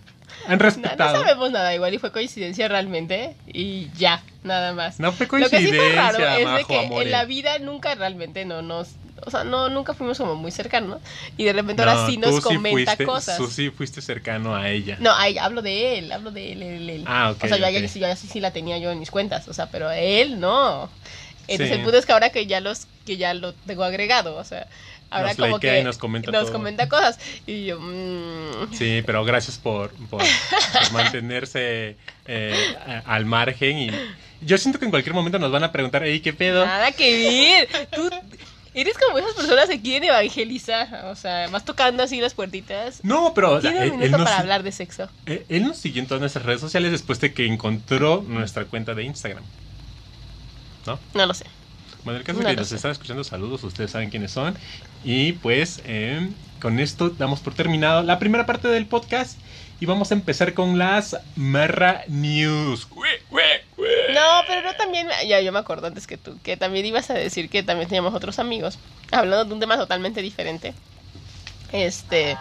han 0.45 0.51
No, 0.51 0.55
no 0.57 0.63
respetado. 0.63 1.19
sabemos 1.19 1.51
nada, 1.51 1.73
igual 1.75 1.93
y 1.93 1.97
fue 1.97 2.11
coincidencia 2.11 2.67
realmente 2.67 3.35
y 3.47 3.89
ya, 3.97 4.23
nada 4.43 4.73
más. 4.73 4.99
No 4.99 5.11
fue 5.11 5.27
Lo 5.39 5.49
que 5.49 5.59
sí 5.59 5.67
fue 5.67 5.91
raro 5.93 6.17
coincidencia, 6.17 6.51
es 6.59 6.67
de 6.67 6.73
que 6.73 6.79
amore. 6.85 7.05
en 7.05 7.11
la 7.11 7.25
vida 7.25 7.59
nunca 7.59 7.95
realmente 7.95 8.45
no 8.45 8.61
nos, 8.61 8.89
o 9.25 9.31
sea, 9.31 9.43
no 9.43 9.69
nunca 9.69 9.93
fuimos 9.93 10.17
como 10.17 10.35
muy 10.35 10.51
cercanos 10.51 10.99
y 11.37 11.43
de 11.43 11.53
repente 11.53 11.81
ahora 11.81 12.05
sí 12.07 12.17
nos 12.17 12.39
comenta 12.41 12.91
fuiste, 12.95 13.05
cosas. 13.05 13.37
Tú 13.37 13.47
sí 13.47 13.69
fuiste 13.69 14.01
cercano 14.01 14.55
a 14.55 14.69
ella. 14.69 14.97
No, 14.99 15.11
ay, 15.13 15.37
hablo 15.37 15.61
de 15.61 15.99
él, 15.99 16.11
hablo 16.11 16.31
de 16.31 16.53
él, 16.53 16.63
él, 16.63 16.89
él. 16.89 17.03
Ah, 17.05 17.31
ok, 17.31 17.43
O 17.43 17.47
sea, 17.47 17.57
yo, 17.57 17.65
ok. 17.65 17.71
ya, 17.73 17.79
yo 17.79 17.87
ya 17.99 18.15
sí, 18.15 18.27
sí 18.27 18.39
la 18.39 18.51
tenía 18.51 18.77
yo 18.77 18.91
en 18.91 18.99
mis 18.99 19.11
cuentas, 19.11 19.47
o 19.47 19.53
sea, 19.53 19.67
pero 19.69 19.91
él 19.91 20.39
no. 20.39 20.89
Entonces 21.47 21.69
Sí. 21.69 21.73
el 21.79 21.81
punto 21.83 21.97
es 21.97 22.05
que 22.05 22.11
ahora 22.13 22.29
que 22.29 22.45
ya 22.45 22.59
los 22.59 22.85
que 23.05 23.17
ya 23.17 23.33
lo 23.33 23.53
tengo 23.53 23.83
agregado, 23.83 24.35
o 24.35 24.43
sea, 24.43 24.67
ahora 25.09 25.27
Nos 25.29 25.37
como 25.37 25.53
likea 25.55 25.73
que 25.73 25.79
y 25.79 25.83
nos 25.83 25.97
comenta 25.97 26.31
nos 26.31 26.43
todo. 26.43 26.53
comenta 26.53 26.87
cosas 26.89 27.19
y 27.47 27.65
yo 27.65 27.79
mm, 27.79 28.73
Sí, 28.73 29.01
pero 29.05 29.23
gracias 29.25 29.57
por, 29.57 29.91
por- 30.09 30.21
por 30.21 30.91
mantenerse 30.93 31.97
eh, 32.25 32.75
al 33.05 33.25
margen. 33.25 33.77
Y 33.77 33.91
yo 34.41 34.57
siento 34.57 34.79
que 34.79 34.85
en 34.85 34.91
cualquier 34.91 35.13
momento 35.15 35.39
nos 35.39 35.51
van 35.51 35.63
a 35.63 35.71
preguntar, 35.71 36.03
hey, 36.05 36.19
¿qué 36.21 36.33
pedo? 36.33 36.65
Nada 36.65 36.91
que 36.91 37.67
ver. 37.67 37.87
Tú 37.91 38.09
eres 38.73 38.97
como 38.97 39.17
esas 39.17 39.33
personas 39.33 39.67
que 39.67 39.81
quieren 39.81 40.09
evangelizar. 40.09 41.05
O 41.07 41.15
sea, 41.15 41.47
vas 41.49 41.65
tocando 41.65 42.03
así 42.03 42.21
las 42.21 42.33
puertitas. 42.35 43.03
No, 43.03 43.33
pero 43.33 43.53
o 43.53 43.61
sea, 43.61 43.71
él, 43.71 43.77
un 43.77 43.83
él 43.83 43.91
minuto 44.09 44.19
nos, 44.19 44.29
para 44.29 44.39
hablar 44.39 44.63
de 44.63 44.71
sexo. 44.71 45.09
él- 45.25 45.45
él 45.49 45.63
nos 45.65 45.77
siguió 45.77 46.01
en 46.01 46.07
todas 46.07 46.21
nuestras 46.21 46.45
redes 46.45 46.61
sociales 46.61 46.91
después 46.91 47.19
de 47.19 47.33
que 47.33 47.45
encontró 47.47 48.23
nuestra 48.27 48.65
cuenta 48.65 48.93
de 48.93 49.03
Instagram. 49.03 49.43
¿No? 50.85 50.99
No 51.13 51.25
lo 51.25 51.33
sé. 51.33 51.45
Bueno, 52.03 52.19
el 52.19 52.25
caso 52.25 52.39
No 52.41 52.47
es 52.47 52.55
que 52.55 52.59
nos 52.61 52.69
sé. 52.69 52.75
están 52.75 52.91
escuchando, 52.91 53.23
saludos, 53.23 53.63
ustedes 53.63 53.91
saben 53.91 54.09
quiénes 54.09 54.31
son. 54.31 54.55
Y 55.03 55.33
pues 55.33 55.81
eh, 55.85 56.29
con 56.61 56.79
esto 56.79 57.09
damos 57.09 57.39
por 57.41 57.53
terminado 57.53 58.03
la 58.03 58.19
primera 58.19 58.45
parte 58.45 58.67
del 58.67 58.85
podcast 58.85 59.37
y 59.79 59.85
vamos 59.85 60.11
a 60.11 60.13
empezar 60.13 60.53
con 60.53 60.77
las 60.77 61.17
Marra 61.35 62.03
News. 62.07 62.87
No, 64.13 64.43
pero 64.47 64.61
no 64.61 64.75
también, 64.75 65.07
ya 65.27 65.39
yo 65.41 65.51
me 65.51 65.59
acuerdo 65.59 65.87
antes 65.87 66.07
que 66.07 66.17
tú, 66.17 66.37
que 66.43 66.57
también 66.57 66.85
ibas 66.85 67.09
a 67.09 67.13
decir 67.13 67.49
que 67.49 67.63
también 67.63 67.87
teníamos 67.87 68.13
otros 68.13 68.39
amigos, 68.39 68.77
hablando 69.11 69.45
de 69.45 69.53
un 69.53 69.59
tema 69.59 69.77
totalmente 69.77 70.21
diferente. 70.21 70.73
Este, 71.71 72.35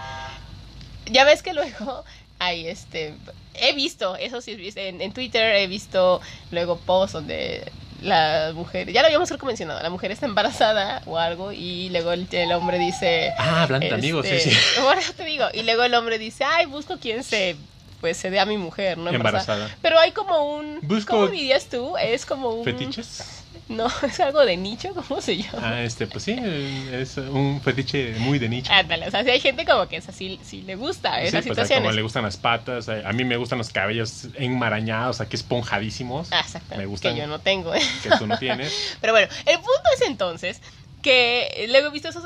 ya 1.07 1.25
ves 1.25 1.43
que 1.43 1.53
luego 1.53 2.05
hay 2.39 2.67
este, 2.67 3.15
he 3.55 3.73
visto, 3.75 4.17
eso 4.17 4.41
sí, 4.41 4.57
en, 4.77 5.01
en 5.01 5.13
Twitter 5.13 5.55
he 5.57 5.67
visto 5.67 6.21
luego 6.51 6.79
posts 6.79 7.13
donde 7.13 7.71
la 8.01 8.53
mujer, 8.55 8.93
ya 8.93 9.01
lo 9.01 9.07
habíamos 9.07 9.31
mencionado, 9.43 9.83
la 9.83 9.91
mujer 9.91 10.11
está 10.11 10.27
embarazada 10.27 11.03
o 11.07 11.19
algo 11.19 11.53
y 11.53 11.89
luego 11.91 12.13
el, 12.13 12.53
hombre 12.53 12.79
dice... 12.79 13.33
Ah, 13.39 13.63
hablando 13.63 13.87
de 13.87 13.95
amigos, 13.95 14.27
sí, 14.27 14.35
este, 14.35 14.51
sí. 14.51 14.57
Bueno, 14.83 15.03
te 15.17 15.25
digo, 15.25 15.47
y 15.53 15.63
luego 15.63 15.83
el 15.83 15.95
hombre 15.95 16.19
dice, 16.19 16.45
ay, 16.45 16.67
busco 16.67 16.99
quien 16.99 17.25
se 17.25 17.57
pues 18.01 18.17
se 18.17 18.31
dé 18.31 18.39
a 18.39 18.47
mi 18.47 18.59
mujer, 18.59 18.97
¿no? 18.97 19.11
Embarazada. 19.11 19.75
Pero 19.83 19.99
hay 19.99 20.13
como 20.13 20.57
un... 20.57 20.81
¿Cómo 21.07 21.27
dirías 21.27 21.67
tú? 21.67 21.97
Es 21.97 22.25
como 22.25 22.51
un... 22.51 22.65
¿Fetiches? 22.65 23.38
No, 23.69 23.87
es 24.03 24.21
algo 24.21 24.45
de 24.45 24.57
nicho, 24.57 24.95
¿cómo 24.95 25.21
se 25.21 25.37
llama? 25.37 25.61
Ah, 25.63 25.83
este, 25.83 26.07
pues 26.07 26.25
sí, 26.25 26.37
es 26.93 27.17
un 27.19 27.61
fetiche 27.61 28.15
muy 28.19 28.39
de 28.39 28.49
nicho. 28.49 28.73
Ándale, 28.73 29.09
o 29.09 29.11
sea, 29.11 29.23
si 29.25 29.31
hay 29.31 29.41
gente 29.41 29.65
como 29.65 29.87
que 29.89 29.97
es 29.97 30.09
así, 30.09 30.41
si 30.43 30.63
le 30.63 30.77
gusta 30.77 31.21
esas 31.23 31.45
sí, 31.45 31.51
pues, 31.51 31.69
como 31.69 31.93
le 31.93 32.03
gustan 32.03 32.25
las 32.25 32.37
patas, 32.37 32.89
a 32.89 33.13
mí 33.13 33.25
me 33.25 33.37
gustan 33.37 33.59
los 33.59 33.71
cabellos 33.71 34.29
enmarañados, 34.35 35.21
aquí 35.21 35.37
esponjadísimos. 35.37 36.29
Ah, 36.33 36.41
exacto. 36.41 36.77
Me 36.77 36.87
gustan. 36.87 37.15
Que 37.15 37.21
yo 37.21 37.27
no 37.27 37.41
tengo. 37.41 37.73
Que 37.73 38.11
tú 38.19 38.27
no 38.27 38.39
tienes. 38.39 38.97
Pero 39.01 39.13
bueno, 39.13 39.29
el 39.47 39.57
punto 39.57 39.83
es 39.95 40.03
entonces 40.03 40.61
que 41.03 41.67
luego 41.69 41.89
he 41.89 41.91
visto 41.91 42.09
esos 42.09 42.25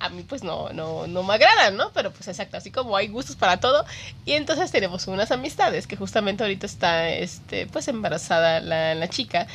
a 0.00 0.08
mí 0.10 0.22
pues 0.22 0.44
no, 0.44 0.70
no, 0.72 1.06
no 1.06 1.22
me 1.22 1.34
agradan, 1.34 1.76
¿no? 1.76 1.90
Pero 1.92 2.12
pues 2.12 2.28
exacto, 2.28 2.56
así 2.56 2.70
como 2.70 2.96
hay 2.96 3.08
gustos 3.08 3.36
para 3.36 3.58
todo. 3.58 3.84
Y 4.24 4.32
entonces 4.32 4.70
tenemos 4.70 5.06
unas 5.08 5.30
amistades 5.32 5.86
que 5.86 5.96
justamente 5.96 6.44
ahorita 6.44 6.66
está, 6.66 7.08
este, 7.08 7.66
pues 7.66 7.88
embarazada 7.88 8.60
la, 8.60 8.94
la 8.94 9.08
chica. 9.08 9.46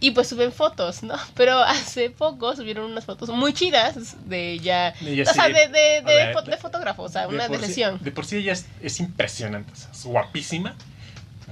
Y 0.00 0.10
pues 0.10 0.28
suben 0.28 0.52
fotos, 0.52 1.02
¿no? 1.02 1.14
Pero 1.34 1.58
hace 1.58 2.10
poco 2.10 2.54
subieron 2.54 2.90
unas 2.90 3.04
fotos 3.04 3.28
muy 3.30 3.52
chidas 3.52 4.16
de 4.28 4.52
ella. 4.52 4.94
o 5.00 5.32
sea, 5.32 5.48
de, 5.48 5.68
de, 5.68 6.02
de, 6.02 6.34
de, 6.50 6.56
fotógrafo, 6.56 7.04
o 7.04 7.08
sea, 7.08 7.28
una 7.28 7.48
de 7.48 7.58
sesión. 7.58 7.98
de 8.02 8.10
por 8.10 8.26
sí 8.26 8.36
ella 8.36 8.52
es, 8.52 8.66
es 8.82 9.00
impresionante, 9.00 9.72
o 9.72 9.76
sea, 9.76 9.90
es 9.92 10.04
guapísima. 10.04 10.76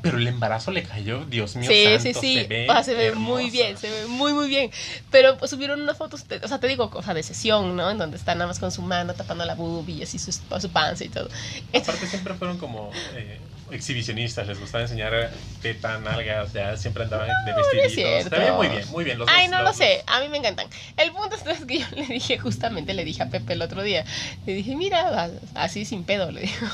Pero 0.03 0.19
el 0.19 0.27
embarazo 0.27 0.73
le 0.73 0.83
cayó, 0.83 1.25
Dios 1.25 1.55
mío. 1.55 1.71
Sí, 1.71 1.85
santo, 1.85 2.03
sí, 2.03 2.15
sí. 2.15 2.35
Se 2.35 2.49
ve, 2.49 2.67
se 2.85 2.95
ve 2.95 3.13
muy 3.13 3.51
bien, 3.51 3.79
se 3.79 3.89
ve 3.89 4.07
muy, 4.07 4.33
muy 4.33 4.49
bien. 4.49 4.71
Pero 5.13 5.39
pues, 5.39 5.53
subieron 5.53 5.81
unas 5.81 5.97
fotos, 5.97 6.25
o 6.43 6.49
sea, 6.49 6.59
te 6.59 6.67
digo, 6.67 6.91
cosa 6.91 7.15
de 7.15 7.23
sesión, 7.23 7.77
¿no? 7.77 7.89
En 7.89 7.99
donde 7.99 8.17
está 8.17 8.35
nada 8.35 8.49
más 8.49 8.59
con 8.59 8.73
su 8.73 8.83
mano 8.83 9.15
tapando 9.15 9.45
la 9.45 9.55
boobie 9.55 9.99
y 9.99 10.03
así 10.03 10.19
su, 10.19 10.33
su 10.33 10.71
panza 10.71 11.05
y 11.05 11.09
todo. 11.09 11.29
Aparte, 11.73 12.07
siempre 12.09 12.35
fueron 12.35 12.59
como. 12.59 12.91
Eh, 13.15 13.39
exhibicionistas, 13.73 14.47
les 14.47 14.59
gustaba 14.59 14.83
enseñar 14.83 15.31
teta, 15.61 15.99
nalgas, 15.99 16.49
o 16.49 16.53
sea, 16.53 16.77
siempre 16.77 17.05
andaban 17.05 17.29
de 17.45 17.53
vestiditos. 17.53 18.31
No 18.31 18.57
muy 18.57 18.69
bien, 18.69 18.91
muy 18.91 19.05
bien. 19.05 19.19
Los 19.19 19.29
Ay, 19.29 19.49
no 19.49 19.63
lo 19.63 19.73
sé, 19.73 20.03
a 20.07 20.21
mí 20.21 20.29
me 20.29 20.39
encantan. 20.39 20.69
El 20.97 21.13
punto 21.13 21.37
es 21.51 21.65
que 21.65 21.79
yo 21.81 21.87
le 21.95 22.07
dije, 22.07 22.39
justamente 22.39 22.95
le 22.95 23.05
dije 23.05 23.23
a 23.23 23.31
Pepe 23.31 23.55
el 23.55 23.63
otro 23.63 23.83
día, 23.83 24.05
le 24.47 24.55
dije, 24.55 24.77
mira, 24.77 25.31
así 25.55 25.85
sin 25.85 26.05
pedo, 26.05 26.31
le 26.31 26.43
digo. 26.43 26.67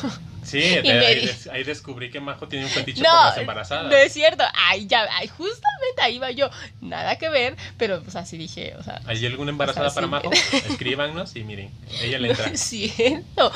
Sí, 0.43 0.63
ahí, 1.53 1.65
descubrí 1.65 2.11
que 2.11 2.21
Majo 2.21 2.49
tiene 2.49 2.65
un 2.65 2.71
fetiche 2.71 3.03
no, 3.03 3.11
por 3.11 3.25
las 3.27 3.39
embarazadas. 3.39 3.91
No 3.91 3.97
es 3.97 4.13
cierto, 4.13 4.45
ahí 4.55 4.87
ya, 4.87 5.07
ahí, 5.17 5.29
justamente 5.29 6.01
ahí 6.01 6.19
va 6.19 6.31
yo, 6.31 6.51
nada 6.81 7.17
que 7.17 7.29
ver, 7.29 7.57
pero 7.77 8.03
pues 8.03 8.17
así 8.17 8.39
dije, 8.39 8.75
o 8.79 8.83
sea. 8.83 9.01
¿Hay 9.07 9.25
alguna 9.27 9.51
embarazada 9.51 9.93
para 9.93 10.07
Majo? 10.07 10.31
Escríbanos 10.69 11.37
y 11.37 11.45
miren, 11.45 11.71
ella 12.03 12.19
le 12.19 12.31
entra. 12.31 12.47
No 12.47 12.55
es 12.55 12.61
cierto. 12.61 13.53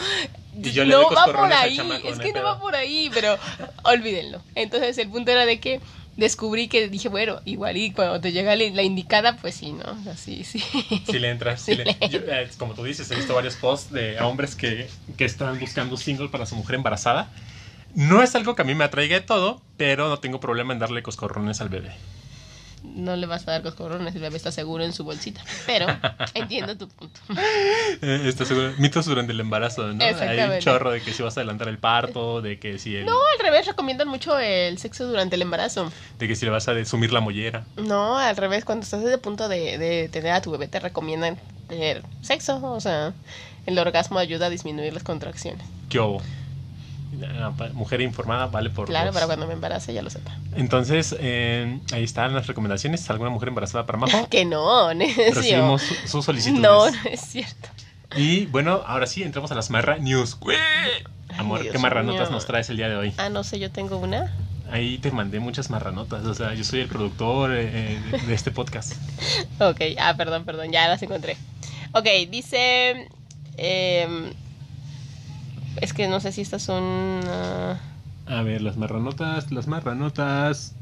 Y 0.57 0.71
yo 0.73 0.85
le 0.85 0.93
no 0.93 1.11
va 1.11 1.27
por 1.27 1.53
ahí, 1.53 1.79
es 2.05 2.19
que 2.19 2.33
no 2.33 2.43
va 2.43 2.59
por 2.61 2.75
ahí, 2.75 3.11
pero 3.13 3.39
olvídenlo. 3.85 4.43
Entonces 4.55 4.99
el 4.99 5.09
punto 5.09 5.31
era 5.31 5.47
de 5.47 5.61
que 5.61 5.81
descubrí 6.17 6.69
que 6.69 6.89
dije, 6.89 7.09
bueno, 7.09 7.41
igual 7.45 7.77
y 7.77 7.93
cuando 7.93 8.21
te 8.21 8.33
llega 8.33 8.55
la 8.55 8.83
indicada, 8.83 9.37
pues 9.39 9.55
sí, 9.55 9.73
¿no? 9.73 9.97
Así, 10.11 10.45
sí. 10.45 10.63
Si 11.07 11.19
le 11.19 11.31
entras. 11.31 11.67
Eh, 11.69 12.51
como 12.59 12.75
tú 12.75 12.85
dices, 12.85 13.11
he 13.11 13.17
visto 13.17 13.35
varios 13.35 13.57
posts 13.57 13.93
de 13.93 14.21
hombres 14.21 14.55
que, 14.55 14.89
que 15.17 15.25
están 15.25 15.59
buscando 15.59 15.97
single 15.97 16.29
para 16.29 16.47
su 16.47 16.55
mujer 16.55 16.77
embarazada. 16.77 17.31
No 17.95 18.23
es 18.23 18.35
algo 18.35 18.55
que 18.55 18.63
a 18.63 18.65
mí 18.65 18.75
me 18.75 18.85
atraiga 18.85 19.17
de 19.17 19.23
todo, 19.23 19.61
pero 19.77 20.09
no 20.09 20.19
tengo 20.19 20.41
problema 20.41 20.73
en 20.73 20.79
darle 20.79 21.03
coscorrones 21.03 21.61
al 21.61 21.69
bebé 21.69 21.93
no 22.95 23.17
le 23.17 23.27
vas 23.27 23.47
a 23.49 23.53
dar 23.53 23.63
coscorrones, 23.63 24.15
el 24.15 24.21
bebé 24.21 24.37
está 24.37 24.53
seguro 24.53 24.85
en 24.85 24.93
su 24.93 25.05
bolsita. 25.05 25.43
Pero 25.67 25.87
entiendo 26.35 26.77
tu 26.77 26.89
punto. 26.89 27.21
Eh, 28.03 28.23
está 28.25 28.45
seguro. 28.45 28.73
Mitos 28.79 29.07
durante 29.07 29.33
el 29.33 29.41
embarazo, 29.41 29.93
¿no? 29.93 30.05
Hay 30.05 30.39
un 30.39 30.59
chorro 30.59 30.91
de 30.91 31.01
que 31.01 31.13
si 31.13 31.23
vas 31.23 31.37
a 31.37 31.41
adelantar 31.41 31.69
el 31.69 31.79
parto, 31.79 32.43
de 32.43 32.59
que 32.59 32.79
si 32.79 32.95
No, 33.05 33.13
al 33.13 33.45
revés, 33.45 33.67
recomiendan 33.67 34.09
mucho 34.09 34.39
el 34.39 34.79
sexo 34.79 35.07
durante 35.07 35.37
el 35.37 35.43
embarazo. 35.43 35.93
De 36.19 36.29
que 36.29 36.37
si 36.37 36.45
le 36.45 36.51
vas 36.51 36.69
a 36.69 36.85
sumir 36.85 37.13
la 37.13 37.21
mollera. 37.21 37.65
No, 37.77 38.19
al 38.19 38.37
revés, 38.37 38.65
cuando 38.65 38.85
estás 38.85 39.05
el 39.05 39.19
punto 39.21 39.49
de, 39.49 39.79
de 39.79 40.09
tener 40.09 40.33
a 40.33 40.43
tu 40.43 40.51
bebé 40.51 40.69
te 40.69 40.81
recomiendan 40.81 41.39
tener 41.69 42.03
sexo, 42.21 42.61
o 42.63 42.81
sea, 42.81 43.13
el 43.67 43.79
orgasmo 43.79 44.19
ayuda 44.19 44.47
a 44.47 44.51
disminuir 44.51 44.93
las 44.93 45.03
contracciones. 45.03 45.67
¿Qué 45.89 46.01
hubo? 46.01 46.23
Mujer 47.75 48.01
informada 48.01 48.47
vale 48.47 48.71
por 48.71 48.87
Claro, 48.87 49.13
para 49.13 49.27
cuando 49.27 49.47
me 49.47 49.53
embarace 49.53 49.93
ya 49.93 50.03
lo 50.03 50.11
sepa. 50.11 50.37
Entonces, 50.57 51.15
eh, 51.19 51.81
ahí 51.93 52.05
están 52.05 52.35
las 52.35 52.47
recomendaciones. 52.47 53.09
¿Alguna 53.11 53.31
mujer 53.31 53.49
embarazada 53.49 53.87
para 53.87 53.99
Majo? 53.99 54.29
que 54.31 54.45
no, 54.45 54.93
necio. 54.95 55.35
Recibimos 55.35 55.83
sus 56.07 56.25
solicitudes. 56.25 56.63
No, 56.63 56.91
no 56.91 56.97
es 57.11 57.21
cierto. 57.21 57.69
Y 58.17 58.47
bueno, 58.47 58.83
ahora 58.87 59.07
sí, 59.07 59.23
entramos 59.23 59.51
a 59.53 59.55
las 59.55 59.71
Marra 59.71 59.99
News. 59.99 60.39
Amor, 61.39 61.69
¿qué 61.69 61.79
marranotas 61.79 62.31
nos 62.31 62.47
traes 62.47 62.69
el 62.71 62.77
día 62.77 62.89
de 62.89 62.97
hoy? 62.97 63.15
Ah, 63.17 63.29
no 63.29 63.45
sé, 63.45 63.59
yo 63.59 63.71
tengo 63.71 63.97
una. 63.97 64.35
Ahí 64.71 64.99
te 64.99 65.11
mandé 65.11 65.39
muchas 65.39 65.69
marranotas, 65.69 66.25
o 66.25 66.35
sea, 66.35 66.55
yo 66.55 66.65
soy 66.65 66.81
el 66.81 66.89
productor 66.89 67.53
eh, 67.53 67.69
eh, 67.73 68.21
de 68.27 68.35
este 68.35 68.51
podcast. 68.51 68.95
ok, 69.61 69.81
ah, 69.99 70.15
perdón, 70.17 70.45
perdón, 70.45 70.73
ya 70.73 70.89
las 70.89 71.03
encontré. 71.03 71.37
Ok, 71.93 72.07
dice... 72.31 73.09
Eh, 73.59 74.33
es 75.81 75.93
que 75.93 76.09
no 76.09 76.21
sé 76.21 76.33
si 76.33 76.43
estas 76.43 76.63
son... 76.63 77.21
A 78.27 78.43
ver, 78.43 78.63
las 78.63 78.77
marranotas, 78.77 79.51
las 79.53 79.67
marranotas... 79.67 80.75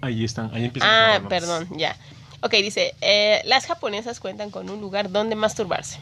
Ahí 0.00 0.24
están, 0.24 0.54
ahí 0.54 0.64
empiezan. 0.64 0.90
Ah, 0.90 1.28
perdón, 1.28 1.68
ya. 1.76 1.96
Ok, 2.40 2.52
dice, 2.52 2.94
eh, 3.00 3.42
las 3.44 3.66
japonesas 3.66 4.20
cuentan 4.20 4.50
con 4.50 4.70
un 4.70 4.80
lugar 4.80 5.10
donde 5.10 5.34
masturbarse 5.34 5.98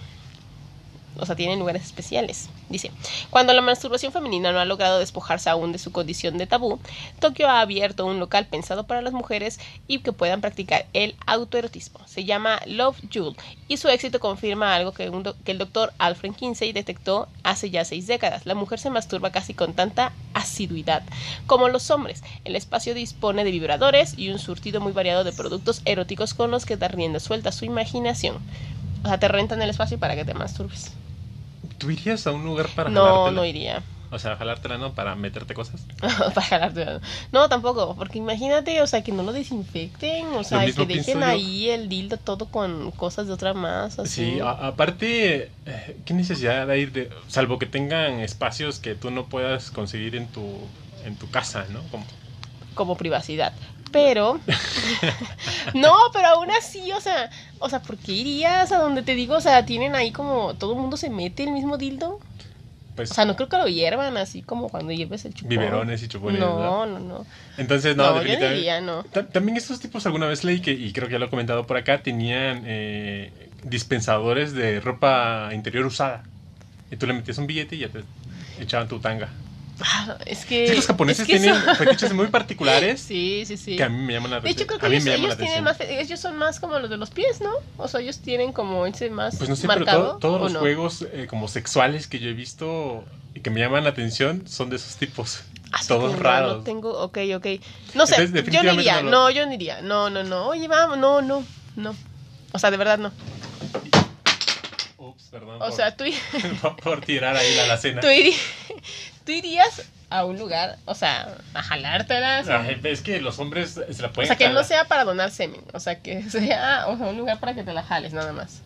o 1.18 1.26
sea, 1.26 1.36
tienen 1.36 1.58
lugares 1.58 1.84
especiales. 1.84 2.48
Dice, 2.68 2.90
cuando 3.30 3.52
la 3.52 3.62
masturbación 3.62 4.12
femenina 4.12 4.52
no 4.52 4.58
ha 4.58 4.64
logrado 4.64 4.98
despojarse 4.98 5.48
aún 5.48 5.72
de 5.72 5.78
su 5.78 5.92
condición 5.92 6.36
de 6.38 6.46
tabú, 6.46 6.80
Tokio 7.20 7.48
ha 7.48 7.60
abierto 7.60 8.06
un 8.06 8.18
local 8.18 8.46
pensado 8.46 8.86
para 8.86 9.02
las 9.02 9.12
mujeres 9.12 9.60
y 9.86 10.00
que 10.00 10.12
puedan 10.12 10.40
practicar 10.40 10.86
el 10.92 11.14
autoerotismo. 11.26 12.00
Se 12.06 12.24
llama 12.24 12.60
Love 12.66 13.00
Jewel 13.10 13.36
y 13.68 13.76
su 13.76 13.88
éxito 13.88 14.20
confirma 14.20 14.74
algo 14.74 14.92
que, 14.92 15.04
el 15.04 15.58
doctor 15.58 15.92
Alfred 15.98 16.32
Kinsey 16.32 16.72
detectó 16.72 17.28
hace 17.42 17.70
ya 17.70 17.84
seis 17.84 18.06
décadas. 18.06 18.46
La 18.46 18.54
mujer 18.54 18.78
se 18.78 18.90
masturba 18.90 19.30
casi 19.30 19.54
con 19.54 19.74
tanta 19.74 20.12
asiduidad 20.34 21.02
como 21.46 21.68
los 21.68 21.90
hombres. 21.90 22.22
El 22.44 22.56
espacio 22.56 22.94
dispone 22.94 23.44
de 23.44 23.50
vibradores 23.50 24.18
y 24.18 24.30
un 24.30 24.38
surtido 24.38 24.80
muy 24.80 24.92
variado 24.92 25.24
de 25.24 25.32
productos 25.32 25.82
eróticos 25.84 26.34
con 26.34 26.50
los 26.50 26.66
que 26.66 26.76
da 26.76 26.88
rienda 26.88 27.20
suelta 27.20 27.52
su 27.52 27.64
imaginación. 27.64 28.36
O 29.04 29.08
sea, 29.08 29.18
te 29.18 29.28
rentan 29.28 29.62
el 29.62 29.70
espacio 29.70 29.98
para 29.98 30.16
que 30.16 30.24
te 30.24 30.34
masturbes. 30.34 30.92
¿Tú 31.78 31.90
irías 31.90 32.26
a 32.26 32.32
un 32.32 32.44
lugar 32.44 32.68
para 32.74 32.90
No, 32.90 33.30
no 33.30 33.44
iría. 33.44 33.82
O 34.10 34.18
sea, 34.18 34.36
jalártela, 34.36 34.78
¿no? 34.78 34.94
Para 34.94 35.16
meterte 35.16 35.52
cosas. 35.52 35.84
para 36.00 36.40
jalártela. 36.40 37.00
No, 37.32 37.48
tampoco. 37.48 37.96
Porque 37.96 38.18
imagínate, 38.18 38.80
o 38.80 38.86
sea, 38.86 39.02
que 39.02 39.12
no 39.12 39.22
lo 39.22 39.32
desinfecten. 39.32 40.26
O 40.28 40.44
sea, 40.44 40.64
que 40.64 40.86
dejen 40.86 41.22
ahí 41.22 41.68
el 41.70 41.88
dildo 41.88 42.16
todo 42.16 42.46
con 42.46 42.92
cosas 42.92 43.26
de 43.26 43.32
otra 43.32 43.52
más. 43.52 43.98
Así. 43.98 44.24
Sí, 44.26 44.40
aparte, 44.40 45.50
eh, 45.66 45.96
¿qué 46.04 46.14
necesidad 46.14 46.66
de 46.66 46.78
ir 46.78 46.92
de. 46.92 47.10
Salvo 47.26 47.58
que 47.58 47.66
tengan 47.66 48.20
espacios 48.20 48.78
que 48.78 48.94
tú 48.94 49.10
no 49.10 49.26
puedas 49.26 49.70
conseguir 49.70 50.14
en 50.14 50.28
tu, 50.28 50.60
en 51.04 51.16
tu 51.16 51.28
casa, 51.30 51.66
¿no? 51.72 51.82
Como, 51.90 52.06
como 52.74 52.96
privacidad 52.96 53.52
pero 53.96 54.38
no, 55.74 55.94
pero 56.12 56.26
aún 56.26 56.50
así, 56.50 56.92
o 56.92 57.00
sea, 57.00 57.30
o 57.60 57.70
sea, 57.70 57.80
¿por 57.80 57.96
qué 57.96 58.12
irías 58.12 58.70
a 58.70 58.76
donde 58.76 59.02
te 59.02 59.14
digo? 59.14 59.36
O 59.36 59.40
sea, 59.40 59.64
tienen 59.64 59.94
ahí 59.94 60.12
como 60.12 60.52
todo 60.52 60.74
el 60.74 60.78
mundo 60.78 60.98
se 60.98 61.08
mete 61.08 61.44
el 61.44 61.50
mismo 61.50 61.78
dildo. 61.78 62.20
Pues, 62.94 63.10
o 63.10 63.14
sea, 63.14 63.24
no 63.24 63.36
creo 63.36 63.48
que 63.48 63.56
lo 63.56 63.66
hiervan 63.66 64.18
así 64.18 64.42
como 64.42 64.68
cuando 64.68 64.92
hierves 64.92 65.24
el 65.24 65.32
chupón. 65.32 65.48
Biberones 65.48 66.02
y 66.02 66.08
chupones. 66.08 66.38
No, 66.38 66.84
no, 66.84 66.98
no. 66.98 67.24
Entonces, 67.56 67.96
no, 67.96 68.16
no 68.16 68.22
yo 68.22 68.38
diría, 68.38 68.82
no. 68.82 69.02
También 69.32 69.56
estos 69.56 69.80
tipos 69.80 70.04
alguna 70.04 70.26
vez 70.26 70.44
leí 70.44 70.60
que, 70.60 70.72
y 70.72 70.92
creo 70.92 71.08
que 71.08 71.12
ya 71.12 71.18
lo 71.18 71.26
he 71.26 71.30
comentado 71.30 71.66
por 71.66 71.78
acá, 71.78 72.02
tenían 72.02 72.64
eh, 72.66 73.32
dispensadores 73.62 74.52
de 74.52 74.80
ropa 74.80 75.48
interior 75.54 75.86
usada. 75.86 76.22
Y 76.90 76.96
tú 76.96 77.06
le 77.06 77.14
metías 77.14 77.38
un 77.38 77.46
billete 77.46 77.76
y 77.76 77.78
ya 77.78 77.88
te 77.88 78.04
echaban 78.60 78.88
tu 78.88 78.98
tanga. 78.98 79.30
Ah, 79.80 80.16
es 80.24 80.44
que. 80.46 80.74
los 80.74 80.86
japoneses 80.86 81.26
tienen 81.26 81.54
fetiches 81.76 82.12
muy 82.12 82.28
particulares. 82.28 83.00
Sí, 83.06 83.44
sí, 83.46 83.56
sí. 83.56 83.76
Que 83.76 83.84
a 83.84 83.88
mí 83.88 83.98
me 83.98 84.14
llaman 84.14 84.30
la 84.30 84.36
atención. 84.38 84.56
De 84.56 84.62
hecho, 84.62 84.78
creo 84.78 84.90
que 84.90 85.14
ellos, 85.14 85.36
tienen 85.36 85.64
más. 85.64 85.80
Ellos 85.80 86.18
son 86.18 86.36
más 86.36 86.58
como 86.60 86.78
los 86.78 86.90
de 86.90 86.96
los 86.96 87.10
pies, 87.10 87.40
¿no? 87.40 87.50
O 87.76 87.86
sea, 87.88 88.00
ellos 88.00 88.20
tienen 88.20 88.52
como 88.52 88.86
ese 88.86 89.10
más. 89.10 89.36
Pues 89.36 89.48
no 89.48 89.56
sé, 89.56 89.68
pero 89.68 90.16
todos 90.16 90.40
los 90.52 90.56
juegos 90.56 91.06
eh, 91.12 91.26
como 91.28 91.48
sexuales 91.48 92.06
que 92.06 92.18
yo 92.18 92.30
he 92.30 92.32
visto 92.32 93.04
y 93.34 93.40
que 93.40 93.50
me 93.50 93.60
llaman 93.60 93.84
la 93.84 93.90
atención 93.90 94.48
son 94.48 94.70
de 94.70 94.76
esos 94.76 94.96
tipos. 94.96 95.42
todos 95.86 96.12
no, 96.12 96.18
raros. 96.18 96.56
No 96.58 96.62
tengo, 96.62 96.98
ok, 97.02 97.18
ok. 97.36 97.46
No 97.94 98.06
sé, 98.06 98.22
Entonces, 98.22 98.52
yo 98.52 98.62
no 98.62 98.72
iría, 98.72 99.02
no 99.02 99.10
no, 99.10 99.30
yo 99.30 99.46
no 99.46 99.52
iría. 99.52 99.82
No, 99.82 100.08
no, 100.10 100.24
no. 100.24 100.48
Oye, 100.48 100.66
vamos, 100.68 100.98
no, 100.98 101.20
no, 101.20 101.44
no. 101.76 101.94
O 102.52 102.58
sea, 102.58 102.70
de 102.70 102.78
verdad 102.78 102.98
no. 102.98 103.12
Ups, 104.96 105.28
perdón. 105.30 105.56
O 105.56 105.66
por, 105.66 105.72
sea, 105.72 105.94
tú, 105.94 106.04
por, 106.82 107.02
tirar 107.02 107.36
ahí 107.36 107.54
la 107.54 107.64
alacena. 107.64 108.00
tú, 108.02 108.06
iri- 108.08 108.34
tú 109.26 109.32
irías 109.32 109.90
a 110.08 110.24
un 110.24 110.38
lugar, 110.38 110.78
o 110.84 110.94
sea, 110.94 111.36
a 111.52 111.62
jalártelas. 111.62 112.48
Ay, 112.48 112.80
es 112.84 113.02
que 113.02 113.20
los 113.20 113.38
hombres 113.38 113.72
se 113.72 114.02
la 114.02 114.08
o 114.08 114.12
pueden 114.12 114.28
sea, 114.28 114.36
que 114.36 114.48
no 114.48 114.62
sea 114.64 114.86
para 114.86 115.04
donar 115.04 115.30
semen. 115.30 115.60
O 115.74 115.80
sea, 115.80 116.00
que 116.00 116.22
sea 116.30 116.86
o 116.86 116.96
sea, 116.96 117.08
un 117.08 117.18
lugar 117.18 117.40
para 117.40 117.54
que 117.54 117.64
te 117.64 117.74
la 117.74 117.82
jales, 117.82 118.12
nada 118.12 118.32
más. 118.32 118.62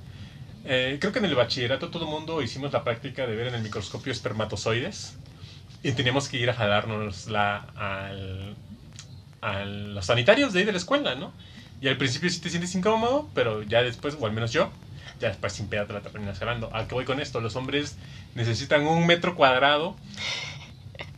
Eh, 0.64 0.98
creo 1.00 1.12
que 1.12 1.20
en 1.20 1.24
el 1.24 1.34
bachillerato 1.34 1.88
todo 1.88 2.04
el 2.04 2.10
mundo 2.10 2.42
hicimos 2.42 2.72
la 2.72 2.84
práctica 2.84 3.26
de 3.26 3.34
ver 3.34 3.46
en 3.46 3.54
el 3.54 3.62
microscopio 3.62 4.12
espermatozoides 4.12 5.14
y 5.82 5.92
teníamos 5.92 6.28
que 6.28 6.36
ir 6.36 6.50
a 6.50 6.54
jalarnos 6.54 7.28
la, 7.28 7.64
al, 7.74 8.54
a 9.40 9.64
los 9.64 10.04
sanitarios 10.04 10.52
de 10.52 10.60
ahí 10.60 10.64
de 10.66 10.72
la 10.72 10.78
escuela, 10.78 11.14
¿no? 11.14 11.32
Y 11.80 11.88
al 11.88 11.96
principio 11.96 12.28
sí 12.28 12.40
te 12.40 12.50
sientes 12.50 12.74
incómodo, 12.74 13.30
pero 13.34 13.62
ya 13.62 13.82
después, 13.82 14.14
o 14.20 14.26
al 14.26 14.32
menos 14.32 14.52
yo, 14.52 14.70
ya 15.20 15.28
después 15.28 15.52
sin 15.52 15.68
pena 15.68 15.86
te 15.86 15.92
la 15.92 16.00
terminas 16.00 16.38
jalando. 16.38 16.74
¿A 16.74 16.88
qué 16.88 16.94
voy 16.94 17.04
con 17.04 17.20
esto? 17.20 17.40
Los 17.40 17.56
hombres 17.56 17.96
necesitan 18.34 18.86
un 18.86 19.06
metro 19.06 19.34
cuadrado 19.34 19.96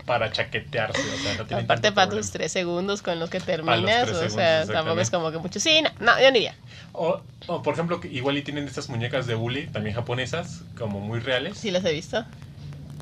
para 0.04 0.32
chaquetearse. 0.32 1.00
O 1.00 1.18
sea, 1.18 1.34
no 1.36 1.46
tienen 1.46 1.64
Aparte 1.64 1.92
para 1.92 2.10
tus 2.10 2.30
tres 2.30 2.52
segundos 2.52 3.02
con 3.02 3.18
los 3.18 3.30
que 3.30 3.40
terminas, 3.40 4.10
o 4.10 4.28
sea, 4.28 4.66
tampoco 4.66 5.00
es 5.00 5.10
como 5.10 5.30
que 5.30 5.38
mucho. 5.38 5.60
Sí, 5.60 5.80
no, 5.82 5.90
no, 6.00 6.20
yo 6.20 6.30
no 6.30 6.36
iría. 6.36 6.56
O, 6.92 7.22
o, 7.46 7.62
por 7.62 7.74
ejemplo, 7.74 8.00
igual 8.10 8.36
y 8.36 8.42
tienen 8.42 8.66
estas 8.66 8.88
muñecas 8.88 9.26
de 9.26 9.34
hule, 9.34 9.68
también 9.68 9.94
japonesas, 9.94 10.62
como 10.76 11.00
muy 11.00 11.20
reales. 11.20 11.56
Sí 11.58 11.70
las 11.70 11.84
he 11.84 11.92
visto. 11.92 12.24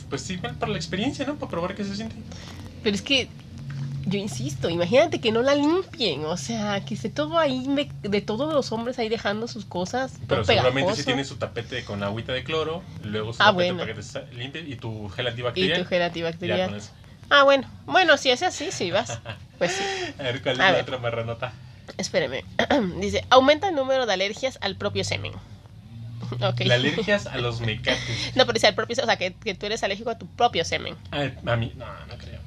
Pues 0.08 0.22
sí, 0.22 0.36
para 0.36 0.70
la 0.70 0.76
experiencia, 0.76 1.24
¿no? 1.24 1.36
Para 1.36 1.50
probar 1.50 1.74
qué 1.74 1.84
se 1.84 1.96
siente. 1.96 2.16
Pero 2.82 2.94
es 2.94 3.02
que, 3.02 3.28
yo 4.06 4.18
insisto, 4.18 4.68
imagínate 4.70 5.20
que 5.20 5.30
no 5.32 5.42
la 5.42 5.54
limpien, 5.54 6.24
o 6.24 6.36
sea, 6.36 6.84
que 6.84 6.94
esté 6.94 7.10
todo 7.10 7.38
ahí, 7.38 7.64
de 8.02 8.20
todos 8.20 8.52
los 8.52 8.72
hombres 8.72 8.98
ahí 8.98 9.08
dejando 9.08 9.46
sus 9.48 9.64
cosas. 9.64 10.12
Pero 10.28 10.44
seguramente 10.44 10.80
pegajoso. 10.80 10.96
sí 10.96 11.04
tiene 11.04 11.24
su 11.24 11.36
tapete 11.36 11.84
con 11.84 12.02
agüita 12.02 12.32
de 12.32 12.42
cloro, 12.44 12.82
luego 13.04 13.32
su 13.32 13.42
Ah, 13.42 13.46
tapete 13.46 13.72
bueno. 13.72 13.78
para 13.78 13.94
que 13.94 14.00
te 14.02 14.34
limpie 14.36 14.62
y 14.62 14.76
tu 14.76 15.08
gel 15.10 15.26
Y 15.26 15.28
antibacterial. 15.28 15.82
tu 15.82 15.88
gel 15.88 16.02
antibacterial. 16.02 16.80
Ah, 17.30 17.44
bueno, 17.44 17.68
bueno, 17.86 18.16
si 18.16 18.30
es 18.30 18.42
así, 18.42 18.72
sí 18.72 18.90
vas. 18.90 19.18
Pues 19.58 19.72
sí. 19.72 19.84
A 20.18 20.22
ver 20.24 20.42
cuál 20.42 20.54
es 20.56 20.60
A 20.60 20.64
la 20.66 20.72
ver. 20.72 20.82
otra 20.82 20.98
marranota. 20.98 21.52
Espéreme. 21.96 22.44
Dice, 23.00 23.24
aumenta 23.30 23.68
el 23.68 23.74
número 23.74 24.06
de 24.06 24.12
alergias 24.14 24.58
al 24.62 24.76
propio 24.76 25.04
semen. 25.04 25.32
Ok. 26.42 26.60
Las 26.60 26.78
alergias 26.78 27.26
a 27.26 27.38
los 27.38 27.60
mecates. 27.66 28.32
No, 28.36 28.44
pero 28.46 28.52
dice 28.52 28.68
al 28.68 28.74
propio 28.76 28.96
o 29.02 29.06
sea, 29.06 29.16
que, 29.16 29.34
que 29.34 29.54
tú 29.54 29.66
eres 29.66 29.82
alérgico 29.82 30.10
a 30.10 30.18
tu 30.18 30.26
propio 30.28 30.64
semen. 30.64 30.94
Ah, 31.10 31.28
a 31.46 31.56
mí, 31.56 31.72
no, 31.76 31.86
no 32.06 32.16
creo. 32.18 32.38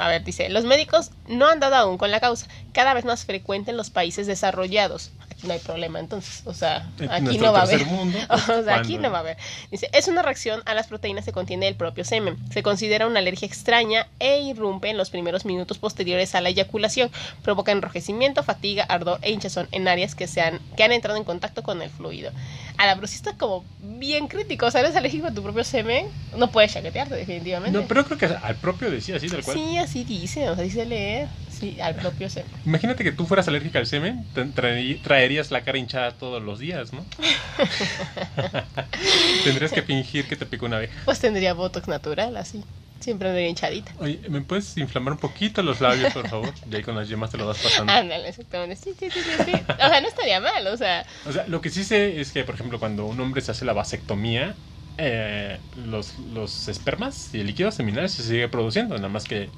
A 0.00 0.08
ver, 0.08 0.24
dice, 0.24 0.48
los 0.48 0.64
médicos 0.64 1.10
no 1.28 1.46
han 1.46 1.60
dado 1.60 1.76
aún 1.76 1.98
con 1.98 2.10
la 2.10 2.20
causa, 2.20 2.46
cada 2.72 2.94
vez 2.94 3.04
más 3.04 3.24
frecuente 3.24 3.70
en 3.70 3.76
los 3.76 3.90
países 3.90 4.26
desarrollados. 4.26 5.12
Aquí 5.30 5.46
no 5.46 5.52
hay 5.52 5.58
problema 5.58 6.00
entonces, 6.00 6.42
o 6.46 6.54
sea, 6.54 6.88
aquí 7.10 7.38
no 7.38 7.52
va 7.52 7.60
a 7.60 7.62
haber. 7.62 7.86
mundo, 7.86 8.18
o 8.28 8.36
pues, 8.46 8.64
sea, 8.64 8.76
aquí 8.76 8.98
no 8.98 9.10
va 9.10 9.18
a 9.18 9.20
haber. 9.20 9.36
Dice, 9.70 9.88
es 9.92 10.08
una 10.08 10.22
reacción 10.22 10.62
a 10.66 10.74
las 10.74 10.86
proteínas 10.86 11.24
que 11.24 11.32
contiene 11.32 11.68
el 11.68 11.74
propio 11.74 12.04
semen. 12.04 12.36
Se 12.50 12.62
considera 12.62 13.06
una 13.06 13.20
alergia 13.20 13.46
extraña 13.46 14.08
e 14.18 14.40
irrumpe 14.40 14.90
en 14.90 14.96
los 14.96 15.10
primeros 15.10 15.44
minutos 15.44 15.78
posteriores 15.78 16.34
a 16.34 16.40
la 16.40 16.48
eyaculación. 16.48 17.10
Provoca 17.42 17.72
enrojecimiento, 17.72 18.42
fatiga, 18.42 18.84
ardor 18.84 19.18
e 19.22 19.30
hinchazón 19.30 19.68
en 19.72 19.88
áreas 19.88 20.14
que, 20.14 20.26
se 20.26 20.40
han, 20.40 20.60
que 20.76 20.82
han 20.82 20.92
entrado 20.92 21.18
en 21.18 21.24
contacto 21.24 21.62
con 21.62 21.82
el 21.82 21.90
fluido. 21.90 22.32
A 22.80 22.86
la 22.86 23.06
sí 23.06 23.16
está 23.16 23.34
como 23.34 23.66
bien 23.78 24.26
crítico. 24.26 24.64
O 24.66 24.70
sea, 24.70 24.80
eres 24.80 24.96
alérgico 24.96 25.26
a 25.26 25.34
tu 25.34 25.42
propio 25.42 25.64
semen, 25.64 26.06
no 26.34 26.50
puedes 26.50 26.72
chaquetearte 26.72 27.14
definitivamente. 27.14 27.78
No, 27.78 27.86
pero 27.86 28.06
creo 28.06 28.16
que 28.16 28.24
al 28.24 28.56
propio 28.56 28.90
decía 28.90 29.16
así, 29.16 29.28
tal 29.28 29.42
cual. 29.42 29.58
Sí, 29.58 29.76
así 29.76 30.04
dice, 30.04 30.48
o 30.48 30.54
sea, 30.54 30.64
dice 30.64 30.86
leer. 30.86 31.28
Sí, 31.50 31.76
al 31.82 31.96
propio 31.96 32.30
semen. 32.30 32.50
Imagínate 32.64 33.04
que 33.04 33.12
tú 33.12 33.26
fueras 33.26 33.46
alérgica 33.48 33.80
al 33.80 33.86
semen, 33.86 34.24
te- 34.32 34.46
traerí- 34.46 34.98
traerías 35.02 35.50
la 35.50 35.62
cara 35.62 35.76
hinchada 35.76 36.12
todos 36.12 36.42
los 36.42 36.58
días, 36.58 36.94
¿no? 36.94 37.04
Tendrías 39.44 39.72
que 39.72 39.82
fingir 39.82 40.26
que 40.26 40.36
te 40.36 40.46
picó 40.46 40.64
una 40.66 40.76
abeja. 40.76 40.94
Pues 41.04 41.20
tendría 41.20 41.52
botox 41.52 41.86
natural, 41.86 42.34
así. 42.38 42.64
Siempre 43.00 43.28
andaría 43.28 43.48
hinchadita. 43.48 43.92
Oye, 43.98 44.20
¿me 44.28 44.42
puedes 44.42 44.76
inflamar 44.76 45.14
un 45.14 45.18
poquito 45.18 45.62
los 45.62 45.80
labios, 45.80 46.12
por 46.12 46.28
favor? 46.28 46.52
Y 46.70 46.76
ahí 46.76 46.82
con 46.82 46.94
las 46.94 47.08
yemas 47.08 47.30
te 47.30 47.38
lo 47.38 47.46
vas 47.46 47.58
pasando. 47.58 47.92
Ándale, 47.92 48.28
exactamente. 48.28 48.76
Sí, 48.76 48.92
sí, 48.98 49.10
sí, 49.10 49.20
sí, 49.20 49.44
sí. 49.44 49.52
O 49.52 49.88
sea, 49.88 50.00
no 50.00 50.08
estaría 50.08 50.40
mal, 50.40 50.66
o 50.66 50.76
sea. 50.76 51.06
O 51.26 51.32
sea, 51.32 51.46
lo 51.48 51.60
que 51.60 51.70
sí 51.70 51.82
sé 51.82 52.20
es 52.20 52.30
que, 52.32 52.44
por 52.44 52.54
ejemplo, 52.54 52.78
cuando 52.78 53.06
un 53.06 53.18
hombre 53.20 53.40
se 53.40 53.52
hace 53.52 53.64
la 53.64 53.72
vasectomía, 53.72 54.54
eh, 54.98 55.58
los, 55.86 56.18
los 56.18 56.68
espermas 56.68 57.34
y 57.34 57.40
el 57.40 57.46
líquido 57.46 57.70
seminal 57.70 58.08
se 58.10 58.22
sigue 58.22 58.48
produciendo, 58.48 58.96
nada 58.96 59.08
más 59.08 59.24
que 59.24 59.44
eh, 59.44 59.48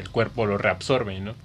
el 0.00 0.10
cuerpo 0.10 0.46
lo 0.46 0.58
reabsorbe, 0.58 1.20
¿no? 1.20 1.36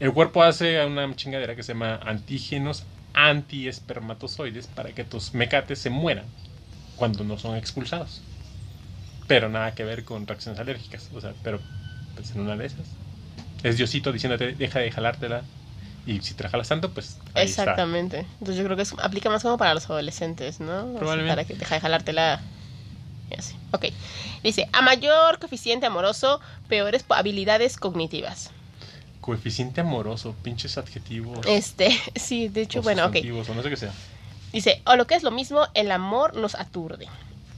El 0.00 0.12
cuerpo 0.12 0.42
hace 0.42 0.84
una 0.84 1.14
chingadera 1.16 1.54
que 1.54 1.62
se 1.62 1.72
llama 1.74 2.00
antígenos 2.02 2.84
antiespermatozoides 3.12 4.66
para 4.68 4.92
que 4.92 5.04
tus 5.04 5.34
mecates 5.34 5.78
se 5.78 5.90
mueran 5.90 6.26
cuando 6.96 7.24
no 7.24 7.38
son 7.38 7.56
expulsados. 7.56 8.22
Pero 9.26 9.48
nada 9.48 9.74
que 9.74 9.84
ver 9.84 10.04
con 10.04 10.26
reacciones 10.26 10.60
alérgicas. 10.60 11.08
O 11.14 11.20
sea, 11.20 11.32
pero 11.42 11.60
pues 12.14 12.30
en 12.32 12.40
una 12.40 12.56
de 12.56 12.66
esas. 12.66 12.86
Es 13.62 13.76
Diosito 13.76 14.12
diciéndote, 14.12 14.52
deja 14.52 14.78
de 14.78 14.90
jalártela. 14.92 15.42
Y 16.06 16.20
si 16.20 16.34
te 16.34 16.44
la 16.44 16.50
jalas 16.50 16.68
tanto, 16.68 16.92
pues 16.92 17.18
ahí 17.34 17.46
está. 17.46 17.62
exactamente. 17.62 18.18
Entonces 18.38 18.56
yo 18.56 18.64
creo 18.64 18.76
que 18.76 18.82
es- 18.84 18.94
aplica 19.02 19.28
más 19.28 19.42
como 19.42 19.58
para 19.58 19.74
los 19.74 19.90
adolescentes, 19.90 20.60
¿no? 20.60 20.84
O 20.84 20.90
sea, 20.90 20.98
Probablemente. 21.00 21.34
para 21.36 21.44
que 21.48 21.54
deja 21.54 21.74
de 21.74 21.80
jalártela. 21.80 22.40
Y 23.28 23.34
así. 23.34 23.56
Ok. 23.72 23.86
Dice, 24.44 24.68
a 24.72 24.82
mayor 24.82 25.40
coeficiente 25.40 25.84
amoroso, 25.86 26.40
peores 26.68 27.04
habilidades 27.08 27.76
cognitivas. 27.76 28.50
Coeficiente 29.20 29.80
amoroso, 29.80 30.36
pinches 30.44 30.78
adjetivos. 30.78 31.44
Este, 31.48 31.90
sí, 32.14 32.46
de 32.46 32.62
hecho, 32.62 32.78
o 32.78 32.82
bueno, 32.82 33.06
ok. 33.06 33.16
O 33.48 33.54
no 33.54 33.62
sé 33.64 33.70
qué 33.70 33.76
sea. 33.76 33.92
Dice, 34.52 34.80
o 34.86 34.94
lo 34.94 35.08
que 35.08 35.16
es 35.16 35.24
lo 35.24 35.32
mismo, 35.32 35.66
el 35.74 35.90
amor 35.90 36.36
nos 36.36 36.54
aturde. 36.54 37.08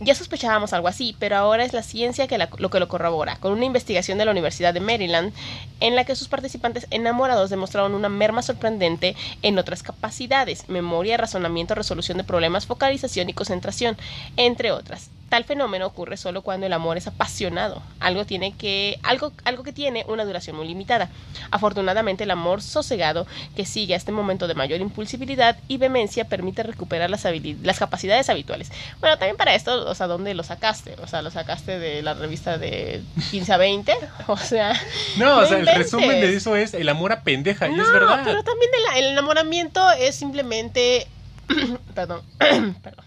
Ya 0.01 0.15
sospechábamos 0.15 0.73
algo 0.73 0.87
así, 0.87 1.17
pero 1.19 1.37
ahora 1.37 1.65
es 1.65 1.73
la 1.73 1.83
ciencia 1.83 2.29
lo 2.59 2.71
que 2.71 2.79
lo 2.79 2.89
corrobora, 2.89 3.37
con 3.37 3.53
una 3.53 3.65
investigación 3.65 4.17
de 4.17 4.25
la 4.25 4.31
Universidad 4.31 4.73
de 4.73 4.79
Maryland 4.79 5.33
en 5.81 5.97
la 5.97 6.05
que 6.05 6.15
sus 6.15 6.29
participantes 6.29 6.87
enamorados 6.91 7.51
demostraron 7.51 7.95
una 7.95 8.09
merma 8.09 8.43
sorprendente 8.43 9.17
en 9.43 9.59
otras 9.59 9.83
capacidades, 9.83 10.69
memoria, 10.69 11.17
razonamiento, 11.17 11.75
resolución 11.75 12.17
de 12.17 12.25
problemas, 12.25 12.67
focalización 12.67 13.29
y 13.29 13.35
concentración, 13.35 13.97
entre 14.37 14.71
otras. 14.71 15.11
Tal 15.29 15.45
fenómeno 15.45 15.87
ocurre 15.87 16.17
solo 16.17 16.43
cuando 16.43 16.67
el 16.67 16.73
amor 16.73 16.97
es 16.97 17.07
apasionado, 17.07 17.83
algo, 18.01 18.25
tiene 18.25 18.57
que, 18.57 18.99
algo, 19.03 19.33
algo 19.45 19.63
que 19.63 19.73
tiene 19.73 20.07
una 20.09 20.25
duración 20.25 20.57
muy 20.57 20.67
limitada. 20.67 21.11
Afortunadamente 21.51 22.25
el 22.25 22.31
amor 22.31 22.63
sosegado 22.63 23.27
que 23.55 23.67
sigue 23.67 23.93
a 23.93 23.99
este 23.99 24.11
momento 24.11 24.49
de 24.49 24.55
mayor 24.55 24.81
impulsibilidad 24.81 25.59
y 25.69 25.77
vehemencia 25.77 26.25
permite 26.25 26.63
recuperar 26.63 27.11
las, 27.11 27.27
las 27.63 27.79
capacidades 27.79 28.31
habituales. 28.31 28.73
Bueno, 29.01 29.19
también 29.19 29.37
para 29.37 29.55
esto, 29.55 29.89
o 29.89 29.95
sea, 29.95 30.07
¿dónde 30.07 30.33
lo 30.33 30.43
sacaste? 30.45 30.97
O 31.03 31.07
sea, 31.07 31.21
lo 31.21 31.31
sacaste 31.31 31.79
de 31.79 32.01
la 32.03 32.15
revista 32.15 32.57
de 32.57 33.03
15 33.31 33.53
a 33.53 33.57
20, 33.59 33.93
o 34.29 34.37
sea... 34.39 34.73
No, 35.19 35.39
o 35.41 35.47
sea, 35.47 35.59
el 35.59 35.67
resumen 35.67 36.21
de 36.23 36.35
eso 36.35 36.57
es 36.57 36.73
el 36.73 36.89
amor 36.89 37.13
a 37.13 37.23
pendeja, 37.23 37.69
y 37.69 37.75
no, 37.75 37.83
es 37.83 37.93
verdad. 37.93 38.23
pero 38.25 38.43
también 38.43 38.71
el, 38.95 39.05
el 39.05 39.13
enamoramiento 39.13 39.91
es 39.91 40.15
simplemente... 40.15 41.07
perdón, 41.95 42.23
perdón. 42.83 43.05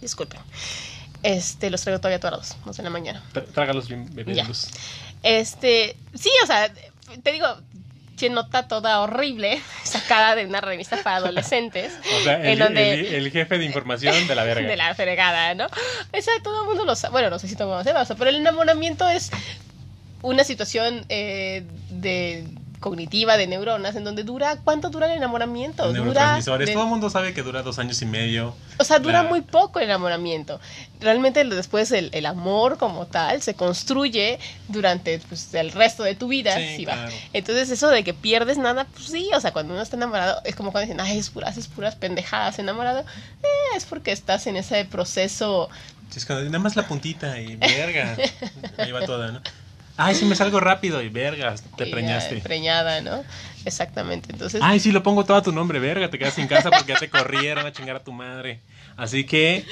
Disculpen. 0.00 0.40
Este, 1.22 1.70
los 1.70 1.82
traigo 1.82 1.98
todavía 2.00 2.18
atorados, 2.18 2.56
no 2.64 2.72
sé, 2.72 2.82
en 2.82 2.84
la 2.84 2.90
mañana. 2.90 3.22
Tr- 3.32 3.46
Trágalos 3.52 3.88
bien 3.88 4.06
bebidos. 4.14 4.68
Este, 5.22 5.96
sí, 6.14 6.30
o 6.44 6.46
sea, 6.46 6.72
te 7.22 7.32
digo, 7.32 7.46
che 8.16 8.30
nota 8.30 8.68
toda 8.68 9.00
horrible, 9.00 9.60
sacada 9.84 10.34
de 10.36 10.46
una 10.46 10.60
revista 10.60 10.98
para 11.02 11.16
adolescentes. 11.24 11.92
O 12.18 12.22
sea, 12.22 12.34
en 12.40 12.46
el, 12.46 12.58
donde- 12.58 12.92
el- 13.00 13.14
el 13.26 13.30
jefe 13.32 13.58
de 13.58 13.64
información 13.64 14.26
de 14.28 14.34
la 14.34 14.44
verga. 14.44 14.68
De 14.68 14.76
la 14.76 14.94
fregada, 14.94 15.54
¿no? 15.54 15.66
O 15.66 16.22
sea, 16.22 16.34
todo 16.42 16.62
el 16.62 16.66
mundo 16.68 16.84
lo 16.84 16.94
sabe. 16.94 17.12
Bueno, 17.12 17.30
no 17.30 17.38
sé 17.38 17.48
si 17.48 17.54
todo 17.56 17.64
el 17.72 17.84
mundo 17.84 17.92
lo 17.92 18.04
sabe, 18.04 18.18
pero 18.18 18.30
el 18.30 18.36
enamoramiento 18.36 19.08
es 19.08 19.30
una 20.22 20.44
situación 20.44 21.04
eh, 21.08 21.64
de 21.90 22.44
cognitiva 22.80 23.36
de 23.36 23.46
neuronas 23.46 23.96
en 23.96 24.04
donde 24.04 24.22
dura 24.22 24.58
¿cuánto 24.62 24.90
dura 24.90 25.06
el 25.06 25.16
enamoramiento? 25.18 25.82
Dura 25.86 25.92
Neurotransmisores. 25.98 26.66
de- 26.68 26.72
Todo 26.74 26.84
el 26.84 26.88
mundo 26.90 27.10
sabe 27.10 27.32
que 27.34 27.42
dura 27.42 27.62
dos 27.62 27.78
años 27.78 28.00
y 28.02 28.06
medio. 28.06 28.54
o 28.78 28.84
sea, 28.84 28.98
dura 28.98 29.22
La- 29.22 29.28
muy 29.28 29.40
poco 29.40 29.78
el 29.78 29.86
enamoramiento. 29.86 30.60
Realmente 31.00 31.44
después 31.44 31.90
el, 31.92 32.10
el 32.12 32.26
amor 32.26 32.78
como 32.78 33.06
tal 33.06 33.42
se 33.42 33.54
construye 33.54 34.38
durante 34.68 35.18
pues, 35.28 35.52
el 35.54 35.72
resto 35.72 36.02
de 36.02 36.14
tu 36.14 36.28
vida. 36.28 36.56
Sí, 36.56 36.84
claro. 36.84 37.12
Entonces 37.32 37.70
eso 37.70 37.88
de 37.88 38.04
que 38.04 38.14
pierdes 38.14 38.58
nada, 38.58 38.86
pues 38.92 39.06
sí, 39.06 39.30
o 39.34 39.40
sea, 39.40 39.52
cuando 39.52 39.72
uno 39.74 39.82
está 39.82 39.96
enamorado, 39.96 40.40
es 40.44 40.54
como 40.56 40.72
cuando 40.72 40.90
dicen, 40.90 41.00
ay, 41.00 41.18
es 41.18 41.30
puras, 41.30 41.56
es 41.56 41.68
puras 41.68 41.96
pendejadas 41.96 42.58
enamorado. 42.58 43.00
Eh, 43.00 43.76
es 43.76 43.84
porque 43.84 44.12
estás 44.12 44.46
en 44.46 44.56
ese 44.56 44.84
proceso. 44.84 45.68
Es 46.14 46.24
cuando 46.24 46.44
nada 46.46 46.58
más 46.60 46.76
la 46.76 46.86
puntita 46.86 47.38
y 47.40 47.56
verga. 47.56 48.16
Ahí 48.78 48.92
va 48.92 49.04
toda, 49.04 49.32
¿no? 49.32 49.40
Ay, 49.96 50.14
sí 50.14 50.24
me 50.26 50.36
salgo 50.36 50.60
rápido 50.60 51.00
y 51.02 51.08
vergas, 51.08 51.62
te 51.76 51.84
eh, 51.84 51.90
preñaste. 51.90 52.36
Preñada, 52.36 53.00
¿no? 53.00 53.24
Exactamente. 53.64 54.30
Entonces, 54.30 54.60
Ay, 54.62 54.78
sí, 54.78 54.92
lo 54.92 55.02
pongo 55.02 55.24
todo 55.24 55.36
a 55.36 55.42
tu 55.42 55.52
nombre, 55.52 55.78
verga, 55.80 56.10
te 56.10 56.18
quedas 56.18 56.34
sin 56.34 56.46
casa 56.46 56.70
porque 56.70 56.92
ya 56.92 56.98
te 56.98 57.08
corrieron 57.08 57.66
a 57.66 57.72
chingar 57.72 57.96
a 57.96 58.00
tu 58.00 58.12
madre. 58.12 58.60
Así 58.96 59.24
que, 59.24 59.64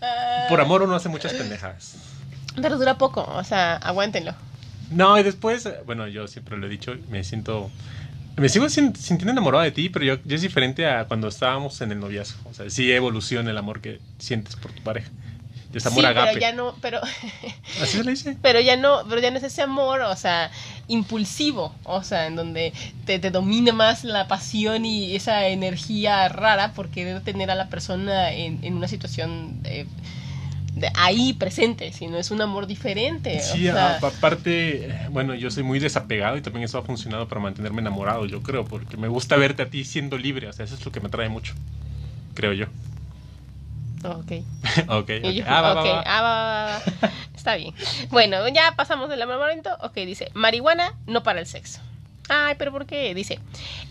ah, 0.00 0.46
por 0.48 0.60
amor 0.60 0.82
uno 0.82 0.94
hace 0.94 1.08
muchas 1.08 1.32
pendejadas. 1.32 1.96
pero 2.60 2.78
dura 2.78 2.96
poco, 2.96 3.22
o 3.22 3.44
sea, 3.44 3.76
aguántenlo. 3.76 4.34
No, 4.90 5.18
y 5.18 5.22
después, 5.22 5.68
bueno, 5.84 6.06
yo 6.06 6.28
siempre 6.28 6.56
lo 6.56 6.66
he 6.66 6.70
dicho, 6.70 6.96
me 7.10 7.24
siento... 7.24 7.70
Me 8.36 8.50
sigo 8.50 8.68
sintiendo 8.68 9.30
enamorado 9.30 9.64
de 9.64 9.70
ti, 9.70 9.88
pero 9.88 10.04
yo, 10.04 10.18
es 10.28 10.42
diferente 10.42 10.86
a 10.86 11.06
cuando 11.06 11.28
estábamos 11.28 11.80
en 11.80 11.90
el 11.90 12.00
noviazgo. 12.00 12.50
O 12.50 12.52
sea, 12.52 12.68
sí 12.68 12.92
evoluciona 12.92 13.50
el 13.50 13.56
amor 13.56 13.80
que 13.80 13.98
sientes 14.18 14.56
por 14.56 14.72
tu 14.72 14.82
pareja. 14.82 15.10
Es 15.76 15.86
amor 15.86 16.04
sí, 16.04 16.10
pero 16.14 16.38
ya 16.38 16.52
no, 16.52 16.74
pero... 16.80 17.00
¿Así 17.82 17.98
se 17.98 18.04
le 18.04 18.12
dice? 18.12 18.36
Pero 18.40 18.60
ya 18.60 18.76
no, 18.76 19.02
pero 19.08 19.20
ya 19.20 19.30
no 19.30 19.38
es 19.38 19.44
ese 19.44 19.62
amor, 19.62 20.00
o 20.00 20.16
sea, 20.16 20.50
impulsivo, 20.88 21.74
o 21.84 22.02
sea, 22.02 22.26
en 22.26 22.36
donde 22.36 22.72
te, 23.04 23.18
te 23.18 23.30
domina 23.30 23.72
más 23.72 24.04
la 24.04 24.28
pasión 24.28 24.84
y 24.84 25.14
esa 25.14 25.46
energía 25.48 26.28
rara 26.28 26.72
por 26.72 26.88
querer 26.88 27.20
tener 27.22 27.50
a 27.50 27.54
la 27.54 27.68
persona 27.68 28.32
en, 28.32 28.58
en 28.62 28.74
una 28.74 28.88
situación... 28.88 29.62
De, 29.62 29.86
de 30.76 30.90
ahí 30.94 31.32
presente, 31.32 31.90
sino 31.94 32.18
es 32.18 32.30
un 32.30 32.42
amor 32.42 32.66
diferente. 32.66 33.40
Sí, 33.40 33.66
aparte, 33.66 34.94
bueno, 35.10 35.34
yo 35.34 35.50
soy 35.50 35.62
muy 35.62 35.78
desapegado 35.78 36.36
y 36.36 36.42
también 36.42 36.64
eso 36.64 36.76
ha 36.76 36.82
funcionado 36.82 37.26
para 37.28 37.40
mantenerme 37.40 37.80
enamorado, 37.80 38.26
yo 38.26 38.42
creo, 38.42 38.66
porque 38.66 38.98
me 38.98 39.08
gusta 39.08 39.36
verte 39.36 39.62
a 39.62 39.70
ti 39.70 39.84
siendo 39.84 40.18
libre, 40.18 40.48
o 40.48 40.52
sea, 40.52 40.66
eso 40.66 40.74
es 40.74 40.84
lo 40.84 40.92
que 40.92 41.00
me 41.00 41.08
atrae 41.08 41.30
mucho, 41.30 41.54
creo 42.34 42.52
yo. 42.52 42.66
Ok. 44.12 44.32
ok. 44.88 45.10
ah, 45.46 46.80
Está 47.34 47.56
bien. 47.56 47.74
Bueno, 48.10 48.48
ya 48.48 48.74
pasamos 48.76 49.08
del 49.08 49.20
enamoramiento. 49.20 49.76
Ok, 49.80 49.94
dice, 49.94 50.30
marihuana 50.34 50.94
no 51.06 51.22
para 51.22 51.40
el 51.40 51.46
sexo. 51.46 51.80
Ay, 52.28 52.56
pero 52.58 52.72
¿por 52.72 52.86
qué? 52.86 53.14
Dice, 53.14 53.38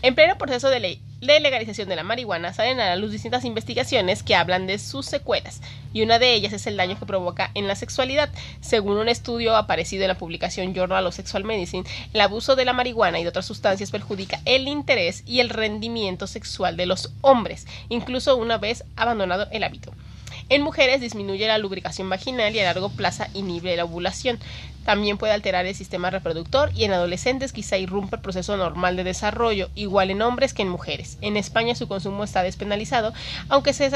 en 0.02 0.14
pleno 0.14 0.36
proceso 0.36 0.68
de, 0.68 0.78
ley, 0.78 1.00
de 1.22 1.40
legalización 1.40 1.88
de 1.88 1.96
la 1.96 2.02
marihuana 2.02 2.52
salen 2.52 2.80
a 2.80 2.86
la 2.86 2.96
luz 2.96 3.10
distintas 3.10 3.46
investigaciones 3.46 4.22
que 4.22 4.34
hablan 4.34 4.66
de 4.66 4.78
sus 4.78 5.06
secuelas, 5.06 5.62
y 5.94 6.02
una 6.02 6.18
de 6.18 6.34
ellas 6.34 6.52
es 6.52 6.66
el 6.66 6.76
daño 6.76 6.98
que 6.98 7.06
provoca 7.06 7.50
en 7.54 7.66
la 7.66 7.76
sexualidad. 7.76 8.28
Según 8.60 8.98
un 8.98 9.08
estudio 9.08 9.56
aparecido 9.56 10.04
en 10.04 10.08
la 10.08 10.18
publicación 10.18 10.74
Journal 10.74 11.06
of 11.06 11.14
Sexual 11.14 11.44
Medicine, 11.44 11.88
el 12.12 12.20
abuso 12.20 12.56
de 12.56 12.66
la 12.66 12.74
marihuana 12.74 13.18
y 13.18 13.22
de 13.22 13.30
otras 13.30 13.46
sustancias 13.46 13.90
perjudica 13.90 14.40
el 14.44 14.68
interés 14.68 15.22
y 15.26 15.40
el 15.40 15.48
rendimiento 15.48 16.26
sexual 16.26 16.76
de 16.76 16.84
los 16.84 17.12
hombres, 17.22 17.66
incluso 17.88 18.36
una 18.36 18.58
vez 18.58 18.84
abandonado 18.96 19.48
el 19.50 19.64
hábito. 19.64 19.94
En 20.48 20.62
mujeres 20.62 21.00
disminuye 21.00 21.46
la 21.48 21.58
lubricación 21.58 22.08
vaginal 22.08 22.54
y 22.54 22.60
a 22.60 22.64
largo 22.64 22.90
plazo 22.90 23.24
inhibe 23.34 23.76
la 23.76 23.84
ovulación. 23.84 24.38
También 24.84 25.18
puede 25.18 25.32
alterar 25.32 25.66
el 25.66 25.74
sistema 25.74 26.10
reproductor 26.10 26.70
y 26.72 26.84
en 26.84 26.92
adolescentes 26.92 27.52
quizá 27.52 27.76
irrumpe 27.76 28.14
el 28.14 28.22
proceso 28.22 28.56
normal 28.56 28.94
de 28.94 29.02
desarrollo, 29.02 29.68
igual 29.74 30.12
en 30.12 30.22
hombres 30.22 30.54
que 30.54 30.62
en 30.62 30.68
mujeres. 30.68 31.18
En 31.20 31.36
España 31.36 31.74
su 31.74 31.88
consumo 31.88 32.22
está 32.22 32.44
despenalizado, 32.44 33.12
aunque 33.48 33.72
se, 33.72 33.90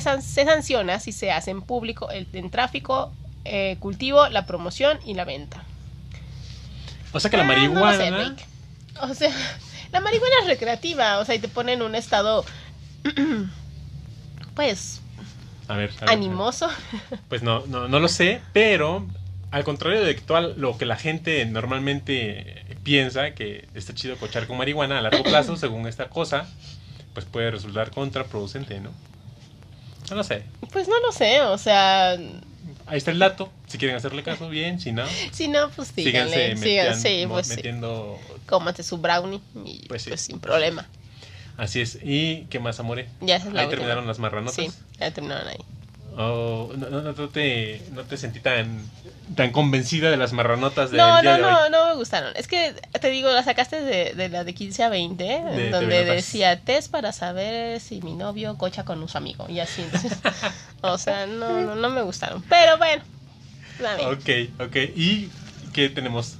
sanciona 0.00 1.00
si 1.00 1.10
se 1.10 1.32
hace 1.32 1.50
en 1.50 1.62
público 1.62 2.12
el 2.12 2.28
en 2.32 2.50
tráfico, 2.50 3.12
eh, 3.44 3.76
cultivo, 3.80 4.28
la 4.28 4.46
promoción 4.46 5.00
y 5.04 5.14
la 5.14 5.24
venta. 5.24 5.64
O 7.12 7.18
sea 7.18 7.28
que 7.28 7.36
la 7.36 7.42
ah, 7.42 7.46
marihuana... 7.46 8.36
o 9.00 9.14
sea, 9.14 9.32
la 9.92 9.98
marihuana 9.98 10.36
es 10.42 10.46
recreativa, 10.46 11.18
o 11.18 11.24
sea, 11.24 11.34
y 11.34 11.40
te 11.40 11.48
pone 11.48 11.72
en 11.72 11.82
un 11.82 11.96
estado... 11.96 12.44
pues 14.54 15.00
a 15.68 15.76
ver, 15.76 15.92
animoso. 16.06 16.68
Pues 17.28 17.42
no, 17.42 17.64
no, 17.66 17.88
no 17.88 18.00
lo 18.00 18.08
sé, 18.08 18.40
pero 18.52 19.06
al 19.50 19.64
contrario 19.64 20.02
de 20.02 20.14
todo 20.14 20.40
lo 20.40 20.76
que 20.76 20.86
la 20.86 20.96
gente 20.96 21.44
normalmente 21.46 22.64
piensa, 22.82 23.32
que 23.32 23.68
está 23.74 23.94
chido 23.94 24.16
cochar 24.16 24.46
con 24.46 24.58
marihuana 24.58 24.98
a 24.98 25.02
largo 25.02 25.22
plazo, 25.22 25.56
según 25.58 25.86
esta 25.86 26.08
cosa, 26.08 26.48
pues 27.14 27.26
puede 27.26 27.50
resultar 27.50 27.90
contraproducente, 27.90 28.80
¿no? 28.80 28.90
No 30.10 30.16
lo 30.16 30.24
sé. 30.24 30.42
Pues 30.72 30.88
no 30.88 30.98
lo 31.00 31.12
sé, 31.12 31.42
o 31.42 31.58
sea... 31.58 32.12
Ahí 32.86 32.96
está 32.96 33.10
el 33.10 33.18
dato, 33.18 33.52
si 33.66 33.76
quieren 33.76 33.96
hacerle 33.96 34.22
caso, 34.22 34.48
bien, 34.48 34.80
si 34.80 34.92
no... 34.92 35.04
Si 35.32 35.48
no, 35.48 35.68
pues 35.70 35.88
síganle, 35.94 36.56
síganse, 36.56 37.26
pues 37.28 37.48
metiendo... 37.48 38.18
Cómate 38.46 38.82
su 38.82 38.96
brownie 38.96 39.42
y 39.66 39.86
pues, 39.86 40.06
pues 40.08 40.22
sin 40.22 40.40
problema. 40.40 40.88
Así 41.58 41.80
es. 41.80 41.98
¿Y 42.02 42.46
qué 42.50 42.60
más, 42.60 42.78
Amore? 42.78 43.08
Ya 43.20 43.36
Ahí 43.56 43.68
terminaron 43.68 44.06
las 44.06 44.20
marranotas. 44.20 44.54
Sí, 44.54 44.70
ya 44.98 45.10
terminaron 45.10 45.48
ahí. 45.48 45.58
Oh, 46.16 46.72
no, 46.76 46.88
no, 46.88 47.02
no, 47.02 47.28
te, 47.28 47.82
no 47.92 48.02
te 48.04 48.16
sentí 48.16 48.40
tan, 48.40 48.80
tan 49.36 49.50
convencida 49.50 50.10
de 50.10 50.16
las 50.16 50.32
marranotas 50.32 50.90
de 50.90 50.96
No, 50.96 51.20
no, 51.22 51.36
no, 51.38 51.68
no 51.68 51.86
me 51.86 51.94
gustaron. 51.94 52.32
Es 52.36 52.46
que 52.46 52.74
te 53.00 53.10
digo, 53.10 53.30
la 53.30 53.42
sacaste 53.42 53.80
de, 53.80 54.14
de 54.14 54.28
la 54.28 54.44
de 54.44 54.54
15 54.54 54.84
a 54.84 54.88
20, 54.88 55.70
donde 55.70 56.04
decía 56.04 56.60
test 56.60 56.90
para 56.90 57.12
saber 57.12 57.80
si 57.80 58.02
mi 58.02 58.14
novio 58.14 58.56
cocha 58.56 58.84
con 58.84 59.06
su 59.08 59.18
amigo. 59.18 59.46
Y 59.48 59.58
así. 59.58 59.84
o 60.80 60.96
sea, 60.96 61.26
no, 61.26 61.60
no, 61.60 61.74
no 61.74 61.90
me 61.90 62.02
gustaron. 62.02 62.42
Pero 62.48 62.78
bueno. 62.78 63.02
Ok, 64.10 64.60
ok. 64.60 64.76
¿Y 64.96 65.28
qué 65.72 65.88
tenemos? 65.88 66.36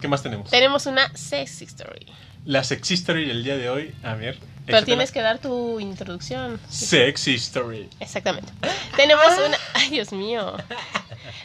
¿Qué 0.00 0.08
más 0.08 0.22
tenemos? 0.22 0.50
Tenemos 0.50 0.86
una 0.86 1.08
sex 1.16 1.62
story 1.62 2.06
la 2.44 2.64
sex 2.64 2.90
history 2.90 3.26
del 3.26 3.44
día 3.44 3.56
de 3.56 3.70
hoy. 3.70 3.94
A 4.02 4.14
ver. 4.14 4.38
Pero 4.66 4.82
tienes 4.82 5.12
que 5.12 5.20
dar 5.20 5.38
tu 5.38 5.78
introducción. 5.78 6.58
Sex 6.70 7.28
history. 7.28 7.88
Exactamente. 8.00 8.50
Tenemos 8.96 9.26
una. 9.46 9.58
Ay, 9.74 9.90
Dios 9.90 10.12
mío. 10.12 10.56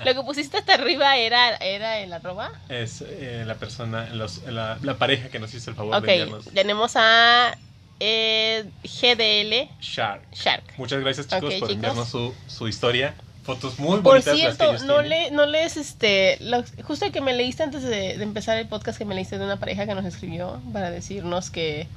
Lo 0.05 0.13
que 0.13 0.21
pusiste 0.21 0.57
hasta 0.57 0.75
arriba 0.75 1.17
era, 1.17 1.57
era 1.57 1.99
el 1.99 2.13
arroba. 2.13 2.51
Es 2.69 3.03
eh, 3.05 3.43
la 3.45 3.55
persona, 3.55 4.07
los, 4.13 4.43
la, 4.43 4.77
la, 4.81 4.97
pareja 4.97 5.27
que 5.27 5.39
nos 5.39 5.53
hizo 5.53 5.71
el 5.71 5.75
favor 5.75 6.01
de 6.01 6.11
enviarnos. 6.11 6.45
Tenemos 6.53 6.93
a 6.95 7.57
eh, 7.99 8.65
GDL 8.83 9.69
Shark. 9.81 10.21
Shark. 10.31 10.63
Muchas 10.77 11.01
gracias, 11.01 11.27
chicos, 11.27 11.53
por 11.55 11.71
enviarnos 11.71 12.07
su, 12.07 12.33
su 12.47 12.69
historia 12.69 13.13
fotos 13.49 13.79
muy 13.79 13.99
bonitas. 13.99 14.25
Por 14.25 14.37
cierto, 14.37 14.85
no, 14.85 15.01
le, 15.01 15.31
no 15.31 15.47
lees 15.47 15.75
este. 15.75 16.37
Lo, 16.41 16.63
justo 16.83 17.11
que 17.11 17.19
me 17.19 17.33
leíste 17.33 17.63
antes 17.63 17.81
de, 17.81 18.11
empezar 18.21 18.57
el 18.57 18.67
podcast, 18.67 18.97
que 18.97 19.05
me 19.05 19.15
leíste 19.15 19.39
de 19.39 19.45
una 19.45 19.57
pareja 19.57 19.87
que 19.87 19.95
nos 19.95 20.05
escribió 20.05 20.61
para 20.71 20.91
decirnos 20.91 21.49
que, 21.49 21.87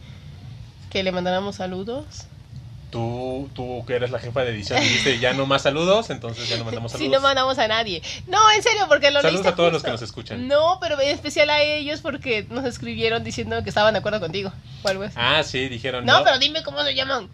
que 0.90 1.02
le 1.02 1.12
mandáramos 1.12 1.56
saludos. 1.56 2.06
Tú, 2.90 3.48
tú 3.54 3.84
que 3.86 3.94
eres 3.94 4.10
la 4.10 4.18
jefa 4.18 4.44
de 4.44 4.50
edición 4.50 4.78
dijiste 4.78 5.18
ya 5.18 5.32
no 5.32 5.46
más 5.46 5.62
saludos, 5.62 6.10
entonces 6.10 6.46
ya 6.46 6.58
no 6.58 6.64
mandamos 6.64 6.92
saludos. 6.92 7.08
Sí, 7.10 7.14
no 7.14 7.22
mandamos 7.22 7.58
a 7.58 7.68
nadie. 7.68 8.02
No, 8.26 8.38
en 8.50 8.62
serio, 8.62 8.84
porque 8.88 9.10
lo 9.10 9.22
Saludos 9.22 9.46
a 9.46 9.54
todos 9.54 9.72
los 9.72 9.82
que 9.82 9.90
nos 9.90 10.02
escuchan. 10.02 10.48
No, 10.48 10.78
pero 10.80 11.00
en 11.00 11.08
especial 11.08 11.50
a 11.50 11.62
ellos 11.62 12.00
porque 12.00 12.46
nos 12.48 12.64
escribieron 12.64 13.24
diciendo 13.24 13.62
que 13.62 13.68
estaban 13.68 13.92
de 13.92 13.98
acuerdo 13.98 14.20
contigo. 14.20 14.52
Ah, 15.16 15.42
sí, 15.42 15.68
dijeron. 15.68 16.04
No, 16.06 16.24
pero 16.24 16.38
dime 16.38 16.62
cómo 16.62 16.82
se 16.82 16.94
llaman. 16.94 17.30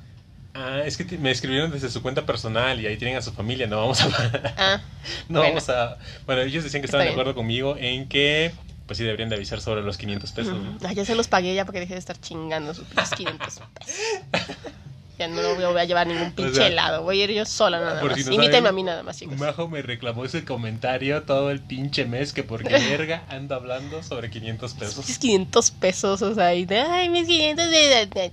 Ah, 0.60 0.82
es 0.84 0.96
que 0.96 1.18
me 1.18 1.30
escribieron 1.30 1.70
desde 1.70 1.88
su 1.88 2.02
cuenta 2.02 2.26
personal 2.26 2.80
y 2.80 2.86
ahí 2.86 2.96
tienen 2.96 3.16
a 3.16 3.22
su 3.22 3.32
familia, 3.32 3.68
no 3.68 3.76
vamos 3.76 4.00
a... 4.00 4.08
Ah, 4.56 4.80
no 5.28 5.40
vamos 5.40 5.68
a... 5.68 5.98
Bueno, 6.26 6.42
ellos 6.42 6.64
decían 6.64 6.82
que 6.82 6.86
estaban 6.86 7.06
de 7.06 7.12
acuerdo 7.12 7.36
conmigo 7.36 7.76
en 7.78 8.08
que 8.08 8.50
pues 8.86 8.98
sí 8.98 9.04
deberían 9.04 9.28
de 9.28 9.36
avisar 9.36 9.60
sobre 9.60 9.82
los 9.82 9.98
500 9.98 10.32
pesos. 10.32 10.58
Ah, 10.82 10.92
ya 10.92 11.04
se 11.04 11.14
los 11.14 11.28
pagué 11.28 11.54
ya 11.54 11.64
porque 11.64 11.78
dejé 11.78 11.92
de 11.92 12.00
estar 12.00 12.18
chingando 12.20 12.74
sus 12.74 12.86
500 12.88 13.38
pesos. 13.38 13.62
ya 15.16 15.28
no 15.28 15.54
voy 15.54 15.80
a 15.80 15.84
llevar 15.84 16.08
ningún 16.08 16.32
pinche 16.34 16.66
helado, 16.66 17.02
voy 17.02 17.20
a 17.20 17.24
ir 17.24 17.32
yo 17.32 17.44
sola 17.44 17.78
nada 17.78 18.02
más. 18.02 18.16
Si 18.16 18.34
a 18.34 18.72
mí 18.72 18.82
nada 18.82 19.02
más, 19.04 19.16
chicos. 19.16 19.38
Majo 19.38 19.68
me 19.68 19.82
reclamó 19.82 20.24
ese 20.24 20.44
comentario 20.44 21.22
todo 21.22 21.52
el 21.52 21.60
pinche 21.60 22.04
mes 22.04 22.32
que 22.32 22.42
porque 22.42 22.72
verga 22.90 23.22
ando 23.28 23.54
hablando 23.54 24.02
sobre 24.02 24.30
500 24.30 24.74
pesos. 24.74 25.08
Es 25.08 25.18
500 25.18 25.70
pesos, 25.72 26.22
o 26.22 26.34
sea, 26.34 26.54
y 26.54 26.64
de, 26.64 26.80
ay, 26.80 27.10
mis 27.10 27.28
500 27.28 27.70
de... 27.70 28.06
de, 28.06 28.32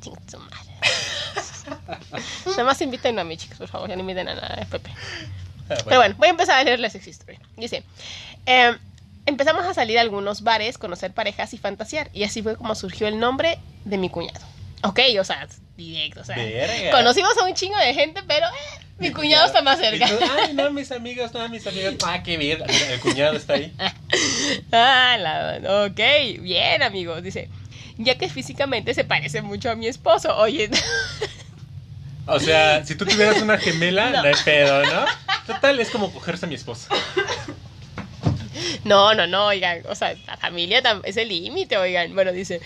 Nada 2.46 2.64
más 2.64 2.82
inviten 2.82 3.20
a 3.20 3.24
mí, 3.24 3.38
chicos, 3.38 3.58
por 3.58 3.68
favor, 3.68 3.90
ya 3.90 3.96
no 3.96 4.02
inviten 4.02 4.28
a 4.28 4.36
nada, 4.36 4.66
Pepe. 4.70 4.92
Ah, 5.70 5.76
Pero 5.86 5.98
bueno, 5.98 6.16
voy 6.18 6.28
a 6.28 6.32
empezar 6.32 6.60
a 6.60 6.64
leer 6.64 6.80
la 6.80 6.90
sex 6.90 7.08
history. 7.08 7.40
Dice, 7.58 7.84
em, 8.46 8.78
empezamos 9.26 9.66
a 9.66 9.74
salir 9.74 9.98
a 9.98 10.02
algunos 10.02 10.42
bares, 10.42 10.78
conocer 10.78 11.12
parejas 11.14 11.54
y 11.54 11.58
fantasear. 11.58 12.10
Y 12.14 12.24
así 12.24 12.42
fue 12.42 12.56
como 12.56 12.76
surgió 12.76 13.08
el 13.08 13.20
nombre 13.20 13.60
de 13.84 13.98
mi 13.98 14.10
cuñado. 14.10 14.46
Ok, 14.84 15.00
o 15.20 15.24
sea, 15.24 15.48
directo, 15.78 16.22
o 16.22 16.24
sea. 16.24 16.38
Conocimos 16.92 17.36
a 17.38 17.46
un 17.46 17.54
chingo 17.56 17.78
de 17.78 17.94
gente, 17.94 18.22
pero 18.28 18.46
eh, 18.46 18.86
mi 19.00 19.12
cuñado 19.12 19.48
está 19.48 19.62
más 19.62 19.80
cerca. 19.80 20.06
Ay, 20.38 20.54
no, 20.54 20.70
mis 20.72 20.92
amigos, 20.92 21.34
no, 21.34 21.48
mis 21.50 21.66
amigos. 21.66 21.96
Ah, 22.06 22.22
qué 22.22 22.38
bien, 22.38 22.60
el 22.92 23.00
cuñado 23.00 23.36
está 23.36 23.54
ahí. 23.54 23.74
ah, 24.72 25.18
la, 25.20 25.86
ok, 25.88 26.42
bien, 26.42 26.84
amigos. 26.84 27.24
Dice, 27.24 27.50
ya 27.98 28.16
que 28.18 28.30
físicamente 28.30 28.94
se 28.94 29.04
parece 29.04 29.42
mucho 29.42 29.72
a 29.72 29.76
mi 29.76 29.88
esposo. 29.88 30.36
Oye. 30.38 30.70
O 32.28 32.40
sea, 32.40 32.84
si 32.86 32.96
tú 32.96 33.06
tuvieras 33.06 33.42
una 33.42 33.58
gemela, 33.58 34.10
no, 34.12 34.22
hay 34.22 34.34
pedo, 34.44 34.84
¿no? 34.84 35.06
Total, 35.46 35.80
es 35.80 35.90
como 35.90 36.12
cogerse 36.12 36.46
a 36.46 36.50
mi 36.50 36.56
esposa. 36.56 36.90
No, 38.84 39.14
no, 39.14 39.28
no, 39.28 39.48
oigan, 39.48 39.82
o 39.90 39.96
sea, 39.96 40.16
la 40.28 40.38
familia 40.38 40.82
es 41.04 41.18
el 41.18 41.30
límite, 41.30 41.78
oigan. 41.78 42.14
Bueno, 42.16 42.32
dice, 42.32 42.62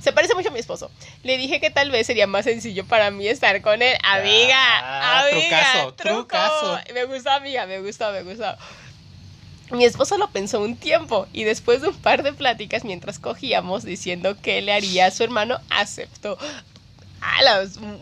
se 0.00 0.12
parece 0.12 0.34
mucho 0.34 0.48
a 0.48 0.52
mi 0.52 0.58
esposo. 0.58 0.90
Le 1.22 1.38
dije 1.38 1.60
que 1.60 1.70
tal 1.70 1.90
vez 1.90 2.06
sería 2.06 2.26
más 2.26 2.44
sencillo 2.44 2.84
para 2.84 3.10
mí 3.10 3.26
estar 3.26 3.62
con 3.62 3.80
él. 3.80 3.96
Amiga, 4.02 4.54
ah, 4.58 5.24
amiga, 5.26 5.94
trucazo, 5.94 5.94
trucazo. 5.94 6.80
Me 6.92 7.04
gustó, 7.04 7.30
amiga, 7.30 7.66
me 7.66 7.80
gustó, 7.80 8.12
me 8.12 8.22
gustó. 8.22 8.54
Mi 9.70 9.84
esposo 9.84 10.18
lo 10.18 10.28
pensó 10.28 10.60
un 10.60 10.76
tiempo 10.76 11.26
y 11.32 11.44
después 11.44 11.80
de 11.80 11.88
un 11.88 11.96
par 11.96 12.22
de 12.22 12.32
pláticas 12.32 12.84
mientras 12.84 13.18
cogíamos 13.18 13.82
diciendo 13.82 14.36
que 14.40 14.60
le 14.60 14.72
haría 14.72 15.06
a 15.06 15.10
su 15.10 15.24
hermano, 15.24 15.58
aceptó 15.70 16.38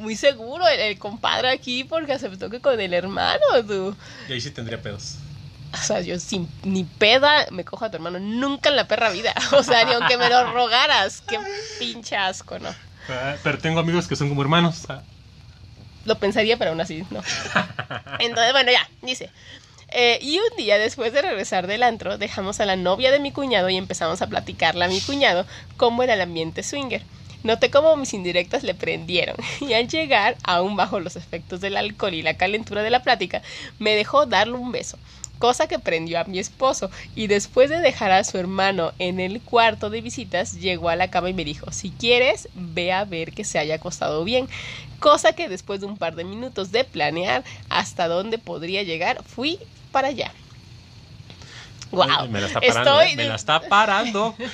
muy 0.01 0.17
seguro 0.17 0.67
el, 0.69 0.99
compadre 0.99 1.51
aquí 1.51 1.85
porque 1.85 2.13
aceptó 2.13 2.51
que 2.51 2.61
con 2.61 2.79
el 2.81 2.95
hermano, 2.95 3.41
tú. 3.67 3.97
Y 4.29 4.33
ahí 4.33 4.41
sí 4.41 4.51
tendría 4.51 4.81
pedos. 4.81 5.17
o 5.73 5.77
sea, 5.77 6.01
yo 6.01 6.19
sin 6.19 6.49
ni 6.63 6.85
peda 6.85 7.47
me 7.51 7.65
cojo 7.65 7.85
a 7.85 7.91
tu 7.91 7.97
hermano 7.97 8.19
nunca 8.19 8.69
en 8.71 8.77
la 8.77 8.89
perra 8.89 9.11
vida. 9.11 9.35
O 9.53 9.63
sea, 9.63 9.85
ni 9.85 9.93
aunque 9.93 10.17
me 10.17 10.29
lo 10.29 10.53
rogaras. 10.53 11.23
Qué 11.23 11.39
pinche 11.79 12.17
asco, 12.17 12.59
¿no? 12.59 12.69
Ah, 13.09 13.35
pero 13.43 13.59
tengo 13.59 13.81
amigos 13.81 14.07
que 14.07 14.17
son 14.17 14.29
como 14.29 14.43
hermanos. 14.43 14.85
Ah. 14.89 15.03
Lo 16.05 16.19
pensaría, 16.19 16.57
pero 16.57 16.71
aún 16.71 16.81
así, 16.81 17.05
no. 17.11 17.23
Entonces, 18.19 18.53
bueno, 18.53 18.73
ya, 18.73 18.89
dice. 19.03 19.31
Eh, 19.95 20.19
y 20.23 20.39
un 20.39 20.57
día 20.57 20.79
después 20.79 21.13
de 21.13 21.21
regresar 21.21 21.67
del 21.67 21.83
antro, 21.83 22.17
dejamos 22.17 22.61
a 22.61 22.67
la 22.67 22.77
novia 22.77 23.11
de 23.11 23.21
mi 23.21 23.31
cuñado 23.31 23.69
y 23.69 23.77
empezamos 23.77 24.23
a 24.23 24.27
platicarle 24.27 24.85
a 24.87 24.89
mi 24.89 25.01
cuñado 25.01 25.47
cómo 25.77 26.03
era 26.03 26.15
el 26.15 26.23
ambiente 26.23 26.63
swinger. 26.63 27.03
Noté 27.43 27.71
cómo 27.71 27.97
mis 27.97 28.15
indirectas 28.15 28.63
le 28.63 28.75
prendieron 28.75 29.37
y 29.61 29.73
al 29.73 29.89
llegar, 29.89 30.37
aún 30.45 30.77
bajo 30.77 31.01
los 31.01 31.17
efectos 31.17 31.61
del 31.61 31.77
alcohol 31.77 32.15
y 32.15 32.23
la 32.23 32.35
calentura 32.35 32.83
de 32.83 32.91
la 32.91 33.03
plática, 33.03 33.43
me 33.79 33.95
dejó 33.95 34.27
darle 34.27 34.55
un 34.55 34.73
beso 34.73 34.99
cosa 35.43 35.67
que 35.67 35.81
prendió 35.81 36.21
a 36.21 36.25
mi 36.25 36.39
esposo, 36.39 36.89
y 37.17 37.27
después 37.27 37.69
de 37.69 37.81
dejar 37.81 38.13
a 38.13 38.23
su 38.23 38.39
hermano 38.39 38.93
en 39.01 39.19
el 39.19 39.43
cuarto 39.43 39.91
de 39.91 40.01
visitas, 40.01 40.53
llegó 40.53 40.89
a 40.89 40.95
la 40.95 41.11
cama 41.11 41.31
y 41.31 41.35
me 41.35 41.45
dijo, 41.45 41.73
si 41.73 41.91
quieres, 41.91 42.49
ve 42.55 42.93
a 42.93 43.05
ver 43.05 43.33
que 43.33 43.43
se 43.43 43.59
haya 43.59 43.75
acostado 43.75 44.23
bien, 44.23 44.49
cosa 45.01 45.33
que 45.33 45.49
después 45.49 45.81
de 45.81 45.87
un 45.87 45.99
par 45.99 46.15
de 46.15 46.23
minutos 46.23 46.71
de 46.71 46.85
planear 46.85 47.43
hasta 47.69 48.07
dónde 48.07 48.39
podría 48.39 48.85
llegar, 48.85 49.25
fui 49.25 49.59
para 49.91 50.07
allá. 50.07 50.33
Wow. 51.93 52.29
Me 52.29 52.41
la 52.41 52.47
está 52.47 52.61
parando. 52.61 53.01
¿eh? 53.03 53.17
Me 53.17 53.25
la 53.25 53.35
está 53.37 53.61
parando. 53.61 54.35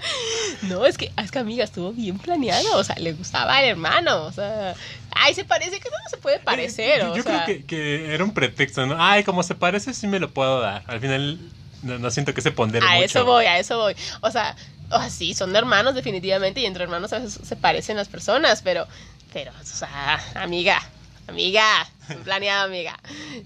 no, 0.62 0.86
es 0.86 0.98
que, 0.98 1.12
es 1.16 1.30
que 1.30 1.38
amiga, 1.38 1.64
estuvo 1.64 1.92
bien 1.92 2.18
planeado. 2.18 2.76
O 2.76 2.84
sea, 2.84 2.96
le 2.96 3.12
gustaba 3.12 3.56
al 3.56 3.64
hermano. 3.64 4.24
O 4.24 4.32
sea, 4.32 4.74
ay, 5.12 5.34
se 5.34 5.44
parece, 5.44 5.80
que 5.80 5.88
no 5.88 5.96
se 6.08 6.16
puede 6.16 6.36
eh, 6.36 6.42
parecer. 6.44 7.00
Yo, 7.14 7.24
creo 7.24 7.44
que, 7.46 7.64
que, 7.64 8.14
era 8.14 8.24
un 8.24 8.32
pretexto, 8.32 8.86
¿no? 8.86 8.96
Ay, 8.98 9.24
como 9.24 9.42
se 9.42 9.54
parece, 9.54 9.94
sí 9.94 10.06
me 10.06 10.18
lo 10.18 10.30
puedo 10.30 10.60
dar. 10.60 10.82
Al 10.86 11.00
final, 11.00 11.38
no, 11.82 12.10
siento 12.10 12.34
que 12.34 12.42
se 12.42 12.50
pondere 12.50 12.86
A 12.86 12.98
eso 12.98 13.24
voy, 13.24 13.46
a 13.46 13.58
eso 13.58 13.78
voy. 13.78 13.94
O 14.20 14.30
sea, 14.30 14.56
o 14.90 15.02
sí, 15.08 15.34
son 15.34 15.54
hermanos 15.54 15.94
definitivamente 15.94 16.60
y 16.60 16.66
entre 16.66 16.84
hermanos 16.84 17.12
a 17.12 17.20
veces 17.20 17.40
se 17.46 17.56
parecen 17.56 17.96
las 17.96 18.08
personas, 18.08 18.62
pero, 18.62 18.86
pero, 19.32 19.52
o 19.52 19.64
sea, 19.64 20.20
amiga, 20.34 20.82
Amiga, 21.30 21.88
planeado, 22.24 22.66
amiga. 22.66 22.98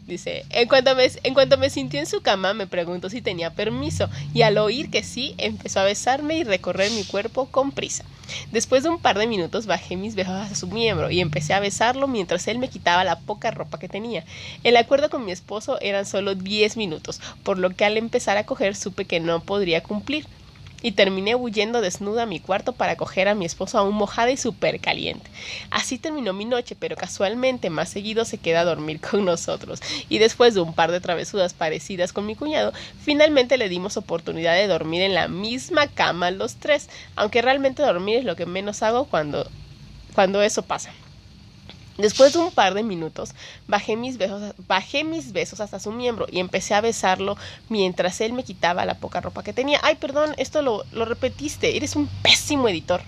Dice, 0.07 0.47
en 0.49 0.69
cuanto, 0.69 0.95
me, 0.95 1.07
en 1.23 1.35
cuanto 1.35 1.59
me 1.59 1.69
sintió 1.69 2.01
en 2.01 2.07
su 2.07 2.23
cama, 2.23 2.55
me 2.55 2.67
preguntó 2.67 3.11
si 3.11 3.21
tenía 3.21 3.51
permiso, 3.51 4.09
y 4.33 4.41
al 4.41 4.57
oír 4.57 4.91
que 4.91 5.03
sí, 5.03 5.35
empezó 5.37 5.81
a 5.81 5.85
besarme 5.85 6.39
y 6.39 6.45
recorrer 6.45 6.91
mi 6.93 7.05
cuerpo 7.05 7.45
con 7.51 7.73
prisa. 7.73 8.05
Después 8.53 8.83
de 8.83 8.89
un 8.89 9.01
par 9.01 9.19
de 9.19 9.27
minutos 9.27 9.67
bajé 9.67 9.97
mis 9.97 10.15
besos 10.15 10.33
a 10.33 10.55
su 10.55 10.67
miembro 10.69 11.11
y 11.11 11.21
empecé 11.21 11.53
a 11.53 11.61
besarlo 11.61 12.09
mientras 12.09 12.49
él 12.49 12.59
me 12.59 12.71
quitaba 12.71 13.05
la 13.05 13.21
poca 13.21 13.51
ropa 13.51 13.79
que 13.79 13.91
tenía. 13.91 14.25
El 14.63 14.79
acuerdo 14.79 15.11
con 15.11 15.27
mi 15.27 15.33
esposo 15.33 15.79
eran 15.83 16.07
solo 16.07 16.35
10 16.35 16.79
minutos, 16.79 17.21
por 17.43 17.59
lo 17.59 17.69
que 17.69 17.85
al 17.85 17.99
empezar 17.99 18.39
a 18.39 18.47
coger 18.47 18.77
supe 18.77 19.05
que 19.05 19.21
no 19.21 19.41
podría 19.41 19.83
cumplir 19.83 20.27
y 20.85 20.93
terminé 20.93 21.35
huyendo 21.35 21.81
desnuda 21.81 22.25
a 22.25 22.27
mi 22.27 22.41
cuarto 22.41 22.75
para 22.75 22.97
coger 22.97 23.27
a 23.27 23.35
mi 23.35 23.47
esposo 23.47 23.79
aún 23.79 23.95
mojada 23.95 24.31
y 24.31 24.37
súper 24.37 24.81
caliente. 24.81 25.31
Así 25.71 25.97
terminó 25.97 26.35
mi 26.35 26.45
noche, 26.45 26.77
pero 26.79 26.95
casualmente 26.95 27.71
más 27.71 27.89
seguido 27.89 28.27
se 28.27 28.37
queda 28.37 28.61
a 28.61 28.65
dormir 28.65 29.01
con 29.01 29.25
nosotros. 29.25 29.81
Y 30.11 30.19
después 30.19 30.53
de 30.53 30.61
un 30.61 30.75
par 30.75 30.93
de 30.93 31.01
travesuras 31.01 31.55
parecidas 31.55 32.13
con 32.13 32.27
mi 32.27 32.37
cuñado, 32.37 32.75
finalmente 33.01 33.57
le 33.57 33.71
dimos 33.71 33.97
oportunidad 33.97 34.57
de 34.57 34.67
dormir 34.67 35.01
en 35.01 35.15
la 35.15 35.27
misma 35.27 35.87
cama 35.87 36.31
los 36.31 36.57
tres, 36.57 36.91
aunque 37.17 37.41
realmente 37.41 37.83
dormir 37.83 38.19
es 38.19 38.25
lo 38.27 38.37
que 38.37 38.45
menos 38.45 38.83
hago 38.83 39.07
cuando, 39.07 39.49
cuando 40.15 40.43
eso 40.43 40.65
pasa. 40.65 40.93
Después 41.99 42.33
de 42.33 42.41
un 42.41 42.51
par 42.51 42.75
de 42.75 42.83
minutos, 42.83 43.35
bajé 43.69 43.97
mis, 43.97 44.19
besos, 44.19 44.55
bajé 44.67 45.05
mis 45.05 45.33
besos 45.33 45.61
hasta 45.61 45.79
su 45.79 45.93
miembro 45.93 46.27
y 46.31 46.41
empecé 46.41 46.75
a 46.75 46.81
besarlo 46.81 47.37
mientras 47.69 48.21
él 48.21 48.33
me 48.33 48.43
quitaba 48.43 48.85
la 48.85 48.95
poca 48.95 49.21
ropa 49.21 49.45
que 49.45 49.53
tenía. 49.53 49.79
Ay, 49.83 49.97
perdón, 49.97 50.35
esto 50.37 50.61
lo, 50.63 50.85
lo 50.93 51.05
repetiste. 51.05 51.77
Eres 51.77 51.95
un 51.95 52.09
pésimo 52.23 52.69
editor. 52.69 53.03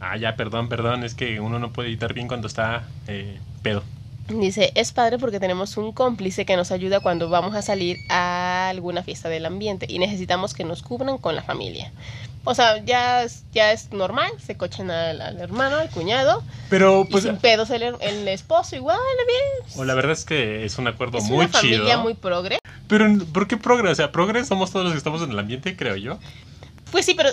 Ah, 0.00 0.16
ya, 0.16 0.36
perdón, 0.36 0.68
perdón. 0.68 1.04
Es 1.04 1.14
que 1.14 1.40
uno 1.40 1.58
no 1.58 1.72
puede 1.72 1.88
editar 1.88 2.14
bien 2.14 2.28
cuando 2.28 2.46
está 2.46 2.88
eh, 3.06 3.38
pedo. 3.62 3.82
Dice, 4.28 4.72
es 4.74 4.92
padre 4.92 5.18
porque 5.18 5.38
tenemos 5.38 5.76
un 5.76 5.92
cómplice 5.92 6.44
que 6.44 6.56
nos 6.56 6.72
ayuda 6.72 6.98
cuando 6.98 7.28
vamos 7.28 7.54
a 7.54 7.62
salir 7.62 7.98
a 8.08 8.68
alguna 8.68 9.04
fiesta 9.04 9.28
del 9.28 9.46
ambiente 9.46 9.86
y 9.88 10.00
necesitamos 10.00 10.52
que 10.52 10.64
nos 10.64 10.82
cubran 10.82 11.18
con 11.18 11.36
la 11.36 11.42
familia. 11.42 11.92
O 12.46 12.54
sea, 12.54 12.82
ya 12.84 13.22
es, 13.22 13.44
ya 13.52 13.72
es 13.72 13.92
normal, 13.92 14.30
se 14.38 14.56
cochen 14.56 14.90
al, 14.90 15.20
hermano, 15.38 15.76
al 15.76 15.90
cuñado. 15.90 16.42
Pero 16.70 17.06
pues... 17.10 17.24
Y 17.24 17.28
sin 17.28 17.36
pedos 17.36 17.70
el, 17.70 17.82
el 18.00 18.28
esposo 18.28 18.76
igual, 18.76 18.98
bien. 19.26 19.78
O 19.78 19.84
la 19.84 19.94
verdad 19.94 20.12
es 20.12 20.24
que 20.24 20.64
es 20.64 20.78
un 20.78 20.88
acuerdo 20.88 21.18
muy 21.20 21.26
chido. 21.26 21.42
Es 21.42 21.50
una 21.50 21.60
familia 21.60 21.98
muy 21.98 22.14
progre. 22.14 22.58
Pero, 22.88 23.06
¿por 23.32 23.48
qué 23.48 23.56
progre? 23.56 23.90
O 23.90 23.94
sea, 23.94 24.12
progre 24.12 24.44
somos 24.44 24.70
todos 24.70 24.84
los 24.84 24.92
que 24.92 24.98
estamos 24.98 25.20
en 25.22 25.32
el 25.32 25.38
ambiente, 25.38 25.76
creo 25.76 25.96
yo. 25.96 26.18
Pues 26.90 27.04
sí, 27.04 27.14
pero 27.14 27.30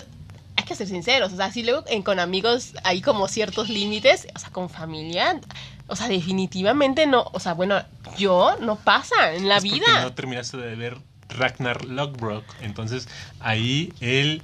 hay 0.58 0.64
que 0.66 0.76
ser 0.76 0.88
sinceros. 0.88 1.32
O 1.32 1.36
sea, 1.38 1.52
si 1.52 1.64
luego 1.64 1.86
con 2.04 2.20
amigos 2.20 2.74
hay 2.84 3.02
como 3.02 3.28
ciertos 3.28 3.70
límites, 3.70 4.28
o 4.36 4.40
sea, 4.40 4.50
con 4.50 4.70
familia 4.70 5.40
o 5.88 5.96
sea, 5.96 6.08
definitivamente 6.08 7.08
no. 7.08 7.26
O 7.34 7.40
sea, 7.40 7.54
bueno, 7.54 7.84
yo 8.18 8.56
no 8.62 8.78
pasa 8.78 9.34
en 9.34 9.48
la 9.48 9.58
es 9.58 9.64
vida. 9.64 10.02
no 10.02 10.14
terminaste 10.14 10.58
de 10.58 10.76
ver 10.76 10.98
Ragnar 11.30 11.86
Lockbrook. 11.86 12.44
Entonces, 12.62 13.08
ahí 13.40 13.94
él. 14.00 14.42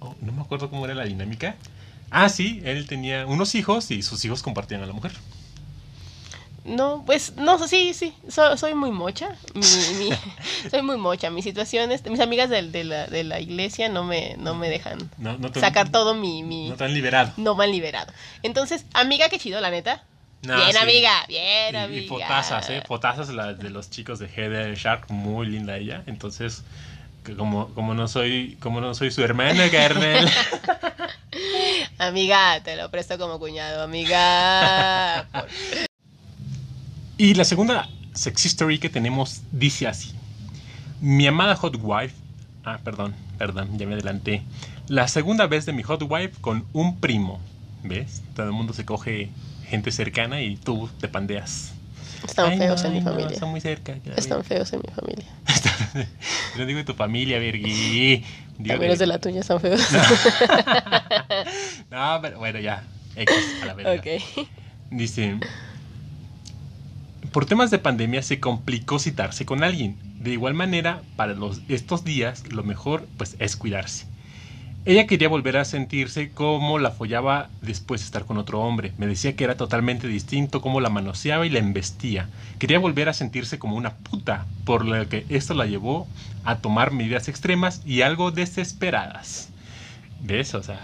Oh, 0.00 0.14
no 0.20 0.32
me 0.32 0.42
acuerdo 0.42 0.70
cómo 0.70 0.84
era 0.84 0.94
la 0.94 1.04
dinámica. 1.04 1.56
Ah, 2.10 2.28
sí, 2.28 2.60
él 2.64 2.86
tenía 2.86 3.26
unos 3.26 3.54
hijos 3.54 3.90
y 3.90 4.02
sus 4.02 4.24
hijos 4.24 4.42
compartían 4.42 4.82
a 4.82 4.86
la 4.86 4.92
mujer. 4.92 5.12
No, 6.64 7.02
pues, 7.06 7.34
no, 7.36 7.66
sí, 7.66 7.94
sí, 7.94 8.14
soy 8.28 8.74
muy 8.74 8.90
mocha. 8.90 9.36
soy 10.70 10.82
muy 10.82 10.98
mocha. 10.98 11.30
Mis 11.30 11.44
situaciones, 11.44 12.04
mis 12.04 12.20
amigas 12.20 12.50
de, 12.50 12.62
de, 12.62 12.84
la, 12.84 13.06
de 13.06 13.24
la 13.24 13.40
iglesia 13.40 13.88
no 13.88 14.04
me, 14.04 14.36
no 14.38 14.54
me 14.54 14.68
dejan 14.68 15.10
sacar 15.54 15.90
todo 15.90 16.14
mi, 16.14 16.42
mi... 16.42 16.68
No 16.68 16.76
te 16.76 16.84
han 16.84 16.92
liberado. 16.92 17.32
No 17.38 17.54
me 17.54 17.64
han 17.64 17.70
liberado. 17.70 18.12
Entonces, 18.42 18.84
amiga, 18.92 19.28
qué 19.30 19.38
chido, 19.38 19.60
la 19.60 19.70
neta 19.70 20.04
bien, 20.42 20.76
amiga, 20.76 21.24
bien, 21.28 21.76
amiga. 21.76 22.02
Y 22.02 22.06
fotazas, 22.06 22.70
¿eh? 22.70 22.82
La 23.32 23.54
de 23.54 23.70
los 23.70 23.90
chicos 23.90 24.18
de 24.18 24.28
Heather 24.28 24.74
Shark, 24.76 25.10
muy 25.10 25.46
linda 25.46 25.76
ella. 25.76 26.02
Entonces, 26.06 26.64
como, 27.36 27.68
como 27.74 27.94
no 27.94 28.08
soy 28.08 28.56
como 28.60 28.80
no 28.80 28.94
soy 28.94 29.10
su 29.10 29.22
hermana, 29.22 29.70
carnal. 29.70 30.30
amiga, 31.98 32.60
te 32.62 32.76
lo 32.76 32.90
presto 32.90 33.18
como 33.18 33.38
cuñado, 33.38 33.82
amiga. 33.82 35.26
y 37.16 37.34
la 37.34 37.44
segunda 37.44 37.88
sex 38.14 38.46
history 38.46 38.78
que 38.78 38.88
tenemos 38.88 39.42
dice 39.52 39.86
así. 39.86 40.12
Mi 41.00 41.26
amada 41.26 41.54
hot 41.56 41.76
wife, 41.80 42.14
ah, 42.64 42.78
perdón, 42.82 43.14
perdón, 43.38 43.78
ya 43.78 43.86
me 43.86 43.94
adelanté. 43.94 44.42
La 44.88 45.06
segunda 45.06 45.46
vez 45.46 45.66
de 45.66 45.72
mi 45.72 45.82
hot 45.82 46.02
wife 46.08 46.32
con 46.40 46.66
un 46.72 46.98
primo. 46.98 47.40
¿Ves? 47.84 48.22
Todo 48.34 48.46
el 48.46 48.52
mundo 48.52 48.72
se 48.72 48.84
coge 48.84 49.30
gente 49.68 49.92
cercana 49.92 50.40
y 50.42 50.56
tú 50.56 50.90
te 51.00 51.08
pandeas. 51.08 51.72
Están 52.26 52.58
feos 52.58 52.84
en 52.84 52.92
mi 52.94 53.02
familia. 53.02 53.30
están 53.30 53.50
muy 53.50 53.60
cerca. 53.60 53.96
Están 54.16 54.42
feos 54.42 54.72
en 54.72 54.80
mi 54.80 54.92
familia. 54.92 55.26
no 56.58 56.66
digo 56.66 56.78
de 56.78 56.84
tu 56.84 56.94
familia, 56.94 57.38
Virgui. 57.38 58.24
También 58.56 58.90
los 58.90 58.98
de 58.98 59.06
la 59.06 59.18
tuya 59.18 59.40
están 59.40 59.60
feos. 59.60 59.80
No, 61.90 62.18
pero 62.20 62.38
bueno, 62.38 62.58
ya. 62.58 62.84
X 63.16 63.34
a 63.62 63.66
la 63.66 63.74
verga. 63.74 64.02
Dice... 64.90 65.38
Por 67.32 67.46
temas 67.46 67.70
de 67.70 67.78
pandemia 67.78 68.22
se 68.22 68.40
complicó 68.40 68.98
citarse 68.98 69.44
con 69.44 69.62
alguien. 69.62 69.96
De 70.18 70.32
igual 70.32 70.54
manera, 70.54 71.02
para 71.16 71.34
los, 71.34 71.60
estos 71.68 72.02
días, 72.04 72.50
lo 72.50 72.64
mejor 72.64 73.06
pues 73.16 73.36
es 73.38 73.56
cuidarse. 73.56 74.07
Ella 74.88 75.06
quería 75.06 75.28
volver 75.28 75.58
a 75.58 75.66
sentirse 75.66 76.30
como 76.30 76.78
la 76.78 76.90
follaba 76.90 77.50
después 77.60 78.00
de 78.00 78.06
estar 78.06 78.24
con 78.24 78.38
otro 78.38 78.60
hombre. 78.60 78.94
Me 78.96 79.06
decía 79.06 79.36
que 79.36 79.44
era 79.44 79.54
totalmente 79.54 80.08
distinto 80.08 80.62
cómo 80.62 80.80
la 80.80 80.88
manoseaba 80.88 81.44
y 81.44 81.50
la 81.50 81.58
embestía. 81.58 82.26
Quería 82.58 82.78
volver 82.78 83.10
a 83.10 83.12
sentirse 83.12 83.58
como 83.58 83.76
una 83.76 83.96
puta, 83.96 84.46
por 84.64 84.86
lo 84.86 85.06
que 85.06 85.26
esto 85.28 85.52
la 85.52 85.66
llevó 85.66 86.06
a 86.42 86.56
tomar 86.56 86.92
medidas 86.92 87.28
extremas 87.28 87.82
y 87.84 88.00
algo 88.00 88.30
desesperadas. 88.30 89.50
¿Ves? 90.22 90.54
O 90.54 90.62
sea, 90.62 90.80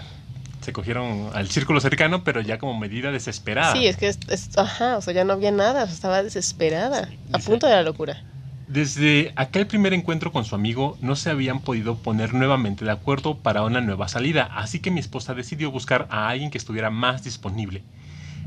se 0.61 0.75
cogieron 0.75 1.31
al 1.33 1.49
círculo 1.49 1.81
cercano, 1.81 2.25
pero 2.25 2.43
ya 2.43 2.59
como 2.59 2.79
medida 2.79 3.11
desesperada. 3.11 3.73
Sí, 3.73 3.87
es 3.87 3.97
que, 3.97 4.15
ajá, 4.57 4.99
o 4.99 5.01
sea, 5.01 5.15
ya 5.15 5.25
no 5.25 5.33
había 5.33 5.51
nada, 5.51 5.85
estaba 5.85 6.23
desesperada, 6.23 7.09
a 7.33 7.39
punto 7.39 7.67
de 7.67 7.73
la 7.73 7.83
locura. 7.83 8.23
Desde 8.67 9.35
aquel 9.37 9.67
primer 9.67 9.93
encuentro 9.93 10.33
con 10.33 10.47
su 10.47 10.55
amigo 10.55 10.97
no 11.03 11.17
se 11.17 11.29
habían 11.29 11.61
podido 11.61 11.97
poner 11.97 12.33
nuevamente 12.33 12.87
de 12.87 12.91
acuerdo 12.91 13.37
para 13.37 13.63
una 13.63 13.83
nueva 13.83 14.09
salida, 14.09 14.49
así 14.55 14.81
que 14.81 14.91
mi 14.91 15.01
esposa 15.01 15.35
decidió 15.35 15.71
buscar 15.71 16.07
a 16.11 16.29
alguien 16.29 16.51
que 16.51 16.57
estuviera 16.57 16.89
más 16.89 17.23
disponible. 17.23 17.83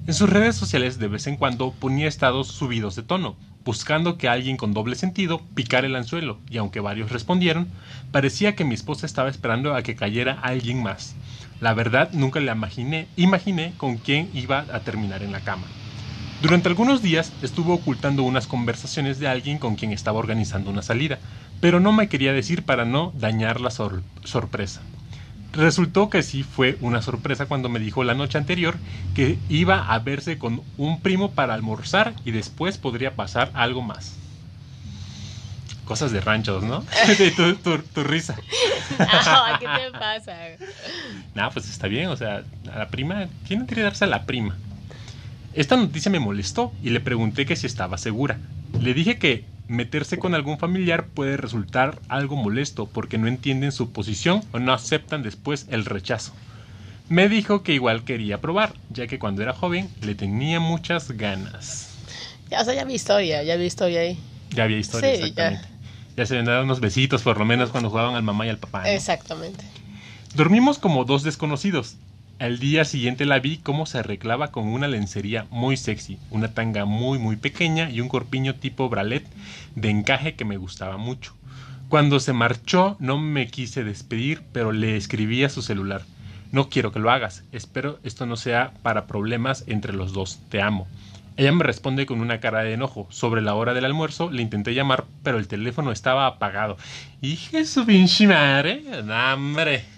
En 0.08 0.16
sus 0.16 0.28
redes 0.28 0.56
sociales 0.56 0.98
de 0.98 1.08
vez 1.08 1.28
en 1.28 1.36
cuando 1.36 1.72
ponía 1.72 2.08
estados 2.08 2.48
subidos 2.48 2.96
de 2.96 3.04
tono, 3.04 3.36
buscando 3.64 4.18
que 4.18 4.28
alguien 4.28 4.58
con 4.58 4.74
doble 4.74 4.96
sentido 4.96 5.42
picara 5.54 5.86
el 5.86 5.96
anzuelo, 5.96 6.40
y 6.50 6.58
aunque 6.58 6.80
varios 6.80 7.12
respondieron, 7.12 7.68
parecía 8.12 8.56
que 8.56 8.66
mi 8.66 8.74
esposa 8.74 9.06
estaba 9.06 9.30
esperando 9.30 9.76
a 9.76 9.84
que 9.84 9.96
cayera 9.96 10.40
alguien 10.42 10.82
más. 10.82 11.16
La 11.60 11.76
verdad 11.76 12.10
nunca 12.14 12.40
le 12.40 12.52
imaginé, 12.52 13.08
imaginé 13.18 13.76
con 13.78 13.98
quién 13.98 14.32
iba 14.34 14.66
a 14.72 14.80
terminar 14.80 15.22
en 15.22 15.32
la 15.32 15.42
cama. 15.42 15.68
Durante 16.40 16.70
algunos 16.70 17.02
días 17.02 17.34
estuvo 17.42 17.74
ocultando 17.74 18.22
unas 18.22 18.46
conversaciones 18.46 19.20
de 19.20 19.28
alguien 19.28 19.58
con 19.58 19.76
quien 19.76 19.92
estaba 19.92 20.20
organizando 20.20 20.70
una 20.70 20.84
salida, 20.84 21.20
pero 21.60 21.80
no 21.80 21.92
me 21.94 22.10
quería 22.10 22.32
decir 22.32 22.64
para 22.64 22.86
no 22.86 23.12
dañar 23.16 23.60
la 23.60 23.72
sorpresa. 23.72 24.82
Resultó 25.52 26.12
que 26.12 26.22
sí 26.22 26.44
fue 26.44 26.78
una 26.82 27.02
sorpresa 27.02 27.48
cuando 27.48 27.70
me 27.70 27.80
dijo 27.80 28.04
la 28.04 28.14
noche 28.14 28.38
anterior 28.38 28.76
que 29.16 29.40
iba 29.50 29.80
a 29.80 29.98
verse 30.00 30.38
con 30.38 30.62
un 30.78 31.02
primo 31.02 31.32
para 31.32 31.56
almorzar 31.56 32.14
y 32.24 32.32
después 32.32 32.78
podría 32.78 33.16
pasar 33.16 33.50
algo 33.56 33.82
más. 33.82 34.20
Cosas 35.86 36.12
de 36.12 36.22
ranchos, 36.22 36.64
¿no? 36.64 36.86
tu, 37.64 37.82
tu, 37.82 38.04
risa. 38.04 38.36
¿Qué 38.36 38.96
te 39.66 39.92
pasa? 39.92 40.36
Nada, 41.34 41.50
pues 41.50 41.68
está 41.68 41.88
bien, 41.88 42.10
o 42.10 42.16
sea, 42.16 42.44
a 42.72 42.78
la 42.78 42.90
prima, 42.92 43.30
¿quién 43.44 43.62
no 43.62 43.66
quiere 43.66 43.84
darse 43.84 44.04
a 44.04 44.08
la 44.08 44.26
prima? 44.26 44.60
Esta 45.58 45.76
noticia 45.76 46.12
me 46.12 46.20
molestó 46.20 46.72
y 46.84 46.92
le 46.92 47.00
pregunté 47.00 47.48
que 47.48 47.56
si 47.56 47.66
estaba 47.66 47.98
segura. 47.98 48.38
Le 48.80 48.94
dije 48.94 49.18
que 49.18 49.44
meterse 49.68 50.20
con 50.20 50.36
algún 50.36 50.60
familiar 50.60 51.08
puede 51.08 51.36
resultar 51.36 52.00
algo 52.10 52.36
molesto 52.36 52.86
porque 52.86 53.18
no 53.18 53.28
entienden 53.28 53.72
su 53.72 53.92
posición 53.92 54.44
o 54.52 54.60
no 54.60 54.72
aceptan 54.72 55.24
después 55.24 55.66
el 55.72 55.86
rechazo. 55.86 56.34
Me 57.10 57.28
dijo 57.28 57.64
que 57.64 57.74
igual 57.74 58.04
quería 58.04 58.40
probar, 58.40 58.76
ya 58.92 59.08
que 59.08 59.18
cuando 59.18 59.42
era 59.42 59.52
joven 59.52 59.90
le 60.04 60.14
tenía 60.14 60.60
muchas 60.60 61.10
ganas. 61.14 61.90
Ya, 62.52 62.62
o 62.62 62.64
sea, 62.64 62.76
ya 62.76 62.84
vi 62.84 62.94
historia, 62.94 63.42
ya 63.42 63.56
vi 63.56 63.66
historia 63.66 64.02
ahí. 64.02 64.20
Ya 64.52 64.66
había 64.66 64.78
historia, 64.78 65.12
exactamente. 65.12 65.68
Ya. 66.16 66.26
se 66.28 66.36
habían 66.36 66.46
dado 66.46 66.66
unos 66.66 66.82
besitos, 66.82 67.24
por 67.24 67.40
lo 67.40 67.46
menos 67.46 67.72
cuando 67.72 67.90
jugaban 67.90 68.14
al 68.14 68.22
mamá 68.22 68.46
y 68.46 68.50
al 68.50 68.60
papá. 68.60 68.88
Exactamente. 68.92 69.66
Dormimos 70.36 70.78
como 70.78 71.04
dos 71.04 71.24
desconocidos. 71.24 71.96
Al 72.40 72.60
día 72.60 72.86
siguiente 72.86 73.26
la 73.26 73.40
vi 73.40 73.58
cómo 73.58 73.88
se 73.88 73.98
arreglaba 73.98 74.52
con 74.52 74.68
una 74.68 74.88
lencería 74.88 75.48
muy 75.50 75.76
sexy, 75.76 76.20
una 76.30 76.54
tanga 76.54 76.86
muy 76.86 77.18
muy 77.18 77.36
pequeña 77.36 77.90
y 77.90 78.00
un 78.00 78.10
corpiño 78.10 78.54
tipo 78.54 78.90
bralet 78.90 79.26
de 79.74 79.90
encaje 79.90 80.36
que 80.36 80.46
me 80.46 80.58
gustaba 80.58 80.98
mucho. 80.98 81.34
Cuando 81.90 82.20
se 82.20 82.34
marchó 82.34 82.96
no 83.00 83.18
me 83.18 83.48
quise 83.48 83.84
despedir, 83.84 84.44
pero 84.52 84.72
le 84.72 84.98
escribí 84.98 85.44
a 85.44 85.50
su 85.50 85.64
celular. 85.64 86.04
No 86.52 86.70
quiero 86.70 86.92
que 86.92 87.00
lo 87.00 87.10
hagas, 87.10 87.44
espero 87.52 88.00
esto 88.04 88.28
no 88.28 88.36
sea 88.36 88.72
para 88.84 89.08
problemas 89.08 89.64
entre 89.66 89.94
los 89.94 90.14
dos, 90.14 90.40
te 90.50 90.62
amo. 90.62 90.88
Ella 91.38 91.52
me 91.52 91.64
responde 91.64 92.06
con 92.06 92.22
una 92.22 92.40
cara 92.40 92.62
de 92.62 92.74
enojo. 92.74 93.08
Sobre 93.10 93.42
la 93.42 93.56
hora 93.56 93.74
del 93.74 93.86
almuerzo 93.86 94.30
le 94.30 94.44
intenté 94.44 94.76
llamar, 94.76 95.06
pero 95.24 95.40
el 95.40 95.48
teléfono 95.48 95.92
estaba 95.92 96.28
apagado. 96.28 96.78
¡Hija 97.20 97.66
su 97.66 97.84
pinche 97.84 98.28
madre! 98.28 98.84
¡Hombre! 99.34 99.98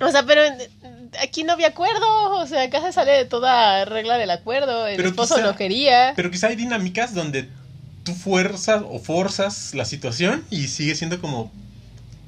O 0.00 0.10
sea, 0.10 0.26
pero 0.26 0.42
aquí 1.22 1.44
no 1.44 1.52
había 1.52 1.68
acuerdo, 1.68 2.36
o 2.38 2.46
sea, 2.46 2.62
acá 2.62 2.80
se 2.80 2.92
sale 2.92 3.12
de 3.12 3.24
toda 3.24 3.84
regla 3.84 4.18
del 4.18 4.30
acuerdo, 4.30 4.86
el 4.86 5.00
esposo 5.00 5.40
no 5.40 5.56
quería. 5.56 6.12
Pero 6.16 6.30
quizá 6.30 6.48
hay 6.48 6.56
dinámicas 6.56 7.14
donde 7.14 7.48
tú 8.04 8.14
fuerzas 8.14 8.82
o 8.88 8.98
forzas 8.98 9.74
la 9.74 9.84
situación 9.84 10.44
y 10.50 10.68
sigue 10.68 10.94
siendo 10.94 11.20
como... 11.20 11.50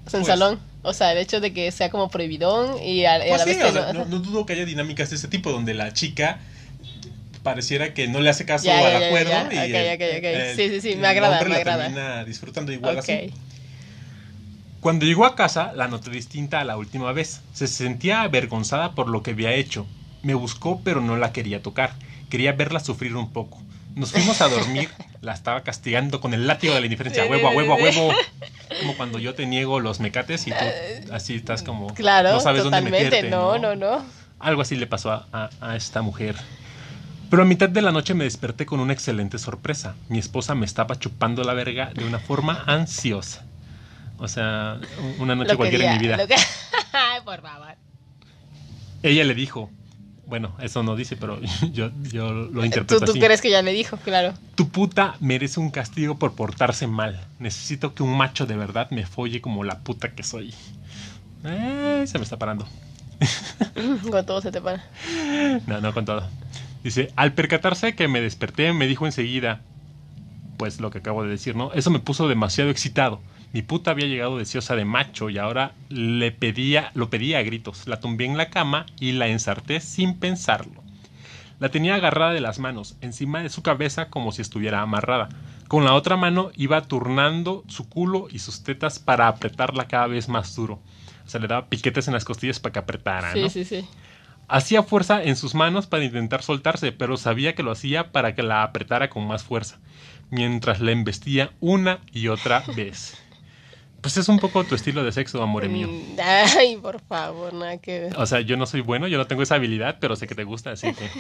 en 0.06 0.10
pues, 0.10 0.26
salón, 0.26 0.58
o 0.82 0.92
sea, 0.92 1.12
el 1.12 1.18
hecho 1.18 1.40
de 1.40 1.52
que 1.52 1.70
sea 1.70 1.90
como 1.90 2.08
prohibidón 2.10 2.82
y 2.82 3.04
a, 3.04 3.18
la 3.18 3.26
pues 3.26 3.44
vez 3.44 3.74
no, 3.74 4.04
no, 4.04 4.18
dudo 4.20 4.46
que 4.46 4.54
haya 4.54 4.64
dinámicas 4.64 5.10
de 5.10 5.16
ese 5.16 5.28
tipo 5.28 5.52
donde 5.52 5.74
la 5.74 5.92
chica 5.92 6.38
pareciera 7.42 7.94
que 7.94 8.08
no 8.08 8.20
le 8.20 8.30
hace 8.30 8.44
caso 8.44 8.70
al 8.70 9.04
acuerdo 9.04 9.32
y 9.52 10.56
sí, 10.56 10.68
sí, 10.68 10.80
sí, 10.80 10.96
me 10.96 11.06
agrada, 11.06 11.42
me 11.44 11.56
agrada. 11.56 11.84
termina 11.84 12.24
disfrutando 12.24 12.72
igual 12.72 12.98
así. 12.98 13.32
Cuando 14.80 15.06
llegó 15.06 15.26
a 15.26 15.34
casa, 15.34 15.72
la 15.74 15.88
noté 15.88 16.10
distinta 16.10 16.60
a 16.60 16.64
la 16.64 16.76
última 16.76 17.12
vez. 17.12 17.42
Se 17.52 17.66
sentía 17.66 18.22
avergonzada 18.22 18.92
por 18.92 19.08
lo 19.08 19.22
que 19.22 19.32
había 19.32 19.52
hecho. 19.52 19.86
Me 20.22 20.34
buscó, 20.34 20.80
pero 20.84 21.00
no 21.00 21.16
la 21.16 21.32
quería 21.32 21.62
tocar. 21.62 21.94
Quería 22.30 22.52
verla 22.52 22.80
sufrir 22.80 23.16
un 23.16 23.32
poco. 23.32 23.60
Nos 23.94 24.12
fuimos 24.12 24.40
a 24.40 24.48
dormir. 24.48 24.90
La 25.22 25.32
estaba 25.32 25.62
castigando 25.62 26.20
con 26.20 26.34
el 26.34 26.46
látigo 26.46 26.74
de 26.74 26.80
la 26.80 26.86
indiferencia. 26.86 27.24
huevo, 27.24 27.48
a 27.48 27.52
huevo, 27.52 27.72
a 27.72 27.76
huevo. 27.76 28.12
Como 28.80 28.96
cuando 28.96 29.18
yo 29.18 29.34
te 29.34 29.46
niego 29.46 29.80
los 29.80 29.98
mecates 29.98 30.46
y 30.46 30.50
tú 30.50 31.12
así 31.12 31.34
estás 31.34 31.62
como. 31.62 31.94
Claro, 31.94 32.32
no 32.32 32.40
sabes 32.40 32.62
dónde 32.62 32.82
meterte. 32.82 33.30
No, 33.30 33.58
no, 33.58 33.74
no, 33.74 34.04
Algo 34.38 34.62
así 34.62 34.76
le 34.76 34.86
pasó 34.86 35.10
a, 35.12 35.50
a 35.60 35.76
esta 35.76 36.02
mujer. 36.02 36.36
Pero 37.30 37.42
a 37.42 37.46
mitad 37.46 37.68
de 37.68 37.80
la 37.82 37.90
noche 37.90 38.14
me 38.14 38.24
desperté 38.24 38.66
con 38.66 38.78
una 38.78 38.92
excelente 38.92 39.38
sorpresa. 39.38 39.94
Mi 40.08 40.18
esposa 40.18 40.54
me 40.54 40.66
estaba 40.66 40.98
chupando 40.98 41.42
la 41.42 41.54
verga 41.54 41.90
de 41.94 42.04
una 42.04 42.18
forma 42.18 42.62
ansiosa. 42.66 43.45
O 44.18 44.28
sea, 44.28 44.80
una 45.18 45.34
noche 45.34 45.56
cualquiera 45.56 45.92
en 45.92 45.92
mi 45.94 46.06
vida. 46.06 46.18
Por 47.24 47.42
favor. 47.42 47.74
Ella 49.02 49.24
le 49.24 49.34
dijo, 49.34 49.70
bueno, 50.26 50.56
eso 50.60 50.82
no 50.82 50.96
dice, 50.96 51.16
pero 51.16 51.40
yo, 51.72 51.90
yo 52.02 52.32
lo 52.32 52.64
interpreto 52.64 53.04
¿Tú, 53.04 53.12
tú 53.12 53.18
crees 53.18 53.40
que 53.40 53.50
ya 53.50 53.62
le 53.62 53.72
dijo, 53.72 53.96
claro. 53.98 54.34
Tu 54.54 54.68
puta 54.68 55.16
merece 55.20 55.60
un 55.60 55.70
castigo 55.70 56.18
por 56.18 56.34
portarse 56.34 56.86
mal. 56.86 57.20
Necesito 57.38 57.94
que 57.94 58.02
un 58.02 58.16
macho 58.16 58.46
de 58.46 58.56
verdad 58.56 58.90
me 58.90 59.06
folle 59.06 59.40
como 59.40 59.64
la 59.64 59.78
puta 59.80 60.14
que 60.14 60.22
soy. 60.22 60.54
Eh, 61.44 62.04
se 62.06 62.18
me 62.18 62.24
está 62.24 62.38
parando. 62.38 62.66
con 64.10 64.26
todo 64.26 64.40
se 64.40 64.50
te 64.50 64.60
para. 64.60 64.84
No, 65.66 65.80
no 65.80 65.94
con 65.94 66.04
todo. 66.04 66.28
Dice, 66.82 67.12
al 67.16 67.32
percatarse 67.32 67.94
que 67.94 68.08
me 68.08 68.20
desperté, 68.20 68.72
me 68.72 68.86
dijo 68.86 69.06
enseguida, 69.06 69.60
pues 70.56 70.80
lo 70.80 70.90
que 70.90 70.98
acabo 70.98 71.22
de 71.22 71.30
decir, 71.30 71.56
¿no? 71.56 71.72
Eso 71.72 71.90
me 71.90 71.98
puso 72.00 72.28
demasiado 72.28 72.70
excitado. 72.70 73.20
Mi 73.56 73.62
puta 73.62 73.92
había 73.92 74.06
llegado 74.06 74.36
deseosa 74.36 74.76
de 74.76 74.84
macho 74.84 75.30
y 75.30 75.38
ahora 75.38 75.72
le 75.88 76.30
pedía, 76.30 76.90
lo 76.92 77.08
pedía 77.08 77.38
a 77.38 77.42
gritos. 77.42 77.88
La 77.88 78.00
tumbé 78.00 78.26
en 78.26 78.36
la 78.36 78.50
cama 78.50 78.84
y 79.00 79.12
la 79.12 79.28
ensarté 79.28 79.80
sin 79.80 80.18
pensarlo. 80.18 80.82
La 81.58 81.70
tenía 81.70 81.94
agarrada 81.94 82.34
de 82.34 82.42
las 82.42 82.58
manos, 82.58 82.98
encima 83.00 83.42
de 83.42 83.48
su 83.48 83.62
cabeza 83.62 84.10
como 84.10 84.30
si 84.30 84.42
estuviera 84.42 84.82
amarrada. 84.82 85.30
Con 85.68 85.86
la 85.86 85.94
otra 85.94 86.18
mano 86.18 86.50
iba 86.54 86.82
turnando 86.82 87.64
su 87.66 87.88
culo 87.88 88.28
y 88.30 88.40
sus 88.40 88.62
tetas 88.62 88.98
para 88.98 89.26
apretarla 89.26 89.88
cada 89.88 90.06
vez 90.06 90.28
más 90.28 90.54
duro. 90.54 90.82
O 91.24 91.28
sea, 91.30 91.40
le 91.40 91.48
daba 91.48 91.70
piquetes 91.70 92.08
en 92.08 92.12
las 92.12 92.26
costillas 92.26 92.60
para 92.60 92.74
que 92.74 92.78
apretara, 92.80 93.32
Sí, 93.32 93.48
sí, 93.48 93.64
sí. 93.64 93.88
Hacía 94.48 94.82
fuerza 94.82 95.22
en 95.22 95.34
sus 95.34 95.54
manos 95.54 95.86
para 95.86 96.04
intentar 96.04 96.42
soltarse, 96.42 96.92
pero 96.92 97.16
sabía 97.16 97.54
que 97.54 97.62
lo 97.62 97.70
hacía 97.70 98.12
para 98.12 98.34
que 98.34 98.42
la 98.42 98.64
apretara 98.64 99.08
con 99.08 99.26
más 99.26 99.44
fuerza, 99.44 99.78
mientras 100.28 100.82
la 100.82 100.92
embestía 100.92 101.52
una 101.60 102.00
y 102.12 102.28
otra 102.28 102.62
vez. 102.76 103.22
Pues 104.06 104.18
es 104.18 104.28
un 104.28 104.38
poco 104.38 104.62
tu 104.62 104.76
estilo 104.76 105.02
de 105.02 105.10
sexo, 105.10 105.42
amor 105.42 105.68
mío. 105.68 105.88
Mm, 105.88 106.20
ay, 106.22 106.76
por 106.76 107.00
favor, 107.00 107.52
nada 107.52 107.76
que 107.78 107.98
ver. 108.02 108.16
O 108.16 108.24
sea, 108.24 108.40
yo 108.40 108.56
no 108.56 108.64
soy 108.64 108.80
bueno, 108.80 109.08
yo 109.08 109.18
no 109.18 109.26
tengo 109.26 109.42
esa 109.42 109.56
habilidad, 109.56 109.96
pero 110.00 110.14
sé 110.14 110.28
que 110.28 110.36
te 110.36 110.44
gusta, 110.44 110.70
así 110.70 110.94
que. 110.94 111.10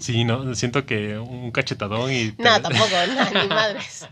Sí, 0.00 0.24
no, 0.24 0.52
siento 0.56 0.84
que 0.84 1.16
un 1.16 1.52
cachetadón 1.52 2.12
y... 2.12 2.34
No, 2.38 2.60
tampoco, 2.60 2.90
no, 3.14 3.40
ni 3.40 3.48
madres. 3.54 4.04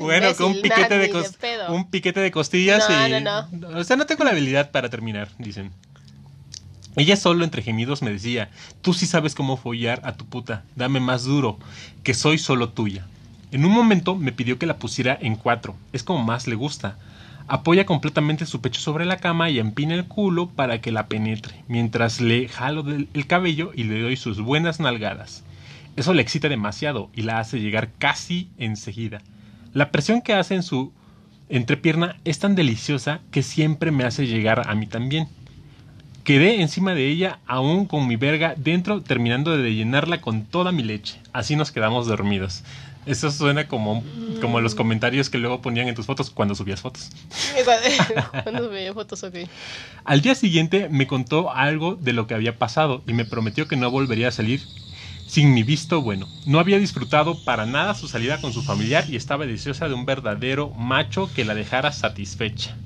bueno, 0.00 0.34
con 0.34 0.52
un 0.52 0.62
piquete 0.62 0.96
de, 0.96 1.24
un 1.68 1.90
piquete 1.90 2.20
de 2.20 2.30
costillas 2.30 2.88
y... 2.88 3.10
No, 3.10 3.20
no, 3.20 3.48
no. 3.52 3.78
O 3.78 3.84
sea, 3.84 3.96
no 3.96 4.06
tengo 4.06 4.24
la 4.24 4.30
habilidad 4.30 4.70
para 4.70 4.88
terminar, 4.88 5.28
dicen. 5.36 5.70
Ella 6.96 7.16
solo 7.16 7.44
entre 7.44 7.60
gemidos 7.60 8.00
me 8.00 8.10
decía, 8.10 8.50
tú 8.80 8.94
sí 8.94 9.04
sabes 9.06 9.34
cómo 9.34 9.58
follar 9.58 10.00
a 10.04 10.16
tu 10.16 10.24
puta, 10.24 10.64
dame 10.76 10.98
más 10.98 11.24
duro, 11.24 11.58
que 12.04 12.14
soy 12.14 12.38
solo 12.38 12.70
tuya. 12.70 13.06
En 13.52 13.66
un 13.66 13.72
momento 13.72 14.16
me 14.16 14.32
pidió 14.32 14.58
que 14.58 14.64
la 14.64 14.78
pusiera 14.78 15.18
en 15.20 15.36
cuatro, 15.36 15.76
es 15.92 16.02
como 16.02 16.24
más 16.24 16.46
le 16.46 16.54
gusta. 16.54 16.96
Apoya 17.48 17.84
completamente 17.84 18.46
su 18.46 18.62
pecho 18.62 18.80
sobre 18.80 19.04
la 19.04 19.18
cama 19.18 19.50
y 19.50 19.58
empina 19.58 19.94
el 19.94 20.06
culo 20.06 20.48
para 20.48 20.80
que 20.80 20.90
la 20.90 21.06
penetre, 21.06 21.62
mientras 21.68 22.22
le 22.22 22.48
jalo 22.48 22.82
el 22.88 23.26
cabello 23.26 23.72
y 23.74 23.84
le 23.84 24.00
doy 24.00 24.16
sus 24.16 24.40
buenas 24.40 24.80
nalgadas. 24.80 25.44
Eso 25.96 26.14
le 26.14 26.22
excita 26.22 26.48
demasiado 26.48 27.10
y 27.14 27.22
la 27.22 27.40
hace 27.40 27.60
llegar 27.60 27.90
casi 27.98 28.48
enseguida. 28.56 29.20
La 29.74 29.90
presión 29.90 30.22
que 30.22 30.32
hace 30.32 30.54
en 30.54 30.62
su 30.62 30.90
entrepierna 31.50 32.16
es 32.24 32.38
tan 32.38 32.54
deliciosa 32.54 33.20
que 33.30 33.42
siempre 33.42 33.90
me 33.90 34.04
hace 34.04 34.26
llegar 34.26 34.66
a 34.66 34.74
mí 34.74 34.86
también. 34.86 35.28
Quedé 36.24 36.62
encima 36.62 36.94
de 36.94 37.08
ella 37.08 37.40
aún 37.46 37.84
con 37.84 38.08
mi 38.08 38.16
verga 38.16 38.54
dentro 38.56 39.02
terminando 39.02 39.58
de 39.58 39.74
llenarla 39.74 40.22
con 40.22 40.44
toda 40.46 40.72
mi 40.72 40.82
leche. 40.82 41.20
Así 41.34 41.54
nos 41.54 41.70
quedamos 41.70 42.06
dormidos. 42.06 42.64
Eso 43.04 43.30
suena 43.30 43.66
como, 43.66 44.04
como 44.40 44.60
los 44.60 44.74
comentarios 44.74 45.28
que 45.28 45.38
luego 45.38 45.60
ponían 45.60 45.88
en 45.88 45.94
tus 45.94 46.06
fotos 46.06 46.30
cuando 46.30 46.54
subías 46.54 46.80
fotos. 46.80 47.10
cuando 48.44 48.68
subía 48.68 48.94
fotos, 48.94 49.22
ok. 49.24 49.34
Al 50.04 50.20
día 50.20 50.34
siguiente 50.34 50.88
me 50.88 51.06
contó 51.06 51.52
algo 51.52 51.96
de 51.96 52.12
lo 52.12 52.26
que 52.26 52.34
había 52.34 52.58
pasado 52.58 53.02
y 53.06 53.12
me 53.12 53.24
prometió 53.24 53.66
que 53.66 53.76
no 53.76 53.90
volvería 53.90 54.28
a 54.28 54.32
salir 54.32 54.62
sin 55.26 55.52
mi 55.54 55.62
visto 55.62 56.02
bueno. 56.02 56.28
No 56.46 56.60
había 56.60 56.78
disfrutado 56.78 57.42
para 57.44 57.66
nada 57.66 57.94
su 57.94 58.06
salida 58.06 58.40
con 58.40 58.52
su 58.52 58.62
familiar 58.62 59.04
y 59.08 59.16
estaba 59.16 59.46
deseosa 59.46 59.88
de 59.88 59.94
un 59.94 60.04
verdadero 60.04 60.70
macho 60.70 61.28
que 61.34 61.44
la 61.44 61.54
dejara 61.54 61.90
satisfecha. 61.90 62.76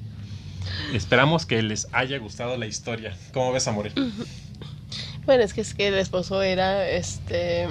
Esperamos 0.93 1.45
que 1.45 1.61
les 1.63 1.89
haya 1.93 2.19
gustado 2.19 2.57
la 2.57 2.67
historia. 2.67 3.17
¿Cómo 3.33 3.53
ves, 3.53 3.67
Amore? 3.69 3.93
Bueno, 5.25 5.43
es 5.43 5.53
que 5.53 5.61
es 5.61 5.75
que 5.75 5.89
el 5.89 5.95
esposo 5.95 6.41
era 6.41 6.89
este 6.89 7.67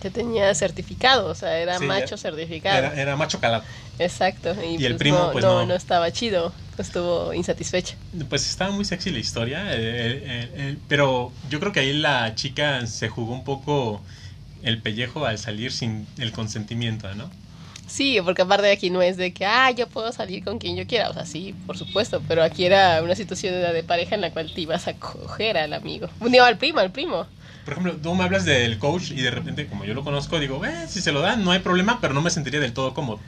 que 0.00 0.10
tenía 0.10 0.54
certificado, 0.54 1.28
o 1.28 1.34
sea, 1.34 1.58
era 1.58 1.78
macho 1.80 2.16
certificado. 2.16 2.92
Era, 2.92 3.16
macho 3.16 3.40
calado. 3.40 3.64
Exacto, 3.98 4.54
y, 4.62 4.84
el 4.84 4.92
pues 4.92 4.98
primo 4.98 5.18
no, 5.18 5.32
pues 5.32 5.44
no, 5.44 5.66
no, 5.66 5.74
estaba 5.74 6.10
chido, 6.10 6.52
estuvo 6.78 7.34
insatisfecha. 7.34 7.96
Pues 8.28 8.48
estaba 8.48 8.70
muy 8.70 8.84
sexy 8.84 9.10
la 9.10 9.18
historia, 9.18 9.72
eh, 9.72 9.76
eh, 9.76 10.50
eh, 10.54 10.76
pero 10.88 11.32
yo 11.50 11.60
creo 11.60 11.72
que 11.72 11.80
ahí 11.80 11.92
la 11.92 12.34
chica 12.34 12.86
se 12.86 13.08
jugó 13.08 13.32
un 13.32 13.44
poco 13.44 14.00
el 14.62 14.80
pellejo 14.80 15.26
al 15.26 15.38
salir 15.38 15.72
sin 15.72 16.06
el 16.18 16.32
consentimiento, 16.32 17.12
¿no? 17.14 17.30
Sí, 17.90 18.20
porque 18.24 18.42
aparte 18.42 18.68
de 18.68 18.72
aquí 18.72 18.88
no 18.88 19.02
es 19.02 19.16
de 19.16 19.32
que, 19.32 19.44
ah, 19.44 19.72
yo 19.72 19.88
puedo 19.88 20.12
salir 20.12 20.44
con 20.44 20.60
quien 20.60 20.76
yo 20.76 20.86
quiera. 20.86 21.10
O 21.10 21.12
sea, 21.12 21.26
sí, 21.26 21.56
por 21.66 21.76
supuesto, 21.76 22.22
pero 22.28 22.44
aquí 22.44 22.64
era 22.64 23.02
una 23.02 23.16
situación 23.16 23.52
de, 23.52 23.82
pareja 23.82 24.14
en 24.14 24.20
la 24.20 24.30
cual 24.30 24.52
te 24.54 24.60
ibas 24.60 24.86
a 24.86 24.94
coger 24.94 25.58
al 25.58 25.72
amigo. 25.72 26.08
Digo, 26.20 26.44
al 26.44 26.56
primo, 26.56 26.78
al 26.78 26.92
primo. 26.92 27.26
Por 27.64 27.72
ejemplo, 27.74 27.96
tú 27.96 28.14
me 28.14 28.24
hablas 28.24 28.44
del 28.44 28.78
coach 28.78 29.10
y 29.10 29.22
de 29.22 29.30
repente, 29.30 29.66
como 29.66 29.84
yo 29.84 29.94
lo 29.94 30.02
conozco, 30.02 30.38
digo, 30.40 30.64
eh, 30.64 30.86
si 30.88 31.00
se 31.00 31.12
lo 31.12 31.20
dan, 31.20 31.44
no 31.44 31.52
hay 31.52 31.60
problema, 31.60 31.98
pero 32.00 32.14
no 32.14 32.22
me 32.22 32.30
sentiría 32.30 32.60
del 32.60 32.72
todo 32.72 32.94
cómodo. 32.94 33.20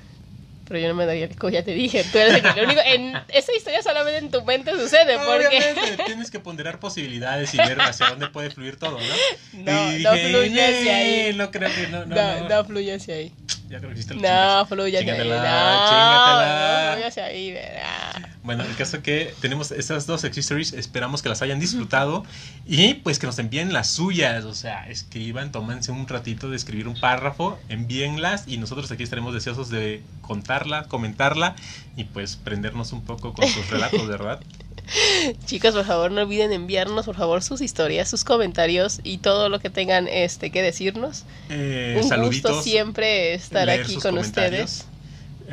Pero 0.69 0.81
yo 0.81 0.89
no 0.89 0.95
me 0.95 1.05
daría 1.05 1.27
el 1.27 1.37
coach, 1.37 1.53
ya 1.53 1.65
te 1.65 1.75
dije. 1.75 2.03
Tú 2.11 2.19
eres 2.19 2.43
el 2.57 2.65
único. 2.65 2.81
En 2.85 3.15
esa 3.29 3.53
historia 3.55 3.83
solamente 3.83 4.19
en 4.19 4.31
tu 4.31 4.43
mente 4.43 4.71
sucede. 4.71 5.19
porque... 5.19 5.47
Obviamente, 5.47 6.05
tienes 6.05 6.31
que 6.31 6.41
ponderar 6.41 6.79
posibilidades 6.79 7.53
y 7.53 7.59
ver 7.59 7.81
hacia 7.81 8.09
dónde 8.09 8.29
puede 8.29 8.51
fluir 8.51 8.77
todo, 8.77 8.99
¿no? 8.99 9.15
No, 9.53 9.93
no 9.93 10.13
fluye 10.13 10.65
hacia 10.65 10.97
ahí. 10.97 11.35
No 11.35 11.51
creo 11.51 11.71
que 11.75 11.89
no. 11.89 12.07
No, 12.07 12.15
no, 12.15 12.39
no. 12.41 12.49
no 12.49 12.65
fluye 12.65 12.95
hacia 12.95 13.17
ahí. 13.17 13.33
Ya 13.73 13.79
creo 13.79 13.91
que 13.91 14.01
hiciste 14.01 14.17
No, 14.17 14.67
fluye 14.67 14.99
hacia 14.99 15.15
ahí. 15.15 15.19
No, 15.19 15.35
chingatela. 15.35 16.85
no 16.85 16.93
fluye 16.93 17.07
hacia 17.07 17.25
ahí, 17.25 17.53
verá. 17.53 18.35
Bueno, 18.43 18.65
el 18.65 18.77
caso 18.77 19.03
que 19.03 19.35
tenemos 19.41 19.71
estas 19.71 20.07
dos 20.07 20.25
stories, 20.25 20.75
esperamos 20.75 21.23
que 21.23 21.31
las 21.31 21.41
hayan 21.41 21.59
disfrutado 21.59 22.23
y 22.67 22.95
pues 22.95 23.19
que 23.19 23.27
nos 23.27 23.39
envíen 23.39 23.73
las 23.73 23.89
suyas, 23.89 24.45
o 24.45 24.53
sea, 24.53 24.91
escriban, 24.91 25.53
tómense 25.53 25.91
un 25.91 26.07
ratito 26.07 26.51
de 26.51 26.57
escribir 26.57 26.87
un 26.87 27.01
párrafo, 27.01 27.59
envíenlas 27.71 28.47
y 28.47 28.59
nosotros 28.59 28.91
aquí 28.91 29.05
estaremos 29.05 29.33
deseosos 29.33 29.71
de 29.71 30.03
contarla, 30.21 30.85
comentarla 30.85 31.57
y 31.97 32.05
pues 32.05 32.37
prendernos 32.37 32.93
un 32.93 33.03
poco 33.03 33.33
con 33.33 33.49
sus 33.49 33.67
relatos, 33.71 34.07
¿verdad? 34.07 34.41
Chicos, 35.47 35.75
por 35.75 35.85
favor, 35.85 36.11
no 36.11 36.23
olviden 36.23 36.53
enviarnos, 36.53 37.07
por 37.07 37.17
favor, 37.17 37.43
sus 37.43 37.61
historias, 37.61 38.09
sus 38.09 38.25
comentarios 38.25 39.01
y 39.05 39.19
todo 39.19 39.49
lo 39.49 39.61
que 39.61 39.71
tengan 39.71 40.09
este 40.09 40.51
que 40.51 40.63
decirnos. 40.63 41.25
Eh, 41.49 41.99
un 42.03 42.09
saluditos, 42.09 42.53
gusto 42.53 42.63
siempre 42.63 43.35
estar 43.35 43.69
aquí 43.71 43.97
con 43.97 44.19
ustedes 44.19 44.87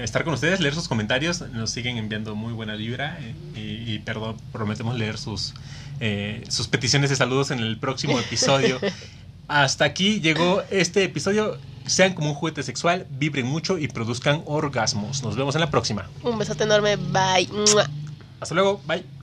estar 0.04 0.24
con 0.24 0.34
ustedes, 0.34 0.60
leer 0.60 0.74
sus 0.74 0.88
comentarios. 0.88 1.42
Nos 1.52 1.72
siguen 1.72 1.98
enviando 1.98 2.36
muy 2.36 2.54
buena 2.54 2.76
vibra 2.76 3.18
eh, 3.22 3.84
y, 3.86 4.00
perdón, 4.00 4.38
prometemos 4.52 4.98
leer 4.98 5.18
sus, 5.18 5.54
eh, 6.00 6.44
sus 6.50 6.68
peticiones 6.68 7.10
de 7.10 7.16
saludos 7.16 7.52
en 7.52 7.60
el 7.60 7.78
próximo 7.78 8.20
episodio. 8.20 8.80
Hasta 9.48 9.86
aquí 9.86 10.20
llegó 10.20 10.64
este 10.70 11.04
episodio. 11.04 11.58
Sean 11.86 12.14
como 12.14 12.30
un 12.30 12.36
juguete 12.36 12.62
sexual, 12.62 13.08
vibren 13.10 13.48
mucho 13.48 13.80
y 13.80 13.88
produzcan 13.88 14.44
orgasmos. 14.46 15.24
Nos 15.24 15.36
vemos 15.36 15.56
en 15.56 15.62
la 15.62 15.72
próxima. 15.72 16.08
Un 16.22 16.38
besote 16.38 16.64
enorme. 16.64 16.98
Bye. 16.98 17.50
Hasta 18.40 18.54
luego. 18.54 18.80
Bye. 18.86 19.19